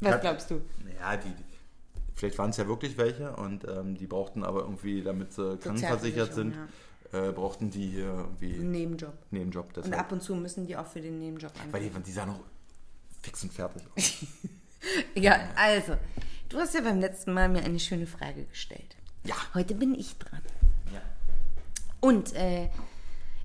Was 0.00 0.10
Ja. 0.10 0.16
glaubst 0.18 0.50
du? 0.50 0.60
Ja, 1.00 1.16
die, 1.16 1.32
vielleicht 2.14 2.38
waren 2.38 2.50
es 2.50 2.58
ja 2.58 2.68
wirklich 2.68 2.96
welche 2.98 3.34
und 3.34 3.64
ähm, 3.66 3.96
die 3.96 4.06
brauchten 4.06 4.44
aber 4.44 4.60
irgendwie, 4.60 5.02
damit 5.02 5.32
sie 5.32 5.56
krankenversichert 5.56 6.34
sind, 6.34 6.54
äh, 7.28 7.32
brauchten 7.32 7.70
die 7.70 7.88
hier 7.90 8.04
irgendwie 8.06 8.58
Nebenjob. 8.58 9.12
Nebenjob. 9.30 9.76
Und 9.78 9.94
ab 9.94 10.12
und 10.12 10.22
zu 10.22 10.34
müssen 10.34 10.66
die 10.66 10.76
auch 10.76 10.86
für 10.86 11.00
den 11.00 11.18
Nebenjob 11.18 11.52
Weil 11.70 11.80
angeben. 11.82 12.02
die, 12.02 12.10
die 12.10 12.12
sahen 12.12 12.28
noch 12.30 12.40
fix 13.22 13.42
und 13.42 13.52
fertig 13.52 13.82
aus. 13.96 14.14
Egal, 15.14 15.48
also, 15.56 15.96
du 16.48 16.58
hast 16.58 16.74
ja 16.74 16.80
beim 16.80 17.00
letzten 17.00 17.32
Mal 17.32 17.48
mir 17.48 17.62
eine 17.64 17.80
schöne 17.80 18.06
Frage 18.06 18.44
gestellt. 18.44 18.96
Ja. 19.24 19.34
Heute 19.54 19.74
bin 19.74 19.94
ich 19.94 20.16
dran. 20.18 20.42
ja. 20.92 21.00
Und 22.00 22.34
äh, 22.34 22.68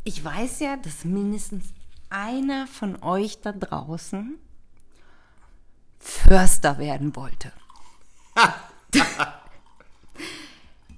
ich 0.04 0.24
weiß 0.24 0.60
ja, 0.60 0.78
dass 0.78 1.04
mindestens 1.06 1.66
einer 2.10 2.68
von 2.68 3.02
euch 3.02 3.42
da 3.42 3.52
draußen 3.52 4.38
Förster 6.00 6.78
werden 6.78 7.16
wollte. 7.16 7.52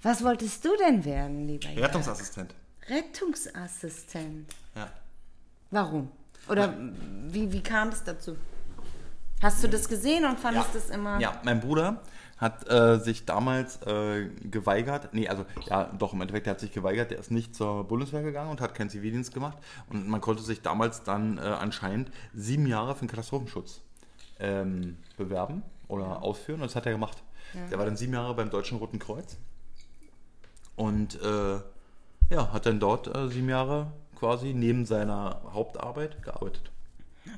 Was 0.01 0.23
wolltest 0.23 0.65
du 0.65 0.69
denn 0.77 1.05
werden, 1.05 1.47
lieber 1.47 1.69
Jörg? 1.69 1.87
Rettungsassistent. 1.87 2.53
Rettungsassistent. 2.89 4.53
Ja. 4.75 4.91
Warum? 5.71 6.11
Oder 6.49 6.77
wie, 7.27 7.51
wie 7.51 7.61
kam 7.63 7.89
es 7.89 8.03
dazu? 8.03 8.35
Hast 9.41 9.63
du 9.63 9.67
das 9.67 9.87
gesehen 9.87 10.25
und 10.25 10.39
fandest 10.39 10.73
das 10.73 10.89
immer... 10.89 11.19
Ja, 11.19 11.41
mein 11.43 11.59
Bruder 11.59 12.01
hat 12.37 12.69
äh, 12.69 12.99
sich 12.99 13.25
damals 13.25 13.81
äh, 13.83 14.27
geweigert, 14.49 15.13
nee, 15.13 15.27
also 15.27 15.45
ja, 15.65 15.85
doch, 15.97 16.13
im 16.13 16.21
Endeffekt, 16.21 16.45
der 16.45 16.51
hat 16.51 16.59
sich 16.59 16.71
geweigert, 16.71 17.11
der 17.11 17.19
ist 17.19 17.31
nicht 17.31 17.55
zur 17.55 17.85
Bundeswehr 17.85 18.21
gegangen 18.21 18.51
und 18.51 18.59
hat 18.59 18.75
keinen 18.75 18.89
Zivildienst 18.89 19.33
gemacht 19.33 19.57
und 19.89 20.07
man 20.07 20.19
konnte 20.19 20.43
sich 20.43 20.61
damals 20.61 21.03
dann 21.03 21.37
äh, 21.37 21.41
anscheinend 21.41 22.11
sieben 22.33 22.67
Jahre 22.67 22.95
für 22.95 23.05
den 23.05 23.09
Katastrophenschutz 23.09 23.81
ähm, 24.39 24.97
bewerben 25.15 25.63
oder 25.87 26.21
ausführen 26.21 26.61
und 26.61 26.67
das 26.67 26.75
hat 26.75 26.85
er 26.85 26.91
gemacht. 26.91 27.23
Der 27.69 27.77
war 27.77 27.85
dann 27.85 27.95
sieben 27.95 28.13
Jahre 28.13 28.33
beim 28.33 28.49
Deutschen 28.49 28.79
Roten 28.79 28.97
Kreuz 28.97 29.37
und 30.75 31.21
äh, 31.21 31.59
ja, 32.29 32.51
hat 32.51 32.65
dann 32.65 32.79
dort 32.79 33.13
äh, 33.15 33.29
sieben 33.29 33.49
Jahre 33.49 33.91
quasi 34.17 34.53
neben 34.53 34.85
seiner 34.85 35.41
Hauptarbeit 35.51 36.21
gearbeitet. 36.23 36.71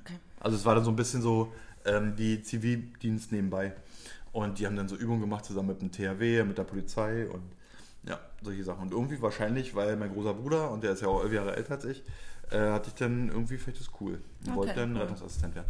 Okay. 0.02 0.20
Also 0.40 0.58
es 0.58 0.66
war 0.66 0.76
dann 0.76 0.84
so 0.84 0.92
ein 0.92 0.96
bisschen 0.96 1.22
so 1.22 1.52
ähm, 1.86 2.14
wie 2.18 2.42
Zivildienst 2.42 3.32
nebenbei. 3.32 3.74
Und 4.32 4.60
die 4.60 4.66
haben 4.66 4.76
dann 4.76 4.88
so 4.88 4.96
Übungen 4.96 5.22
gemacht 5.22 5.46
zusammen 5.46 5.70
mit 5.70 5.82
dem 5.82 5.92
THW, 5.92 6.44
mit 6.44 6.58
der 6.58 6.64
Polizei 6.66 7.28
und 7.28 7.44
ja, 8.08 8.20
solche 8.42 8.64
Sachen. 8.64 8.84
Und 8.84 8.92
irgendwie 8.92 9.22
wahrscheinlich, 9.22 9.76
weil 9.76 9.96
mein 9.96 10.12
großer 10.14 10.34
Bruder, 10.34 10.72
und 10.72 10.84
der 10.84 10.92
ist 10.92 11.02
ja 11.02 11.08
auch 11.08 11.24
elf 11.24 11.34
Jahre 11.34 11.56
älter 11.56 11.76
als 11.76 11.86
ich, 11.86 12.04
äh, 12.52 12.72
hatte 12.72 12.90
ich 12.90 12.96
dann 12.96 13.30
irgendwie 13.30 13.58
vielleicht 13.58 13.80
das 13.80 13.90
cool. 14.00 14.22
Und 14.42 14.50
Okay, 14.50 14.56
wollte 14.56 14.74
dann 14.76 14.94
cool. 14.94 15.02
Rettungsassistent 15.02 15.56
werden. 15.56 15.70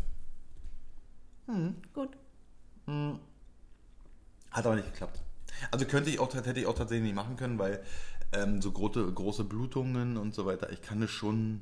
Gut. 1.93 2.09
Hat 4.51 4.65
aber 4.65 4.75
nicht 4.75 4.91
geklappt. 4.91 5.21
Also 5.71 5.85
könnte 5.85 6.09
ich 6.09 6.19
auch, 6.19 6.33
hätte 6.33 6.59
ich 6.59 6.65
auch 6.65 6.75
tatsächlich 6.75 7.05
nicht 7.05 7.15
machen 7.15 7.37
können, 7.37 7.57
weil 7.59 7.81
ähm, 8.35 8.61
so 8.61 8.71
große, 8.71 9.11
große 9.11 9.43
Blutungen 9.43 10.17
und 10.17 10.33
so 10.33 10.45
weiter, 10.45 10.71
ich 10.71 10.81
kann 10.81 11.01
das 11.01 11.11
schon, 11.11 11.61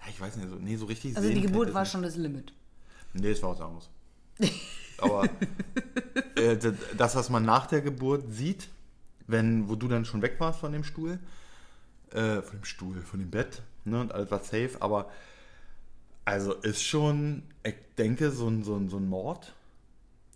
ja, 0.00 0.06
ich 0.10 0.20
weiß 0.20 0.36
nicht, 0.36 0.48
so, 0.48 0.56
nee, 0.56 0.76
so 0.76 0.86
richtig 0.86 1.16
Also 1.16 1.28
die 1.28 1.40
Geburt 1.40 1.74
war 1.74 1.82
nicht. 1.82 1.92
schon 1.92 2.02
das 2.02 2.16
Limit. 2.16 2.52
Nee, 3.12 3.30
es 3.30 3.42
war 3.42 3.50
was 3.50 3.60
anderes. 3.60 3.88
Aber 4.98 5.24
äh, 6.36 6.56
das, 6.96 7.16
was 7.16 7.30
man 7.30 7.44
nach 7.44 7.66
der 7.66 7.80
Geburt 7.80 8.24
sieht, 8.32 8.68
wenn, 9.26 9.68
wo 9.68 9.74
du 9.74 9.88
dann 9.88 10.04
schon 10.04 10.22
weg 10.22 10.36
warst 10.38 10.60
von 10.60 10.72
dem 10.72 10.84
Stuhl, 10.84 11.18
äh, 12.10 12.42
von 12.42 12.58
dem 12.58 12.64
Stuhl, 12.64 13.00
von 13.02 13.20
dem 13.20 13.30
Bett, 13.30 13.62
ne, 13.84 14.00
und 14.00 14.12
alles 14.12 14.30
war 14.30 14.40
safe, 14.40 14.76
aber 14.80 15.10
also 16.24 16.52
ist 16.54 16.82
schon, 16.82 17.42
ich 17.62 17.74
denke, 17.96 18.30
so 18.30 18.48
ein, 18.48 18.62
so 18.62 18.76
ein, 18.76 18.88
so 18.88 18.98
ein 18.98 19.08
Mord, 19.08 19.54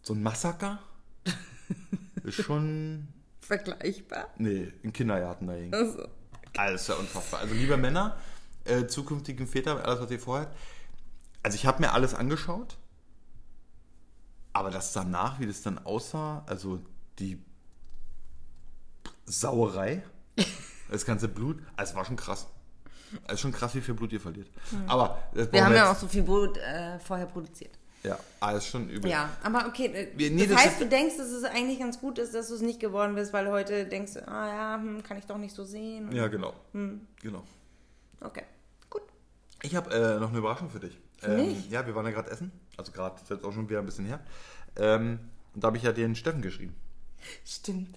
so 0.03 0.15
ein 0.15 0.23
Massaker, 0.23 0.79
ist 2.25 2.43
schon, 2.43 3.09
Vergleichbar? 3.45 4.29
nee, 4.39 4.73
in 4.83 4.93
Kindergarten 4.93 5.47
dahin. 5.47 5.73
Also. 5.75 6.09
Alles 6.57 6.87
ja 6.87 6.95
unfassbar. 6.95 7.41
Also 7.41 7.55
liebe 7.55 7.77
Männer, 7.77 8.17
äh, 8.65 8.87
zukünftigen 8.87 9.47
Väter, 9.47 9.85
alles 9.85 10.01
was 10.01 10.11
ihr 10.11 10.21
vorhabt. 10.21 10.57
Also 11.43 11.57
ich 11.57 11.67
habe 11.67 11.81
mir 11.83 11.93
alles 11.93 12.15
angeschaut, 12.15 12.79
aber 14.53 14.71
das 14.71 14.93
danach, 14.93 15.41
wie 15.41 15.47
das 15.47 15.63
dann 15.63 15.79
aussah, 15.85 16.43
also 16.47 16.81
die 17.19 17.43
Sauerei, 19.27 20.03
das 20.91 21.05
ganze 21.05 21.29
Blut, 21.29 21.61
also 21.77 21.91
es 21.91 21.97
war 21.97 22.05
schon 22.05 22.17
krass. 22.17 22.47
Es 23.27 23.35
ist 23.35 23.41
schon 23.41 23.53
krass, 23.53 23.75
wie 23.75 23.81
viel 23.81 23.95
Blut 23.95 24.13
ihr 24.13 24.21
verliert. 24.21 24.49
Aber 24.87 25.23
das 25.35 25.47
Hm. 25.47 25.53
Wir 25.53 25.65
haben 25.65 25.75
ja 25.75 25.85
auch 25.87 25.91
jetzt- 25.91 26.01
so 26.01 26.09
viel 26.09 26.23
Blut 26.23 26.57
äh, 26.59 26.99
vorher 26.99 27.27
produziert. 27.27 27.79
Ja, 28.05 28.19
alles 28.39 28.67
schon 28.67 28.89
übel. 28.91 29.11
Ja, 29.11 29.31
aber 29.43 29.67
okay. 29.67 29.87
äh, 29.87 30.09
Wir- 30.15 30.31
nee, 30.31 30.47
das, 30.47 30.57
das 30.57 30.67
heißt, 30.67 30.81
du 30.83 30.87
denkst, 30.87 31.17
dass 31.17 31.29
es 31.29 31.45
eigentlich 31.45 31.79
ganz 31.79 31.99
gut 31.99 32.19
ist, 32.19 32.35
dass 32.35 32.49
du 32.49 32.55
es 32.55 32.61
nicht 32.61 32.79
geworden 32.79 33.15
bist, 33.15 33.33
weil 33.33 33.51
heute 33.51 33.87
denkst 33.87 34.15
du, 34.15 34.29
ah 34.29 34.47
ja, 34.47 34.75
hm, 34.77 35.03
kann 35.03 35.17
ich 35.17 35.25
doch 35.25 35.39
nicht 35.39 35.55
so 35.55 35.65
sehen. 35.65 36.13
Ja, 36.13 36.29
genau. 36.29 36.53
Hm. 36.73 37.01
Genau. 37.23 37.43
Okay, 38.21 38.43
gut. 38.91 39.03
Ich 39.63 39.75
habe 39.75 39.91
äh, 39.91 40.21
noch 40.21 40.29
eine 40.29 40.39
Überraschung 40.39 40.69
für 40.69 40.81
dich. 40.81 40.99
Für 41.19 41.33
ähm, 41.33 41.47
mich? 41.47 41.71
Ja, 41.71 41.87
wir 41.87 41.95
waren 41.95 42.05
ja 42.05 42.13
gerade 42.13 42.31
essen. 42.31 42.53
Also 42.77 42.93
gerade, 42.93 43.17
ist 43.21 43.31
jetzt 43.31 43.45
auch 43.45 43.53
schon 43.53 43.69
wieder 43.71 43.79
ein 43.79 43.87
bisschen 43.87 44.05
her. 44.05 44.21
Ähm, 44.77 45.19
und 45.55 45.65
da 45.65 45.69
habe 45.69 45.79
ich 45.79 45.83
ja 45.83 45.93
den 45.93 46.15
Steffen 46.15 46.43
geschrieben. 46.43 46.75
Stimmt. 47.45 47.97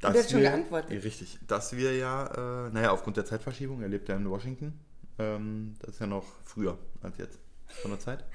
Dass 0.00 0.16
hat 0.16 0.30
schon 0.30 0.40
wir, 0.40 0.50
geantwortet. 0.50 0.90
Ja, 0.92 1.00
Richtig. 1.00 1.38
Dass 1.48 1.76
wir 1.76 1.96
ja, 1.96 2.66
äh, 2.66 2.70
naja, 2.70 2.90
aufgrund 2.90 3.16
der 3.16 3.24
Zeitverschiebung, 3.24 3.82
er 3.82 3.88
lebt 3.88 4.08
ja 4.08 4.16
in 4.16 4.28
Washington. 4.28 4.78
Ähm, 5.18 5.74
das 5.80 5.90
ist 5.94 6.00
ja 6.00 6.06
noch 6.06 6.24
früher 6.44 6.78
als 7.02 7.18
jetzt 7.18 7.38
von 7.82 7.90
der 7.90 7.98
Zeit. 8.00 8.24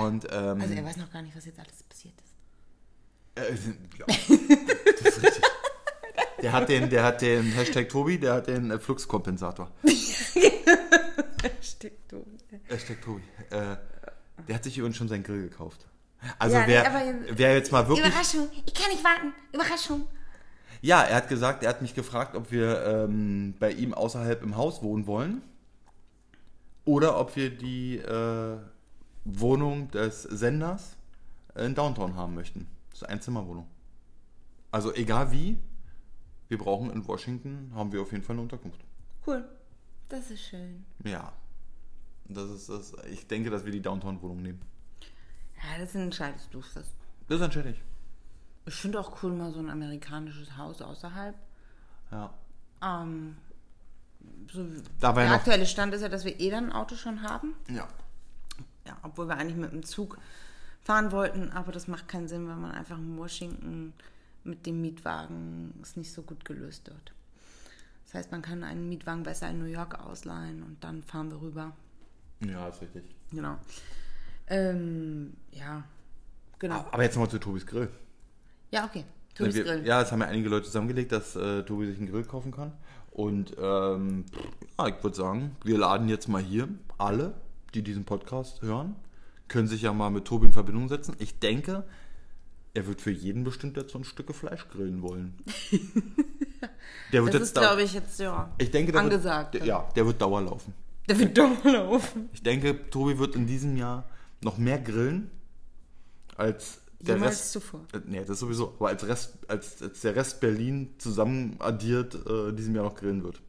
Und, 0.00 0.26
ähm, 0.30 0.60
Also 0.60 0.74
er 0.74 0.84
weiß 0.84 0.96
noch 0.98 1.10
gar 1.12 1.22
nicht, 1.22 1.36
was 1.36 1.44
jetzt 1.46 1.58
alles 1.58 1.82
passiert 1.82 2.14
ist. 2.20 2.34
äh, 3.36 3.54
ja, 3.98 4.06
das 5.00 5.16
ist 5.16 5.22
richtig. 5.22 5.42
Der 6.42 6.52
hat 6.52 6.68
den, 6.68 6.90
der 6.90 7.02
hat 7.04 7.22
den 7.22 7.44
Hashtag 7.52 7.88
Tobi, 7.88 8.18
der 8.18 8.34
hat 8.34 8.46
den 8.46 8.70
äh, 8.70 8.78
Fluxkompensator. 8.78 9.70
Stimmt, 11.60 11.94
du. 12.08 12.24
Hashtag 12.68 13.00
Tobi. 13.02 13.22
Äh, 13.50 13.76
der 14.48 14.54
hat 14.54 14.64
sich 14.64 14.76
übrigens 14.78 14.96
schon 14.96 15.08
seinen 15.08 15.22
Grill 15.22 15.48
gekauft. 15.48 15.86
Also 16.38 16.56
Ja, 16.56 16.66
wer, 16.66 16.82
jetzt- 17.06 17.38
wer 17.38 17.54
jetzt 17.54 17.72
mal 17.72 17.86
wirklich... 17.88 18.06
Überraschung, 18.06 18.48
ich 18.66 18.74
kann 18.74 18.90
nicht 18.90 19.04
warten. 19.04 19.32
Überraschung. 19.52 20.06
Ja, 20.82 21.02
er 21.02 21.16
hat 21.16 21.28
gesagt, 21.28 21.62
er 21.62 21.70
hat 21.70 21.82
mich 21.82 21.94
gefragt, 21.94 22.34
ob 22.36 22.50
wir 22.50 22.84
ähm, 22.84 23.54
bei 23.58 23.70
ihm 23.72 23.94
außerhalb 23.94 24.42
im 24.42 24.56
Haus 24.56 24.82
wohnen 24.82 25.06
wollen. 25.06 25.42
Oder 26.84 27.18
ob 27.18 27.34
wir 27.36 27.50
die 27.50 27.96
äh, 27.98 28.56
Wohnung 29.26 29.90
des 29.90 30.22
Senders 30.22 30.96
in 31.56 31.74
Downtown 31.74 32.14
haben 32.14 32.34
möchten. 32.34 32.66
Das 32.90 33.00
ist 33.00 33.04
eine 33.04 33.14
Einzimmerwohnung. 33.14 33.66
Also 34.70 34.94
egal 34.94 35.32
wie, 35.32 35.58
wir 36.48 36.58
brauchen 36.58 36.90
in 36.90 37.06
Washington, 37.06 37.72
haben 37.74 37.92
wir 37.92 38.02
auf 38.02 38.12
jeden 38.12 38.22
Fall 38.22 38.34
eine 38.34 38.42
Unterkunft. 38.42 38.80
Cool. 39.26 39.44
Das 40.08 40.30
ist 40.30 40.42
schön. 40.42 40.84
Ja. 41.04 41.32
Das 42.28 42.50
ist 42.50 42.68
das. 42.68 42.92
Ich 43.10 43.26
denke, 43.26 43.50
dass 43.50 43.64
wir 43.64 43.72
die 43.72 43.82
Downtown-Wohnung 43.82 44.42
nehmen. 44.42 44.60
Ja, 45.56 45.78
das 45.78 45.94
entscheidest 45.94 46.52
du 46.52 46.60
fest. 46.60 46.94
Das 47.28 47.40
entscheide 47.40 47.70
ich. 47.70 47.82
Ich 48.66 48.74
finde 48.74 49.00
auch 49.00 49.22
cool, 49.22 49.32
mal 49.32 49.52
so 49.52 49.60
ein 49.60 49.70
amerikanisches 49.70 50.56
Haus 50.56 50.82
außerhalb. 50.82 51.34
Ja. 52.10 52.34
Ähm, 52.82 53.36
so, 54.52 54.64
der 55.00 55.32
aktuelle 55.32 55.66
Stand 55.66 55.94
ist 55.94 56.02
ja, 56.02 56.08
dass 56.08 56.24
wir 56.24 56.38
eh 56.38 56.50
dann 56.50 56.66
ein 56.66 56.72
Auto 56.72 56.96
schon 56.96 57.22
haben. 57.22 57.54
Ja. 57.68 57.88
Obwohl 59.06 59.28
wir 59.28 59.36
eigentlich 59.36 59.56
mit 59.56 59.72
dem 59.72 59.84
Zug 59.84 60.18
fahren 60.82 61.10
wollten, 61.12 61.50
aber 61.50 61.72
das 61.72 61.88
macht 61.88 62.08
keinen 62.08 62.28
Sinn, 62.28 62.48
weil 62.48 62.56
man 62.56 62.72
einfach 62.72 62.98
in 62.98 63.16
Washington 63.16 63.92
mit 64.44 64.66
dem 64.66 64.80
Mietwagen 64.80 65.74
es 65.82 65.96
nicht 65.96 66.12
so 66.12 66.22
gut 66.22 66.44
gelöst 66.44 66.86
wird. 66.86 67.12
Das 68.04 68.14
heißt, 68.14 68.30
man 68.30 68.42
kann 68.42 68.62
einen 68.62 68.88
Mietwagen 68.88 69.24
besser 69.24 69.50
in 69.50 69.58
New 69.58 69.66
York 69.66 69.98
ausleihen 69.98 70.62
und 70.62 70.82
dann 70.84 71.02
fahren 71.02 71.30
wir 71.30 71.40
rüber. 71.40 71.72
Ja, 72.40 72.68
ist 72.68 72.80
richtig. 72.80 73.04
Genau. 73.32 73.58
Ähm, 74.46 75.34
ja, 75.50 75.84
genau. 76.58 76.86
Aber 76.92 77.02
jetzt 77.02 77.14
nochmal 77.14 77.30
zu 77.30 77.38
Tobis 77.38 77.66
Grill. 77.66 77.88
Ja, 78.70 78.84
okay. 78.84 79.04
Tobis 79.34 79.56
wir, 79.56 79.64
Grill. 79.64 79.86
Ja, 79.86 80.02
es 80.02 80.12
haben 80.12 80.20
ja 80.20 80.28
einige 80.28 80.48
Leute 80.48 80.66
zusammengelegt, 80.66 81.10
dass 81.10 81.34
äh, 81.34 81.64
Tobi 81.64 81.86
sich 81.86 81.98
einen 81.98 82.10
Grill 82.10 82.24
kaufen 82.24 82.52
kann. 82.52 82.72
Und 83.10 83.56
ähm, 83.58 84.24
ja, 84.78 84.88
ich 84.88 85.02
würde 85.02 85.16
sagen, 85.16 85.56
wir 85.64 85.78
laden 85.78 86.08
jetzt 86.08 86.28
mal 86.28 86.42
hier 86.42 86.68
alle, 86.98 87.34
die 87.76 87.82
diesen 87.82 88.04
Podcast 88.04 88.62
hören, 88.62 88.96
können 89.48 89.68
sich 89.68 89.82
ja 89.82 89.92
mal 89.92 90.10
mit 90.10 90.24
Tobi 90.24 90.46
in 90.46 90.52
Verbindung 90.52 90.88
setzen. 90.88 91.14
Ich 91.18 91.38
denke, 91.38 91.84
er 92.74 92.86
wird 92.86 93.00
für 93.00 93.10
jeden 93.10 93.44
bestimmt 93.44 93.76
jetzt 93.76 93.92
so 93.92 93.98
ein 93.98 94.04
Stücke 94.04 94.32
Fleisch 94.32 94.68
grillen 94.68 95.02
wollen. 95.02 95.34
Der 97.12 97.22
wird 97.22 97.34
Das 97.34 97.40
jetzt 97.40 97.48
ist, 97.48 97.54
glaube 97.60 97.82
ich, 97.82 97.94
jetzt 97.94 98.18
ja 98.18 98.52
ich 98.58 98.70
denke, 98.70 98.92
der 98.92 99.00
angesagt. 99.00 99.54
Wird, 99.54 99.62
der, 99.62 99.68
ja, 99.68 99.88
der 99.94 100.06
wird 100.06 100.20
Dauer 100.20 100.40
laufen. 100.42 100.74
Der 101.08 101.18
wird 101.18 101.36
laufen. 101.64 102.28
Ich 102.32 102.42
denke, 102.42 102.90
Tobi 102.90 103.18
wird 103.18 103.36
in 103.36 103.46
diesem 103.46 103.76
Jahr 103.76 104.08
noch 104.42 104.58
mehr 104.58 104.78
grillen 104.78 105.30
als 106.36 106.80
der 107.00 107.14
Jemals 107.16 107.32
Rest. 107.38 107.52
zuvor. 107.52 107.80
Äh, 107.92 108.00
Nee, 108.06 108.24
das 108.24 108.38
sowieso. 108.40 108.74
Aber 108.78 108.88
als, 108.88 109.06
Rest, 109.06 109.38
als, 109.48 109.82
als 109.82 110.00
der 110.00 110.16
Rest 110.16 110.40
Berlin 110.40 110.94
zusammen 110.98 111.56
addiert 111.60 112.14
äh, 112.26 112.52
diesem 112.52 112.74
Jahr 112.74 112.84
noch 112.84 112.94
grillen 112.96 113.22
wird. 113.22 113.40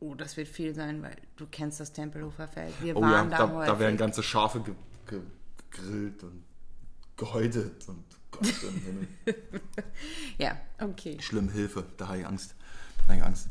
Oh, 0.00 0.14
das 0.14 0.36
wird 0.36 0.48
viel 0.48 0.74
sein, 0.74 1.02
weil 1.02 1.16
du 1.36 1.46
kennst 1.50 1.80
das 1.80 1.92
Tempelhofer 1.92 2.46
Feld. 2.48 2.72
Wir 2.80 2.96
Oh 2.96 3.00
ja, 3.00 3.10
waren 3.10 3.30
da, 3.30 3.38
da, 3.38 3.46
da, 3.46 3.52
häufig. 3.54 3.78
werden 3.80 3.96
ganze 3.96 4.22
Schafe 4.22 4.60
ge, 4.60 4.74
ge, 5.08 5.20
gegrillt 5.70 6.22
und 6.22 6.44
gehäutet 7.16 7.88
und 7.88 8.04
Gott 8.30 8.46
im 8.62 8.80
Himmel. 8.82 9.08
Ja, 10.38 10.56
okay. 10.80 11.16
Schlimm, 11.20 11.48
Hilfe, 11.48 11.84
da 11.96 12.08
habe 12.08 12.18
ich 12.18 12.26
Angst. 12.26 12.54
Da 12.98 13.04
habe 13.08 13.16
ich 13.16 13.24
Angst. 13.24 13.48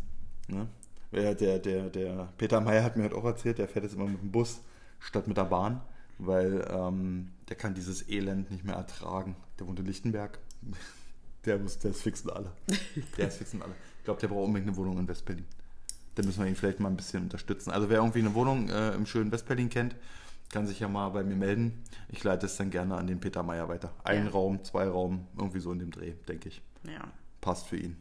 Ne? 0.47 0.67
Der, 1.11 1.35
der, 1.35 1.59
der, 1.59 1.89
der 1.89 2.29
Peter 2.37 2.61
Meyer 2.61 2.83
hat 2.83 2.95
mir 2.95 3.03
heute 3.03 3.15
auch 3.15 3.25
erzählt, 3.25 3.57
der 3.57 3.67
fährt 3.67 3.83
jetzt 3.83 3.95
immer 3.95 4.07
mit 4.07 4.21
dem 4.21 4.31
Bus 4.31 4.61
statt 4.99 5.27
mit 5.27 5.35
der 5.35 5.45
Bahn, 5.45 5.81
weil 6.17 6.65
ähm, 6.69 7.31
der 7.49 7.57
kann 7.57 7.73
dieses 7.73 8.07
Elend 8.07 8.51
nicht 8.51 8.63
mehr 8.63 8.75
ertragen. 8.75 9.35
Der 9.59 9.67
wohnt 9.67 9.79
in 9.79 9.85
Lichtenberg. 9.85 10.39
Der 11.45 11.57
muss, 11.59 11.77
der 11.79 11.91
ist 11.91 12.01
fixen 12.01 12.29
alle. 12.29 12.51
Der 13.17 13.29
ist 13.29 13.37
fixen 13.37 13.61
alle. 13.61 13.73
Ich 13.99 14.03
glaube, 14.03 14.19
der 14.19 14.27
braucht 14.27 14.47
unbedingt 14.47 14.67
eine 14.67 14.75
Wohnung 14.75 14.97
in 14.97 15.07
Westberlin. 15.07 15.45
Da 16.17 16.23
müssen 16.23 16.39
wir 16.41 16.47
ihn 16.49 16.55
vielleicht 16.55 16.79
mal 16.79 16.89
ein 16.89 16.97
bisschen 16.97 17.23
unterstützen. 17.23 17.69
Also 17.69 17.89
wer 17.89 17.97
irgendwie 17.97 18.19
eine 18.19 18.33
Wohnung 18.33 18.69
äh, 18.69 18.93
im 18.95 19.05
schönen 19.05 19.31
Westberlin 19.31 19.69
kennt, 19.69 19.95
kann 20.51 20.65
sich 20.65 20.79
ja 20.79 20.87
mal 20.87 21.09
bei 21.09 21.23
mir 21.23 21.35
melden. 21.35 21.83
Ich 22.09 22.23
leite 22.23 22.47
es 22.47 22.57
dann 22.57 22.71
gerne 22.71 22.95
an 22.95 23.05
den 23.05 23.19
Peter 23.19 23.43
Meyer 23.43 23.69
weiter. 23.69 23.91
Ein 24.03 24.25
Ja. 24.25 24.31
Raum, 24.31 24.63
zwei 24.63 24.87
Raum, 24.87 25.27
irgendwie 25.37 25.59
so 25.59 25.71
in 25.71 25.77
dem 25.79 25.91
Dreh, 25.91 26.13
denke 26.27 26.49
ich. 26.49 26.61
Ja. 26.85 27.01
Passt 27.39 27.67
für 27.67 27.77
ihn. 27.77 27.97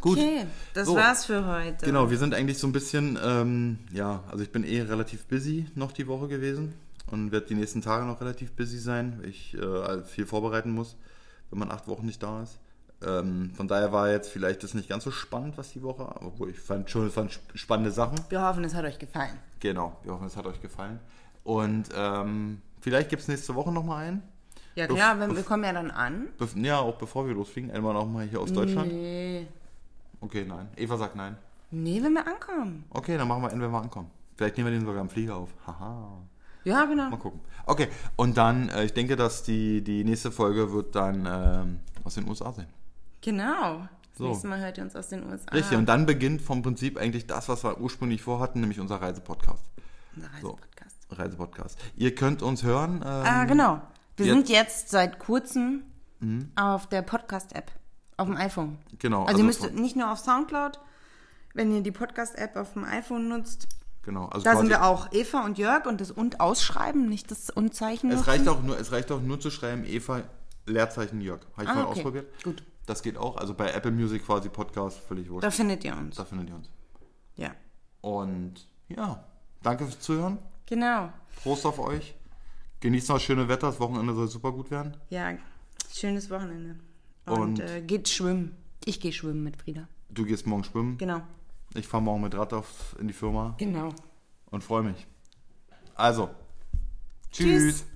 Okay, 0.00 0.46
das 0.74 0.88
So. 0.88 0.96
war's 0.96 1.26
für 1.26 1.46
heute. 1.46 1.84
Genau, 1.84 2.10
wir 2.10 2.18
sind 2.18 2.34
eigentlich 2.34 2.58
so 2.58 2.66
ein 2.66 2.72
bisschen, 2.72 3.18
ähm, 3.22 3.78
ja, 3.92 4.24
also 4.30 4.42
ich 4.42 4.50
bin 4.50 4.64
eh 4.64 4.80
relativ 4.82 5.26
busy 5.26 5.66
noch 5.74 5.92
die 5.92 6.06
Woche 6.08 6.28
gewesen 6.28 6.72
und 7.10 7.30
werde 7.30 7.46
die 7.46 7.54
nächsten 7.54 7.82
Tage 7.82 8.06
noch 8.06 8.20
relativ 8.20 8.52
busy 8.52 8.78
sein, 8.78 9.18
weil 9.20 9.28
ich 9.28 9.54
äh, 9.54 10.02
viel 10.04 10.24
vorbereiten 10.26 10.72
muss, 10.72 10.96
wenn 11.50 11.58
man 11.58 11.70
acht 11.70 11.86
Wochen 11.88 12.06
nicht 12.06 12.22
da 12.22 12.42
ist. 12.42 12.58
Ähm, 13.06 13.52
von 13.54 13.68
daher 13.68 13.92
war 13.92 14.10
jetzt 14.10 14.30
vielleicht 14.30 14.62
das 14.62 14.74
nicht 14.74 14.88
ganz 14.88 15.04
so 15.04 15.10
spannend, 15.10 15.56
was 15.58 15.72
die 15.72 15.82
Woche, 15.82 16.06
obwohl 16.20 16.50
ich 16.50 16.58
fand 16.60 16.88
schon 16.90 17.06
sp- 17.20 17.40
spannende 17.54 17.90
Sachen. 17.90 18.18
Wir 18.28 18.42
hoffen, 18.42 18.64
es 18.64 18.74
hat 18.74 18.84
euch 18.84 18.98
gefallen. 18.98 19.38
Genau, 19.60 19.96
wir 20.02 20.12
hoffen, 20.12 20.26
es 20.26 20.36
hat 20.36 20.46
euch 20.46 20.60
gefallen. 20.60 20.98
Und 21.44 21.84
ähm, 21.96 22.60
Vielleicht 22.80 23.10
gibt 23.10 23.22
es 23.22 23.28
nächste 23.28 23.54
Woche 23.54 23.70
nochmal 23.70 24.06
einen. 24.08 24.22
Ja 24.74 24.86
klar, 24.88 25.20
wenn, 25.20 25.36
wir 25.36 25.42
kommen 25.44 25.62
ja 25.64 25.72
dann 25.72 25.90
an. 25.90 26.28
Bef 26.38 26.56
ja, 26.56 26.78
auch 26.80 26.96
bevor 26.96 27.26
wir 27.26 27.34
losfliegen. 27.34 27.70
Einmal 27.70 27.94
nochmal 27.94 28.26
hier 28.26 28.40
aus 28.40 28.52
Deutschland. 28.52 28.92
Nee. 28.92 29.46
Okay, 30.20 30.44
nein. 30.48 30.68
Eva 30.76 30.96
sagt 30.96 31.14
nein. 31.14 31.36
Nee, 31.70 32.02
wenn 32.02 32.12
wir 32.14 32.26
ankommen. 32.26 32.84
Okay, 32.90 33.16
dann 33.16 33.28
machen 33.28 33.42
wir 33.42 33.50
einen, 33.50 33.60
wenn 33.60 33.70
wir 33.70 33.80
ankommen. 33.80 34.10
Vielleicht 34.36 34.56
nehmen 34.56 34.70
wir 34.72 34.78
den 34.78 34.84
sogar 34.86 35.00
am 35.00 35.10
Flieger 35.10 35.36
auf. 35.36 35.50
Haha. 35.66 36.18
Ja, 36.64 36.84
genau. 36.86 37.10
Mal 37.10 37.18
gucken. 37.18 37.40
Okay, 37.66 37.88
und 38.16 38.36
dann, 38.36 38.68
äh, 38.70 38.84
ich 38.84 38.92
denke, 38.94 39.14
dass 39.16 39.42
die, 39.42 39.82
die 39.82 40.04
nächste 40.04 40.30
Folge 40.32 40.72
wird 40.72 40.94
dann 40.96 41.26
ähm, 41.30 41.80
aus 42.04 42.14
den 42.14 42.26
USA 42.28 42.52
sein. 42.52 42.66
Genau. 43.22 43.88
Das 44.10 44.18
So. 44.18 44.28
nächste 44.28 44.46
Mal 44.48 44.60
hört 44.60 44.76
ihr 44.78 44.84
uns 44.84 44.94
aus 44.94 45.08
den 45.08 45.24
USA. 45.24 45.50
Richtig, 45.52 45.78
und 45.78 45.86
dann 45.86 46.04
beginnt 46.06 46.42
vom 46.42 46.62
Prinzip 46.62 46.98
eigentlich 46.98 47.26
das, 47.26 47.48
was 47.48 47.64
wir 47.64 47.80
ursprünglich 47.80 48.22
vorhatten, 48.22 48.60
nämlich 48.60 48.78
unser 48.78 48.96
Reisepodcast. 49.00 49.64
Unser 50.16 50.28
Reisepodcast. 50.34 50.96
Reisepodcast. 51.10 51.78
Ihr 51.96 52.14
könnt 52.14 52.42
uns 52.42 52.62
hören. 52.62 52.96
Ähm, 52.96 53.02
Ah, 53.06 53.44
genau. 53.44 53.80
Wir 54.16 54.26
jetzt- 54.26 54.34
sind 54.34 54.48
jetzt 54.50 54.88
seit 54.90 55.18
kurzem 55.18 55.84
auf 56.54 56.86
der 56.88 57.02
Podcast-App 57.02 57.72
auf 58.16 58.26
dem 58.28 58.36
iPhone. 58.36 58.78
Genau, 58.98 59.22
Also, 59.24 59.28
ihr 59.28 59.34
also 59.34 59.44
müsst 59.44 59.64
von- 59.64 59.74
nicht 59.74 59.96
nur 59.96 60.12
auf 60.12 60.18
Soundcloud, 60.18 60.78
wenn 61.54 61.74
ihr 61.74 61.80
die 61.82 61.90
Podcast-App 61.90 62.54
auf 62.56 62.74
dem 62.74 62.84
iPhone 62.84 63.28
nutzt. 63.28 63.66
Genau, 64.04 64.26
also 64.26 64.44
Da 64.44 64.56
sind 64.56 64.68
wir 64.68 64.84
auch. 64.84 65.10
Eva 65.12 65.44
und 65.44 65.58
Jörg 65.58 65.86
und 65.86 66.00
das 66.00 66.10
und 66.12 66.38
ausschreiben, 66.40 67.08
nicht 67.08 67.30
das 67.30 67.50
und 67.50 67.74
Zeichen. 67.74 68.10
Es 68.12 68.26
reicht, 68.26 68.46
auch 68.48 68.62
nur, 68.62 68.78
es 68.78 68.92
reicht 68.92 69.10
auch 69.10 69.20
nur 69.20 69.40
zu 69.40 69.50
schreiben, 69.50 69.84
Eva, 69.84 70.22
Leerzeichen 70.66 71.20
Jörg. 71.20 71.40
Habe 71.54 71.64
ich 71.64 71.68
Ah, 71.68 71.74
mal 71.74 71.84
okay. 71.86 71.92
ausprobiert. 72.00 72.42
Gut. 72.44 72.62
Das 72.86 73.02
geht 73.02 73.16
auch. 73.16 73.36
Also 73.36 73.54
bei 73.54 73.70
Apple 73.70 73.92
Music 73.92 74.24
quasi 74.26 74.48
Podcast, 74.48 74.98
völlig 74.98 75.30
wurscht. 75.30 75.44
Da 75.44 75.50
findet 75.50 75.84
ihr 75.84 75.96
uns. 75.96 76.16
Da 76.16 76.24
findet 76.24 76.48
ihr 76.50 76.56
uns. 76.56 76.68
Ja. 77.36 77.54
Und 78.00 78.66
ja, 78.88 79.24
danke 79.62 79.84
fürs 79.84 80.00
Zuhören. 80.00 80.38
Genau. 80.66 81.12
Prost 81.42 81.64
auf 81.66 81.78
euch. 81.78 82.14
Genießt 82.80 83.08
noch 83.10 83.16
das 83.16 83.22
schöne 83.22 83.46
Wetter. 83.48 83.68
Das 83.68 83.78
Wochenende 83.80 84.14
soll 84.14 84.26
super 84.28 84.50
gut 84.52 84.70
werden. 84.70 84.96
Ja, 85.10 85.32
schönes 85.92 86.28
Wochenende. 86.30 86.76
Und, 87.26 87.40
Und- 87.40 87.60
äh, 87.60 87.82
geht 87.82 88.08
schwimmen. 88.08 88.56
Ich 88.84 88.98
gehe 89.00 89.12
schwimmen 89.12 89.44
mit 89.44 89.56
Frieda. 89.56 89.86
Du 90.10 90.24
gehst 90.24 90.46
morgen 90.46 90.64
schwimmen. 90.64 90.98
Genau. 90.98 91.22
Ich 91.74 91.86
fahre 91.86 92.02
morgen 92.02 92.22
mit 92.22 92.34
Rad 92.34 92.52
auf, 92.52 92.96
in 92.98 93.06
die 93.06 93.14
Firma 93.14 93.54
Genau. 93.58 93.90
und 94.50 94.64
freue 94.64 94.82
mich. 94.82 95.06
Also, 95.94 96.30
Tschüss. 97.30 97.46
tschüss. 97.84 97.86